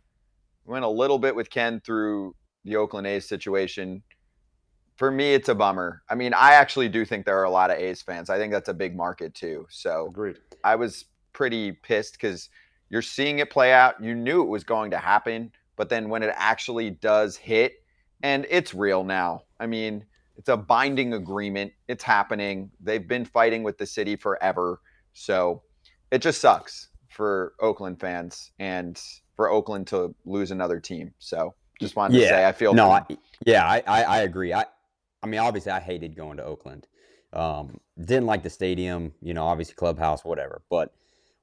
We 0.64 0.72
went 0.72 0.84
a 0.86 0.88
little 0.88 1.18
bit 1.18 1.36
with 1.36 1.50
Ken 1.50 1.80
through 1.84 2.34
the 2.64 2.76
Oakland 2.76 3.06
A's 3.06 3.28
situation. 3.28 4.02
For 4.96 5.10
me, 5.10 5.34
it's 5.34 5.50
a 5.50 5.54
bummer. 5.54 6.02
I 6.08 6.14
mean, 6.14 6.32
I 6.32 6.54
actually 6.54 6.88
do 6.88 7.04
think 7.04 7.26
there 7.26 7.38
are 7.38 7.44
a 7.44 7.50
lot 7.50 7.70
of 7.70 7.76
A's 7.76 8.00
fans. 8.00 8.30
I 8.30 8.38
think 8.38 8.50
that's 8.52 8.70
a 8.70 8.74
big 8.74 8.96
market 8.96 9.34
too. 9.34 9.66
So 9.68 10.06
Agreed. 10.08 10.38
I 10.64 10.76
was 10.76 11.04
pretty 11.34 11.72
pissed 11.72 12.14
because 12.14 12.48
you're 12.88 13.02
seeing 13.02 13.38
it 13.38 13.50
play 13.50 13.72
out. 13.72 14.02
You 14.02 14.14
knew 14.14 14.42
it 14.42 14.48
was 14.48 14.64
going 14.64 14.90
to 14.92 14.98
happen, 14.98 15.52
but 15.76 15.88
then 15.88 16.08
when 16.08 16.22
it 16.22 16.32
actually 16.36 16.90
does 16.90 17.36
hit, 17.36 17.82
and 18.22 18.46
it's 18.48 18.74
real 18.74 19.04
now. 19.04 19.42
I 19.60 19.66
mean, 19.66 20.04
it's 20.36 20.48
a 20.48 20.56
binding 20.56 21.12
agreement. 21.14 21.72
It's 21.88 22.02
happening. 22.04 22.70
They've 22.80 23.06
been 23.06 23.24
fighting 23.24 23.62
with 23.62 23.78
the 23.78 23.86
city 23.86 24.16
forever. 24.16 24.80
So 25.12 25.62
it 26.10 26.22
just 26.22 26.40
sucks 26.40 26.88
for 27.08 27.54
Oakland 27.60 28.00
fans 28.00 28.52
and 28.58 29.00
for 29.34 29.50
Oakland 29.50 29.86
to 29.88 30.14
lose 30.24 30.50
another 30.50 30.80
team. 30.80 31.12
So 31.18 31.54
just 31.80 31.96
wanted 31.96 32.14
Yeah. 32.16 32.22
to 32.22 32.28
say 32.28 32.46
I 32.46 32.52
feel 32.52 32.74
No, 32.74 32.90
I, 32.90 33.04
yeah, 33.44 33.66
I, 33.66 33.82
I, 33.86 34.02
I 34.02 34.18
agree. 34.22 34.52
I, 34.52 34.64
I 35.22 35.26
mean, 35.26 35.40
obviously, 35.40 35.72
I 35.72 35.80
hated 35.80 36.16
going 36.16 36.36
to 36.38 36.44
Oakland. 36.44 36.86
Um, 37.32 37.80
didn't 37.98 38.26
like 38.26 38.42
the 38.42 38.50
stadium, 38.50 39.12
you 39.20 39.34
know, 39.34 39.44
obviously 39.44 39.74
clubhouse, 39.74 40.24
whatever. 40.24 40.62
But 40.70 40.94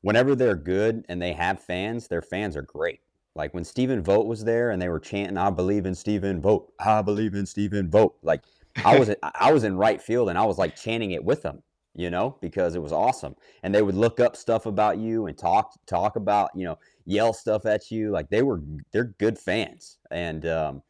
whenever 0.04 0.36
they're 0.36 0.56
good 0.56 1.04
and 1.10 1.20
they 1.20 1.34
have 1.34 1.60
fans, 1.60 2.08
their 2.08 2.22
fans 2.22 2.56
are 2.56 2.62
great. 2.62 3.00
Like 3.36 3.54
when 3.56 3.64
Stephen 3.64 4.04
Vogt 4.04 4.28
was 4.28 4.44
there 4.44 4.70
and 4.70 4.80
they 4.80 4.90
were 4.90 5.00
chanting, 5.00 5.38
"I 5.38 5.50
believe 5.50 5.88
in 5.88 5.96
Stephen 5.96 6.40
Vogt. 6.40 6.72
I 6.80 7.02
believe 7.02 7.34
in 7.34 7.48
Stephen 7.48 7.90
Vogt." 7.90 8.18
Like 8.22 8.44
I 8.86 9.00
was, 9.00 9.14
I 9.36 9.52
was 9.52 9.64
in 9.64 9.76
right 9.76 10.02
field 10.02 10.30
and 10.30 10.38
I 10.38 10.46
was 10.46 10.58
like 10.58 10.76
chanting 10.76 11.12
it 11.12 11.24
with 11.24 11.42
them, 11.42 11.64
you 11.96 12.10
know, 12.10 12.38
because 12.42 12.76
it 12.76 12.82
was 12.82 12.92
awesome. 12.92 13.36
And 13.64 13.74
they 13.74 13.82
would 13.82 13.96
look 13.96 14.20
up 14.20 14.36
stuff 14.36 14.66
about 14.66 15.00
you 15.00 15.28
and 15.28 15.38
talk, 15.38 15.74
talk 15.86 16.16
about, 16.16 16.52
you 16.56 16.66
know, 16.66 16.78
yell 17.06 17.34
stuff 17.34 17.66
at 17.66 17.90
you. 17.92 18.12
Like 18.12 18.30
they 18.30 18.44
were, 18.44 18.62
they're 18.92 19.16
good 19.18 19.38
fans. 19.38 19.98
And 20.12 20.46
um, 20.46 20.84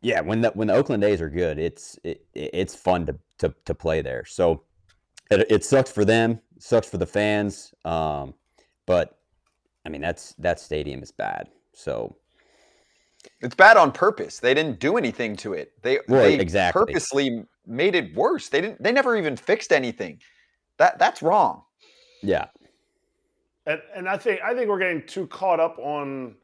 yeah, 0.00 0.20
when 0.20 0.40
the 0.40 0.50
when 0.50 0.68
the 0.68 0.74
Oakland 0.74 1.04
A's 1.04 1.20
are 1.20 1.30
good, 1.30 1.58
it's 1.58 1.98
it, 2.04 2.24
it's 2.34 2.74
fun 2.74 3.06
to, 3.06 3.16
to 3.38 3.54
to 3.64 3.74
play 3.74 4.02
there. 4.02 4.24
So 4.24 4.64
it, 5.30 5.46
it 5.48 5.64
sucks 5.64 5.90
for 5.90 6.04
them, 6.04 6.40
sucks 6.62 6.88
for 6.88 6.96
the 6.98 7.06
fans. 7.06 7.74
Um, 7.84 8.34
but 8.86 9.18
I 9.84 9.88
mean 9.88 10.00
that's 10.00 10.34
that 10.34 10.60
stadium 10.60 11.02
is 11.02 11.10
bad. 11.10 11.48
So 11.72 12.16
It's 13.40 13.54
bad 13.54 13.76
on 13.76 13.92
purpose. 13.92 14.38
They 14.38 14.54
didn't 14.54 14.78
do 14.78 14.96
anything 14.96 15.36
to 15.36 15.52
it. 15.54 15.72
They 15.82 15.98
Well, 16.08 16.22
they 16.22 16.38
exactly. 16.38 16.84
purposely 16.84 17.44
made 17.66 17.94
it 17.94 18.14
worse. 18.14 18.48
They 18.48 18.60
didn't. 18.60 18.82
They 18.82 18.92
never 18.92 19.16
even 19.16 19.36
fixed 19.36 19.72
anything. 19.72 20.20
That 20.78 20.98
that's 20.98 21.22
wrong. 21.22 21.62
yeah, 22.22 22.46
And, 23.66 23.80
and 23.94 24.08
I 24.08 24.16
think 24.16 24.40
I 24.42 24.54
think 24.54 24.68
we're 24.68 24.78
getting 24.78 25.06
too 25.06 25.26
caught 25.26 25.60
up 25.60 25.78
on 25.78 26.36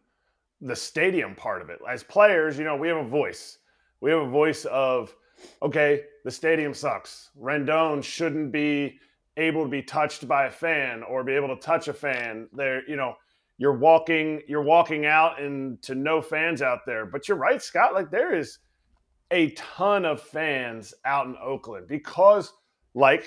the 0.60 0.74
stadium 0.76 1.34
part 1.36 1.62
of 1.62 1.70
it. 1.70 1.78
As 1.88 2.02
players, 2.02 2.58
you 2.58 2.64
know, 2.64 2.76
we 2.76 2.88
have 2.88 2.96
a 2.96 3.08
voice. 3.08 3.58
We 4.00 4.10
have 4.10 4.22
a 4.22 4.30
voice 4.30 4.64
of, 4.66 5.14
okay, 5.62 6.02
the 6.24 6.30
stadium 6.30 6.74
sucks. 6.74 7.30
Rendon 7.40 8.02
shouldn't 8.02 8.50
be 8.52 8.98
able 9.38 9.62
to 9.62 9.70
be 9.70 9.82
touched 9.82 10.28
by 10.28 10.46
a 10.46 10.50
fan 10.50 11.02
or 11.02 11.24
be 11.24 11.32
able 11.32 11.48
to 11.48 11.60
touch 11.60 11.88
a 11.88 11.94
fan. 11.94 12.48
There, 12.52 12.88
you 12.88 12.96
know, 12.96 13.14
you're 13.56 13.78
walking, 13.78 14.42
you're 14.46 14.62
walking 14.62 15.06
out 15.06 15.40
and 15.40 15.80
to 15.82 15.94
no 15.94 16.20
fans 16.20 16.60
out 16.60 16.80
there. 16.84 17.06
But 17.06 17.28
you're 17.28 17.38
right, 17.38 17.62
Scott. 17.62 17.94
Like 17.94 18.10
there 18.10 18.34
is 18.34 18.58
a 19.30 19.50
ton 19.50 20.04
of 20.04 20.20
fans 20.20 20.92
out 21.04 21.26
in 21.26 21.36
Oakland 21.42 21.88
because, 21.88 22.52
like 22.94 23.24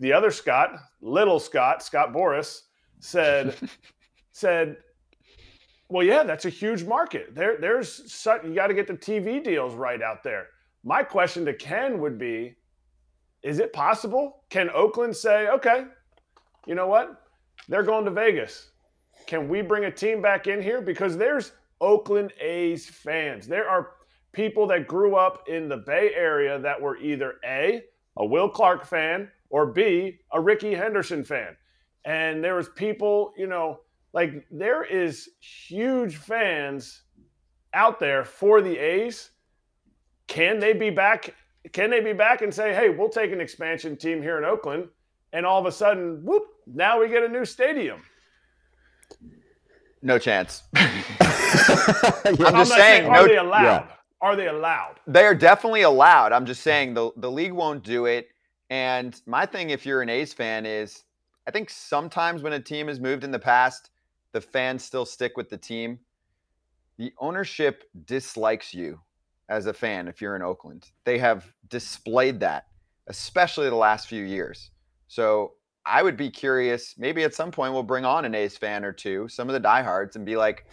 the 0.00 0.12
other 0.12 0.30
Scott, 0.30 0.76
little 1.00 1.38
Scott, 1.38 1.82
Scott 1.82 2.12
Boras, 2.12 2.62
said 3.00 3.54
said 4.32 4.76
well 5.88 6.04
yeah 6.04 6.22
that's 6.22 6.44
a 6.44 6.50
huge 6.50 6.84
market 6.84 7.34
there 7.34 7.58
there's 7.60 8.12
such, 8.12 8.44
you 8.44 8.54
got 8.54 8.66
to 8.68 8.74
get 8.74 8.86
the 8.86 8.94
tv 8.94 9.42
deals 9.42 9.74
right 9.74 10.02
out 10.02 10.22
there 10.22 10.46
my 10.84 11.02
question 11.02 11.44
to 11.44 11.54
ken 11.54 11.98
would 11.98 12.18
be 12.18 12.54
is 13.46 13.58
it 13.60 13.72
possible? 13.72 14.42
Can 14.50 14.68
oakland 14.70 15.16
say 15.16 15.48
okay 15.48 15.84
you 16.66 16.74
know 16.74 16.88
what? 16.88 17.22
They're 17.68 17.84
going 17.84 18.04
to 18.04 18.10
vegas. 18.10 18.70
Can 19.26 19.48
we 19.48 19.62
bring 19.62 19.84
a 19.84 19.90
team 19.90 20.20
back 20.20 20.46
in 20.48 20.60
here? 20.60 20.82
Because 20.82 21.16
there's 21.16 21.52
oakland 21.80 22.32
a's 22.40 22.86
fans. 22.86 23.46
There 23.46 23.68
are 23.68 23.92
people 24.32 24.66
that 24.66 24.86
grew 24.86 25.16
up 25.16 25.48
in 25.48 25.68
the 25.68 25.78
bay 25.78 26.10
area 26.14 26.58
that 26.58 26.80
were 26.80 26.98
either 26.98 27.34
a 27.44 27.82
a 28.18 28.24
will 28.24 28.48
clark 28.48 28.84
fan 28.84 29.30
or 29.50 29.66
b 29.66 30.18
a 30.32 30.40
ricky 30.40 30.74
henderson 30.74 31.24
fan. 31.24 31.56
And 32.04 32.42
there 32.42 32.54
was 32.54 32.68
people, 32.70 33.32
you 33.36 33.46
know, 33.46 33.80
like 34.12 34.46
there 34.50 34.84
is 34.84 35.28
huge 35.40 36.16
fans 36.16 37.02
out 37.74 38.00
there 38.00 38.24
for 38.24 38.62
the 38.62 38.76
A's. 38.78 39.30
Can 40.28 40.58
they 40.58 40.72
be 40.72 40.90
back? 40.90 41.34
Can 41.72 41.90
they 41.90 42.00
be 42.00 42.12
back 42.12 42.42
and 42.42 42.52
say, 42.52 42.74
"Hey, 42.74 42.88
we'll 42.90 43.08
take 43.08 43.32
an 43.32 43.40
expansion 43.40 43.96
team 43.96 44.22
here 44.22 44.38
in 44.38 44.44
Oakland," 44.44 44.88
and 45.32 45.44
all 45.46 45.60
of 45.60 45.66
a 45.66 45.72
sudden, 45.72 46.24
whoop! 46.24 46.44
Now 46.66 47.00
we 47.00 47.08
get 47.08 47.22
a 47.22 47.28
new 47.28 47.44
stadium. 47.44 48.02
No 50.02 50.18
chance. 50.18 50.62
Yeah. 51.16 52.12
I'm 52.24 52.32
I'm 52.32 52.36
just 52.36 52.70
not 52.70 52.78
saying, 52.78 53.06
Are 53.06 53.22
no- 53.22 53.28
they 53.28 53.36
allowed? 53.36 53.62
yeah. 53.62 53.86
Are 54.20 54.36
they 54.36 54.48
allowed? 54.48 54.96
they 55.06 55.24
are 55.24 55.34
definitely 55.34 55.82
allowed. 55.82 56.32
I'm 56.32 56.44
just 56.44 56.62
saying 56.62 56.94
the 56.94 57.10
the 57.16 57.30
league 57.30 57.52
won't 57.52 57.82
do 57.84 58.06
it. 58.06 58.28
And 58.68 59.20
my 59.26 59.46
thing, 59.46 59.70
if 59.70 59.86
you're 59.86 60.02
an 60.02 60.08
A's 60.08 60.32
fan, 60.32 60.66
is 60.66 61.04
I 61.46 61.52
think 61.52 61.70
sometimes 61.70 62.42
when 62.42 62.52
a 62.52 62.60
team 62.60 62.88
has 62.88 62.98
moved 62.98 63.22
in 63.24 63.30
the 63.30 63.38
past, 63.38 63.90
the 64.32 64.40
fans 64.40 64.82
still 64.84 65.06
stick 65.06 65.36
with 65.36 65.48
the 65.48 65.56
team. 65.56 66.00
The 66.98 67.12
ownership 67.18 67.84
dislikes 68.06 68.74
you 68.74 69.00
as 69.48 69.66
a 69.66 69.72
fan 69.72 70.08
if 70.08 70.20
you're 70.20 70.36
in 70.36 70.42
Oakland. 70.42 70.90
They 71.04 71.18
have 71.18 71.52
displayed 71.68 72.40
that, 72.40 72.66
especially 73.06 73.68
the 73.68 73.76
last 73.76 74.08
few 74.08 74.24
years. 74.24 74.70
So 75.08 75.52
I 75.84 76.02
would 76.02 76.16
be 76.16 76.30
curious. 76.30 76.94
Maybe 76.98 77.22
at 77.22 77.34
some 77.34 77.50
point 77.50 77.72
we'll 77.72 77.82
bring 77.82 78.04
on 78.04 78.24
an 78.24 78.34
A's 78.34 78.56
fan 78.56 78.84
or 78.84 78.92
two, 78.92 79.28
some 79.28 79.48
of 79.48 79.52
the 79.52 79.60
diehards, 79.60 80.16
and 80.16 80.26
be 80.26 80.36
like, 80.36 80.66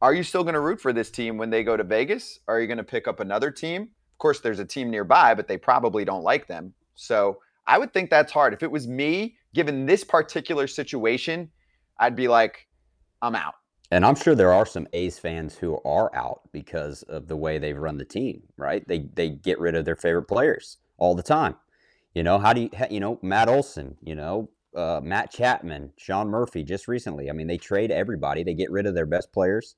are 0.00 0.14
you 0.14 0.22
still 0.22 0.42
going 0.42 0.54
to 0.54 0.60
root 0.60 0.80
for 0.80 0.92
this 0.92 1.10
team 1.10 1.36
when 1.36 1.50
they 1.50 1.62
go 1.62 1.76
to 1.76 1.84
Vegas? 1.84 2.40
Are 2.48 2.60
you 2.60 2.66
going 2.66 2.78
to 2.78 2.84
pick 2.84 3.08
up 3.08 3.20
another 3.20 3.50
team? 3.50 3.82
Of 3.82 4.18
course, 4.18 4.40
there's 4.40 4.58
a 4.58 4.64
team 4.64 4.90
nearby, 4.90 5.34
but 5.34 5.46
they 5.46 5.56
probably 5.56 6.04
don't 6.04 6.22
like 6.22 6.46
them. 6.46 6.72
So 6.94 7.38
I 7.66 7.78
would 7.78 7.92
think 7.92 8.10
that's 8.10 8.32
hard. 8.32 8.52
If 8.52 8.62
it 8.62 8.70
was 8.70 8.88
me, 8.88 9.36
given 9.54 9.86
this 9.86 10.04
particular 10.04 10.66
situation, 10.66 11.50
I'd 11.98 12.16
be 12.16 12.28
like, 12.28 12.66
I'm 13.22 13.34
out. 13.34 13.54
And 13.90 14.04
I'm 14.04 14.16
sure 14.16 14.34
there 14.34 14.52
are 14.52 14.66
some 14.66 14.86
A's 14.92 15.18
fans 15.18 15.56
who 15.56 15.80
are 15.84 16.14
out 16.14 16.42
because 16.52 17.02
of 17.04 17.26
the 17.26 17.36
way 17.36 17.58
they've 17.58 17.76
run 17.76 17.96
the 17.96 18.04
team, 18.04 18.42
right? 18.56 18.86
They 18.86 19.08
they 19.14 19.30
get 19.30 19.58
rid 19.58 19.74
of 19.74 19.84
their 19.84 19.96
favorite 19.96 20.28
players 20.28 20.76
all 20.98 21.14
the 21.14 21.22
time. 21.22 21.56
You 22.14 22.22
know, 22.22 22.38
how 22.38 22.52
do 22.52 22.62
you, 22.62 22.70
you 22.90 23.00
know, 23.00 23.18
Matt 23.22 23.48
Olson, 23.48 23.96
you 24.02 24.14
know, 24.14 24.50
uh, 24.74 25.00
Matt 25.02 25.32
Chapman, 25.32 25.92
Sean 25.96 26.28
Murphy 26.28 26.62
just 26.62 26.88
recently. 26.88 27.30
I 27.30 27.32
mean, 27.32 27.46
they 27.46 27.58
trade 27.58 27.90
everybody, 27.90 28.42
they 28.42 28.54
get 28.54 28.70
rid 28.70 28.86
of 28.86 28.94
their 28.94 29.06
best 29.06 29.32
players. 29.32 29.76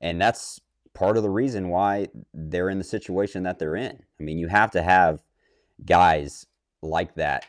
And 0.00 0.20
that's 0.20 0.60
part 0.94 1.16
of 1.16 1.22
the 1.22 1.30
reason 1.30 1.68
why 1.68 2.08
they're 2.32 2.70
in 2.70 2.78
the 2.78 2.84
situation 2.84 3.42
that 3.44 3.58
they're 3.58 3.76
in. 3.76 3.98
I 4.18 4.22
mean, 4.22 4.38
you 4.38 4.48
have 4.48 4.70
to 4.72 4.82
have 4.82 5.22
guys 5.84 6.46
like 6.82 7.14
that 7.16 7.46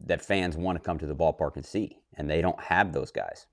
that 0.00 0.22
fans 0.22 0.56
want 0.56 0.78
to 0.78 0.84
come 0.84 0.98
to 0.98 1.06
the 1.06 1.14
ballpark 1.14 1.56
and 1.56 1.66
see, 1.66 1.98
and 2.16 2.28
they 2.30 2.40
don't 2.40 2.60
have 2.60 2.92
those 2.92 3.10
guys. 3.10 3.46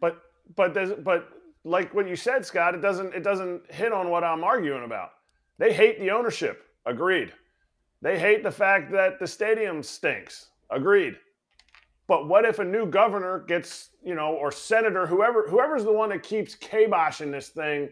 But 0.00 0.20
but 0.54 0.74
there's 0.74 0.92
but 0.92 1.28
like 1.64 1.92
what 1.94 2.08
you 2.08 2.16
said, 2.16 2.46
Scott, 2.46 2.74
it 2.74 2.80
doesn't 2.80 3.14
it 3.14 3.24
doesn't 3.24 3.62
hit 3.72 3.92
on 3.92 4.10
what 4.10 4.24
I'm 4.24 4.44
arguing 4.44 4.84
about. 4.84 5.10
They 5.58 5.72
hate 5.72 5.98
the 5.98 6.10
ownership. 6.10 6.62
Agreed. 6.84 7.32
They 8.02 8.18
hate 8.18 8.42
the 8.42 8.50
fact 8.50 8.92
that 8.92 9.18
the 9.18 9.26
stadium 9.26 9.82
stinks. 9.82 10.48
Agreed. 10.70 11.16
But 12.06 12.28
what 12.28 12.44
if 12.44 12.60
a 12.60 12.64
new 12.64 12.86
governor 12.86 13.40
gets, 13.40 13.90
you 14.04 14.14
know, 14.14 14.34
or 14.34 14.52
senator, 14.52 15.06
whoever 15.06 15.48
whoever's 15.48 15.84
the 15.84 15.92
one 15.92 16.10
that 16.10 16.22
keeps 16.22 16.54
kiboshing 16.54 17.32
this 17.32 17.48
thing 17.48 17.88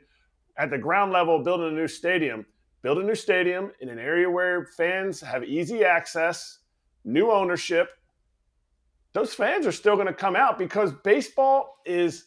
at 0.57 0.71
the 0.71 0.79
ground 0.79 1.13
level, 1.13 1.43
building 1.43 1.69
a 1.69 1.73
new 1.73 1.89
stadium, 1.89 2.47
build 2.83 2.99
a 2.99 3.03
new 3.03 3.15
stadium 3.15 3.73
in 3.81 3.89
an 3.89 3.99
area 3.99 4.31
where 4.31 4.67
fans 4.77 5.21
have 5.21 5.43
easy 5.43 5.85
access, 5.85 6.59
new 7.05 7.31
ownership. 7.33 7.89
Those 9.15 9.35
fans 9.35 9.67
are 9.67 9.73
still 9.73 9.95
going 9.95 10.07
to 10.07 10.15
come 10.15 10.37
out 10.37 10.59
because 10.59 10.93
baseball 11.03 11.81
is, 11.87 12.27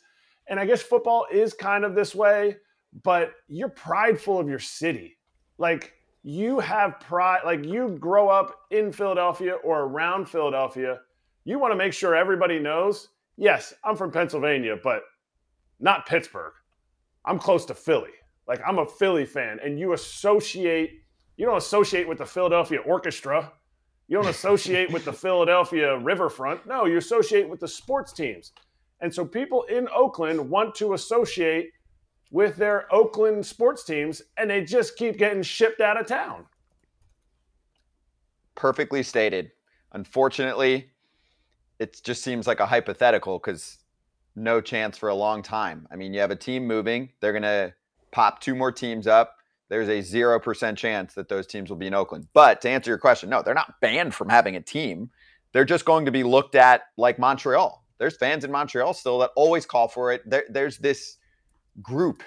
and 0.50 0.60
I 0.60 0.66
guess 0.66 0.82
football 0.82 1.26
is 1.32 1.54
kind 1.54 1.84
of 1.84 1.96
this 1.96 2.16
way, 2.16 2.58
but 3.04 3.34
you're 3.48 3.70
prideful 3.70 4.40
of 4.40 4.48
your 4.48 4.60
city. 4.60 5.18
Like 5.58 5.94
you 6.24 6.60
have 6.60 7.00
pride, 7.00 7.42
like 7.46 7.66
you 7.66 7.98
grow 8.00 8.30
up 8.30 8.56
in 8.72 8.92
Philadelphia 8.92 9.54
or 9.64 9.84
around 9.84 10.28
Philadelphia. 10.28 11.00
You 11.44 11.60
want 11.60 11.72
to 11.72 11.78
make 11.78 11.94
sure 11.94 12.16
everybody 12.16 12.60
knows, 12.60 13.10
yes, 13.38 13.74
I'm 13.84 13.96
from 13.96 14.12
Pennsylvania, 14.12 14.78
but 14.82 15.04
not 15.80 16.06
Pittsburgh. 16.06 16.54
I'm 17.26 17.40
close 17.40 17.66
to 17.66 17.74
Philly. 17.74 18.12
Like 18.48 18.62
I'm 18.66 18.80
a 18.80 18.86
Philly 18.86 19.26
fan, 19.26 19.60
and 19.64 19.78
you 19.78 19.94
associate, 19.94 21.02
you 21.36 21.46
don't 21.46 21.58
associate 21.58 22.08
with 22.08 22.20
the 22.20 22.26
Philadelphia 22.26 22.80
Orchestra. 22.80 23.52
You 24.08 24.18
don't 24.18 24.30
associate 24.30 24.92
with 24.92 25.04
the 25.04 25.14
Philadelphia 25.26 25.98
Riverfront. 25.98 26.66
No, 26.66 26.86
you 26.86 26.98
associate 26.98 27.50
with 27.50 27.60
the 27.60 27.68
sports 27.68 28.14
teams. 28.14 28.54
And 29.02 29.14
so 29.14 29.26
people 29.26 29.64
in 29.64 29.88
Oakland 29.94 30.50
want 30.50 30.76
to 30.76 30.94
associate 30.94 31.72
with 32.32 32.58
their 32.58 32.94
Oakland 32.94 33.46
sports 33.46 33.84
teams, 33.84 34.22
and 34.38 34.50
they 34.50 34.64
just 34.64 34.98
keep 34.98 35.18
getting 35.18 35.44
shipped 35.44 35.82
out 35.82 36.00
of 36.00 36.08
town. 36.08 36.46
Perfectly 38.56 39.04
stated. 39.04 39.52
Unfortunately, 39.94 40.90
it 41.80 42.02
just 42.04 42.24
seems 42.24 42.48
like 42.48 42.60
a 42.60 42.66
hypothetical 42.66 43.40
because 43.40 43.78
no 44.36 44.62
chance 44.62 44.98
for 44.98 45.10
a 45.10 45.16
long 45.16 45.42
time. 45.42 45.88
I 45.92 45.96
mean, 45.96 46.14
you 46.14 46.20
have 46.20 46.32
a 46.32 46.36
team 46.36 46.66
moving, 46.68 47.10
they're 47.20 47.32
going 47.32 47.44
to 47.44 47.74
pop 48.12 48.42
two 48.42 48.56
more 48.56 48.72
teams 48.72 49.08
up. 49.08 49.36
There's 49.70 49.90
a 49.90 50.00
0% 50.00 50.78
chance 50.78 51.14
that 51.16 51.28
those 51.28 51.46
teams 51.46 51.70
will 51.70 51.78
be 51.78 51.88
in 51.88 51.94
Oakland. 51.94 52.28
But 52.34 52.62
to 52.62 52.70
answer 52.70 52.90
your 52.90 52.98
question, 52.98 53.30
no, 53.30 53.42
they're 53.42 53.54
not 53.54 53.82
banned 53.82 54.14
from 54.14 54.30
having 54.30 54.56
a 54.56 54.62
team. 54.62 55.12
they're 55.54 55.66
just 55.66 55.86
going 55.86 56.06
to 56.06 56.12
be 56.12 56.24
looked 56.24 56.56
at 56.56 56.84
like 56.98 57.20
Montreal. 57.20 57.84
There's 57.98 58.18
fans 58.18 58.44
in 58.44 58.52
Montreal 58.52 58.94
still 58.94 59.20
that 59.20 59.32
always 59.36 59.66
call 59.66 59.88
for 59.88 60.12
it. 60.12 60.28
There, 60.30 60.46
there's 60.50 60.78
this 60.78 61.18
group 61.82 62.24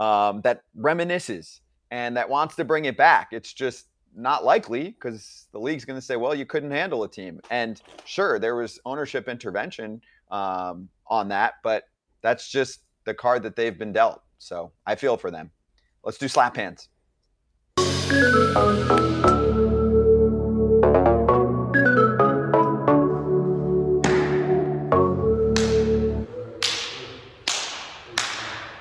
um, 0.00 0.40
that 0.42 0.62
reminisces 0.78 1.60
and 1.90 2.16
that 2.16 2.28
wants 2.28 2.56
to 2.56 2.64
bring 2.64 2.86
it 2.86 2.96
back. 2.96 3.28
It's 3.32 3.52
just 3.52 3.88
not 4.14 4.44
likely 4.44 4.90
because 4.90 5.46
the 5.52 5.58
league's 5.58 5.84
going 5.84 5.98
to 5.98 6.04
say, 6.04 6.16
well, 6.16 6.34
you 6.34 6.46
couldn't 6.46 6.70
handle 6.70 7.04
a 7.04 7.08
team. 7.08 7.40
And 7.50 7.80
sure, 8.04 8.38
there 8.38 8.56
was 8.56 8.78
ownership 8.84 9.28
intervention 9.28 10.00
um, 10.30 10.88
on 11.06 11.28
that, 11.28 11.54
but 11.62 11.84
that's 12.22 12.48
just 12.48 12.80
the 13.04 13.14
card 13.14 13.42
that 13.42 13.56
they've 13.56 13.78
been 13.78 13.92
dealt. 13.92 14.22
So 14.38 14.72
I 14.86 14.94
feel 14.94 15.16
for 15.16 15.30
them. 15.30 15.50
Let's 16.04 16.18
do 16.18 16.28
slap 16.28 16.56
hands. 16.56 16.88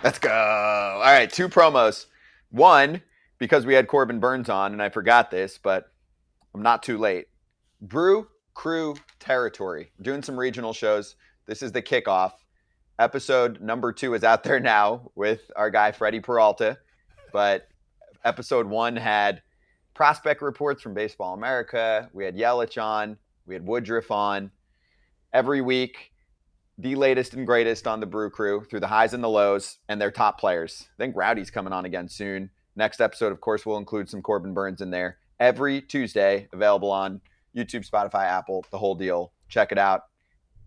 Let's 0.04 0.18
go. 0.18 0.32
All 0.32 1.00
right, 1.00 1.32
two 1.32 1.48
promos. 1.48 2.08
One, 2.50 3.04
because 3.38 3.68
we 3.68 3.76
had 3.76 3.88
Corbin 3.88 4.20
Burnes 4.20 4.50
on, 4.50 4.74
and 4.74 4.82
I 4.82 4.90
forgot 4.90 5.30
this, 5.30 5.60
but 5.62 5.92
I'm 6.56 6.64
not 6.64 6.82
too 6.82 6.98
late. 6.98 7.28
Brew 7.82 8.28
Crew 8.56 8.96
Territory. 9.20 9.92
Doing 10.02 10.24
some 10.24 10.40
regional 10.40 10.74
shows. 10.74 11.16
This 11.46 11.62
is 11.62 11.72
the 11.72 11.84
kickoff. 11.84 12.32
Episode 12.98 13.62
number 13.62 13.94
two 13.94 14.16
is 14.16 14.24
out 14.24 14.44
there 14.44 14.60
now 14.60 15.12
with 15.14 15.52
our 15.56 15.70
guy 15.70 15.92
Freddie 15.92 16.20
Peralta. 16.20 16.80
But 17.32 17.68
episode 18.24 18.66
one 18.66 18.96
had 18.96 19.44
prospect 19.94 20.42
reports 20.42 20.82
from 20.82 20.96
Baseball 20.96 21.36
America. 21.36 22.10
We 22.12 22.26
had 22.26 22.36
Yelich 22.36 22.82
on. 22.82 23.18
We 23.46 23.54
had 23.54 23.68
Woodruff 23.68 24.10
on. 24.10 24.52
Every 25.32 25.62
week, 25.62 26.11
the 26.82 26.96
latest 26.96 27.34
and 27.36 27.46
greatest 27.46 27.88
on 27.88 28.00
the 28.00 28.06
Brew 28.06 28.30
Crew 28.30 28.64
through 28.64 28.80
the 28.80 28.88
highs 28.88 29.14
and 29.14 29.24
the 29.24 29.30
lows 29.30 29.78
and 29.88 30.02
their 30.02 30.12
top 30.12 30.40
players. 30.40 30.88
I 30.96 31.04
think 31.04 31.16
Rowdy's 31.16 31.52
coming 31.52 31.74
on 31.74 31.86
again 31.86 32.10
soon. 32.10 32.50
Next 32.76 33.00
episode, 33.00 33.32
of 33.32 33.40
course, 33.40 33.66
we'll 33.66 33.78
include 33.78 34.10
some 34.10 34.22
Corbin 34.22 34.54
Burnes 34.54 34.82
in 34.82 34.90
there. 34.90 35.18
Every 35.40 35.82
Tuesday, 35.82 36.48
available 36.52 36.92
on 36.92 37.22
YouTube, 37.56 37.88
Spotify, 37.88 38.26
Apple, 38.26 38.66
the 38.72 38.78
whole 38.78 38.96
deal. 38.96 39.32
Check 39.48 39.72
it 39.72 39.78
out. 39.78 40.06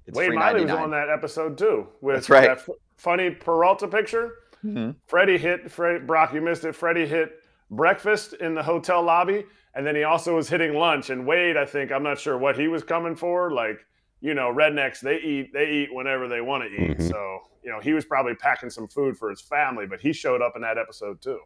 It's 0.07 0.17
Wade 0.17 0.35
Miley 0.35 0.63
was 0.63 0.71
on 0.71 0.91
that 0.91 1.09
episode 1.09 1.59
too. 1.59 1.89
With 2.01 2.17
That's 2.17 2.31
right. 2.31 2.49
That 2.49 2.59
f- 2.59 2.69
funny 2.97 3.31
Peralta 3.31 3.89
picture. 3.89 4.35
Mm-hmm. 4.65 4.93
Freddie 5.07 5.39
hit 5.39 5.71
Fred, 5.71 6.07
Brock. 6.07 6.33
You 6.33 6.43
missed 6.43 6.65
it. 6.65 6.75
Freddie 6.75 7.07
hit 7.07 7.33
breakfast 7.71 8.35
in 8.35 8.55
the 8.55 8.63
hotel 8.63 9.03
lobby, 9.03 9.45
and 9.75 9.87
then 9.87 9.97
he 9.97 10.05
also 10.05 10.37
was 10.37 10.49
hitting 10.49 10.75
lunch. 10.75 11.11
And 11.11 11.27
Wade, 11.27 11.57
I 11.57 11.65
think 11.65 11.91
I'm 11.91 12.03
not 12.03 12.19
sure 12.19 12.37
what 12.37 12.59
he 12.59 12.69
was 12.69 12.85
coming 12.85 13.17
for. 13.17 13.51
Like 13.51 13.85
you 14.25 14.33
know, 14.33 14.51
rednecks 14.51 15.01
they 15.01 15.19
eat 15.19 15.53
they 15.53 15.71
eat 15.71 15.95
whenever 15.95 16.29
they 16.29 16.41
want 16.41 16.65
to 16.65 16.71
eat. 16.71 16.99
Mm-hmm. 16.99 17.09
So 17.09 17.41
you 17.63 17.71
know, 17.71 17.79
he 17.79 17.93
was 17.93 18.07
probably 18.07 18.35
packing 18.35 18.71
some 18.71 18.89
food 18.89 19.19
for 19.19 19.29
his 19.29 19.43
family, 19.43 19.87
but 19.87 20.01
he 20.01 20.15
showed 20.15 20.41
up 20.41 20.55
in 20.57 20.63
that 20.63 20.79
episode 20.79 21.21
too. 21.21 21.41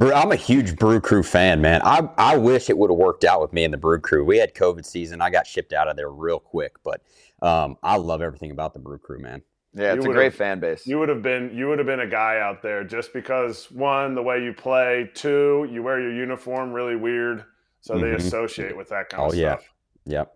I'm 0.14 0.32
a 0.32 0.36
huge 0.36 0.76
Brew 0.76 1.00
Crew 1.00 1.22
fan, 1.22 1.62
man. 1.62 1.80
I 1.82 2.06
I 2.18 2.36
wish 2.36 2.68
it 2.68 2.76
would 2.76 2.90
have 2.90 2.98
worked 2.98 3.24
out 3.24 3.40
with 3.40 3.54
me 3.54 3.64
and 3.64 3.72
the 3.72 3.78
Brew 3.78 3.98
Crew. 3.98 4.22
We 4.22 4.36
had 4.36 4.54
COVID 4.54 4.84
season. 4.84 5.22
I 5.22 5.30
got 5.30 5.46
shipped 5.46 5.72
out 5.72 5.88
of 5.88 5.96
there 5.96 6.10
real 6.10 6.38
quick, 6.38 6.76
but 6.84 7.00
um, 7.40 7.78
I 7.82 7.96
love 7.96 8.20
everything 8.20 8.50
about 8.50 8.74
the 8.74 8.78
Brew 8.78 8.98
Crew, 8.98 9.18
man. 9.18 9.40
Yeah, 9.72 9.94
it's 9.94 10.04
you 10.04 10.10
a 10.10 10.14
great 10.14 10.34
fan 10.34 10.60
base. 10.60 10.86
You 10.86 10.98
would 10.98 11.08
have 11.08 11.22
been 11.22 11.56
you 11.56 11.68
would 11.68 11.78
have 11.78 11.86
been 11.86 12.00
a 12.00 12.06
guy 12.06 12.38
out 12.38 12.60
there 12.60 12.84
just 12.84 13.14
because 13.14 13.70
one, 13.70 14.14
the 14.14 14.22
way 14.22 14.44
you 14.44 14.52
play, 14.52 15.10
two, 15.14 15.66
you 15.70 15.82
wear 15.82 15.98
your 16.02 16.12
uniform 16.12 16.74
really 16.74 16.96
weird, 16.96 17.44
so 17.80 17.94
mm-hmm. 17.94 18.04
they 18.04 18.10
associate 18.12 18.76
with 18.76 18.90
that 18.90 19.08
kind 19.08 19.22
oh, 19.22 19.28
of 19.28 19.34
yeah. 19.34 19.54
stuff. 19.54 19.72
Yep. 20.04 20.35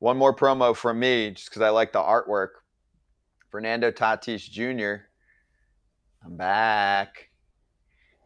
One 0.00 0.16
more 0.16 0.34
promo 0.34 0.74
from 0.74 0.98
me, 0.98 1.30
just 1.30 1.50
because 1.50 1.62
I 1.62 1.68
like 1.68 1.92
the 1.92 2.00
artwork. 2.00 2.48
Fernando 3.50 3.90
Tatis 3.90 4.50
Jr. 4.50 5.04
I'm 6.24 6.36
back. 6.36 7.28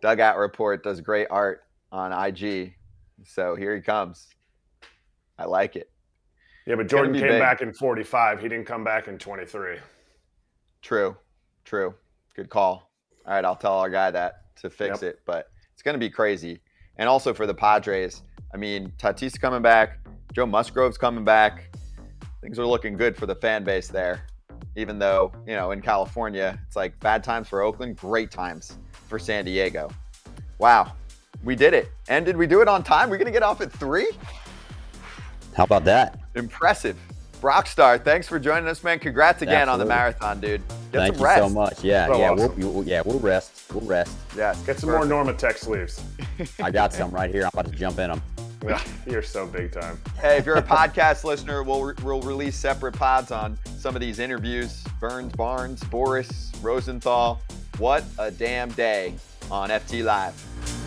Dugout 0.01 0.39
Report 0.39 0.85
does 0.85 1.01
great 1.01 1.27
art 1.31 1.65
on 1.91 2.13
IG. 2.13 2.75
So 3.25 3.57
here 3.57 3.75
he 3.75 3.83
comes. 3.83 4.29
I 5.37 5.47
like 5.47 5.75
it. 5.75 5.91
Yeah, 6.67 6.77
but 6.77 6.89
Jordan 6.89 7.13
came 7.13 7.27
big. 7.29 7.41
back 7.41 7.61
in 7.61 7.73
45. 7.73 8.41
He 8.41 8.49
didn't 8.49 8.67
come 8.67 8.85
back 8.85 9.09
in 9.09 9.19
23. 9.19 9.79
True. 10.81 11.17
True. 11.65 11.95
Good 12.37 12.51
call. 12.51 12.91
All 13.27 13.35
right, 13.35 13.45
I'll 13.45 13.57
tell 13.57 13.79
our 13.79 13.91
guy 13.91 14.13
that 14.13 14.55
to 14.57 14.71
fix 14.71 15.03
yep. 15.03 15.15
it, 15.15 15.21
but 15.27 15.49
it's 15.73 15.83
going 15.83 15.95
to 15.95 15.99
be 15.99 16.11
crazy. 16.11 16.61
And 16.99 17.09
also 17.09 17.35
for 17.35 17.47
the 17.47 17.55
Padres, 17.55 18.23
I 18.53 18.59
mean, 18.59 18.93
Tatis 18.99 19.41
coming 19.41 19.63
back, 19.63 19.99
Joe 20.35 20.47
Musgrove's 20.47 20.99
coming 20.99 21.25
back. 21.25 21.65
Things 22.43 22.59
are 22.59 22.67
looking 22.67 22.97
good 22.97 23.17
for 23.17 23.27
the 23.27 23.37
fan 23.37 23.63
base 23.63 23.87
there. 23.87 24.27
Even 24.77 24.99
though, 24.99 25.33
you 25.47 25.55
know, 25.55 25.71
in 25.71 25.81
California, 25.81 26.59
it's 26.67 26.75
like 26.75 26.99
bad 26.99 27.23
times 27.23 27.49
for 27.49 27.63
Oakland, 27.63 27.97
great 27.97 28.33
times 28.33 28.77
for 29.07 29.19
San 29.19 29.45
Diego. 29.45 29.89
Wow. 30.59 30.93
We 31.45 31.55
did 31.55 31.73
it. 31.73 31.93
And 32.09 32.27
did 32.27 32.37
we 32.37 32.49
do 32.49 32.61
it 32.63 32.69
on 32.69 32.83
time? 32.83 33.11
We're 33.11 33.17
going 33.17 33.27
to 33.27 33.33
get 33.33 33.45
off 33.45 33.61
at 33.61 33.71
three? 33.71 34.11
How 35.57 35.65
about 35.65 35.85
that? 35.85 36.19
Impressive. 36.35 36.99
Rockstar, 37.41 38.03
thanks 38.03 38.27
for 38.27 38.41
joining 38.41 38.69
us, 38.69 38.83
man. 38.83 38.99
Congrats 38.99 39.43
again 39.43 39.69
Absolutely. 39.69 39.73
on 39.73 39.79
the 39.79 39.95
marathon, 39.95 40.41
dude. 40.41 40.63
Get 40.91 40.99
Thank 40.99 41.19
you 41.19 41.37
so 41.37 41.49
much. 41.49 41.85
Yeah, 41.85 42.07
so 42.07 42.19
yeah, 42.19 42.31
awesome. 42.31 42.59
we'll, 42.59 42.85
yeah, 42.85 43.03
we'll 43.05 43.21
rest. 43.21 43.65
We'll 43.73 43.87
rest. 43.87 44.17
Yeah, 44.37 44.55
get 44.67 44.81
some 44.81 44.89
Perfect. 44.89 45.11
more 45.11 45.25
Normatec 45.25 45.59
sleeves. 45.59 46.03
I 46.61 46.71
got 46.71 46.93
some 46.95 47.11
right 47.11 47.31
here. 47.31 47.43
I'm 47.43 47.51
about 47.53 47.67
to 47.67 47.79
jump 47.79 47.99
in 47.99 48.11
them. 48.11 48.23
You're 49.07 49.23
so 49.23 49.47
big 49.47 49.73
time. 49.73 50.01
Hey, 50.21 50.39
if 50.39 50.47
you're 50.47 50.57
a 50.57 50.63
podcast 50.77 51.25
listener, 51.25 51.63
we'll, 51.63 51.83
re- 51.83 51.95
we'll 52.03 52.23
release 52.23 52.57
separate 52.57 52.95
pods 52.95 53.31
on 53.31 53.59
some 53.79 53.95
of 53.95 54.01
these 54.01 54.19
interviews. 54.19 54.83
Burnes, 55.01 55.33
Barnes, 55.33 55.81
Boras, 55.85 56.55
Rosenthal. 56.63 57.43
What 57.79 58.05
a 58.19 58.31
damn 58.31 58.71
day 58.71 59.15
on 59.51 59.71
FT 59.71 60.05
Live. 60.05 60.35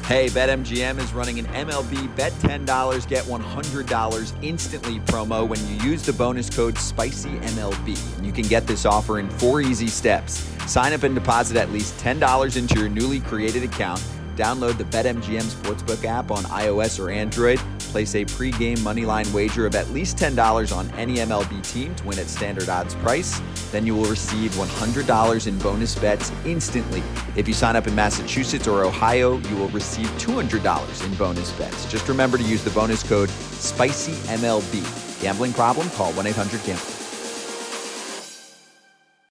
Hey, 0.05 0.27
BetMGM 0.27 0.97
is 0.99 1.11
running 1.11 1.37
an 1.37 1.45
MLB 1.47 2.15
Bet 2.15 2.31
$10, 2.33 3.07
get 3.09 3.25
$100 3.25 4.43
instantly 4.43 4.99
promo 5.01 5.45
when 5.45 5.59
you 5.67 5.89
use 5.89 6.01
the 6.03 6.13
bonus 6.13 6.49
code 6.49 6.75
SPICYMLB. 6.75 8.17
And 8.17 8.25
you 8.25 8.31
can 8.31 8.45
get 8.45 8.65
this 8.65 8.85
offer 8.85 9.19
in 9.19 9.29
four 9.31 9.59
easy 9.59 9.87
steps. 9.87 10.49
Sign 10.65 10.93
up 10.93 11.03
and 11.03 11.13
deposit 11.13 11.57
at 11.57 11.71
least 11.73 11.97
$10 11.97 12.55
into 12.55 12.79
your 12.79 12.87
newly 12.87 13.19
created 13.19 13.63
account 13.63 14.01
Download 14.37 14.77
the 14.77 14.83
BetMGM 14.83 15.41
Sportsbook 15.41 16.05
app 16.05 16.29
on 16.29 16.43
iOS 16.43 17.03
or 17.03 17.09
Android. 17.09 17.57
Place 17.79 18.13
a 18.13 18.23
pregame 18.23 18.77
moneyline 18.77 19.33
wager 19.33 19.65
of 19.65 19.73
at 19.73 19.89
least 19.89 20.15
$10 20.17 20.75
on 20.75 20.91
any 20.91 21.15
MLB 21.15 21.67
team 21.67 21.95
to 21.95 22.05
win 22.05 22.19
at 22.19 22.27
standard 22.27 22.69
odds 22.69 22.93
price. 22.95 23.41
Then 23.71 23.87
you 23.87 23.95
will 23.95 24.05
receive 24.05 24.51
$100 24.51 25.47
in 25.47 25.57
bonus 25.57 25.95
bets 25.95 26.31
instantly. 26.45 27.01
If 27.35 27.47
you 27.47 27.55
sign 27.55 27.75
up 27.75 27.87
in 27.87 27.95
Massachusetts 27.95 28.67
or 28.67 28.85
Ohio, 28.85 29.39
you 29.39 29.55
will 29.55 29.69
receive 29.69 30.07
$200 30.19 31.03
in 31.03 31.15
bonus 31.15 31.51
bets. 31.53 31.89
Just 31.89 32.07
remember 32.07 32.37
to 32.37 32.43
use 32.43 32.63
the 32.63 32.69
bonus 32.69 33.01
code 33.01 33.29
SPICYMLB. 33.29 35.19
Gambling 35.19 35.53
problem? 35.53 35.89
Call 35.91 36.13
1 36.13 36.27
800 36.27 36.63
GAMBLER. 36.63 36.96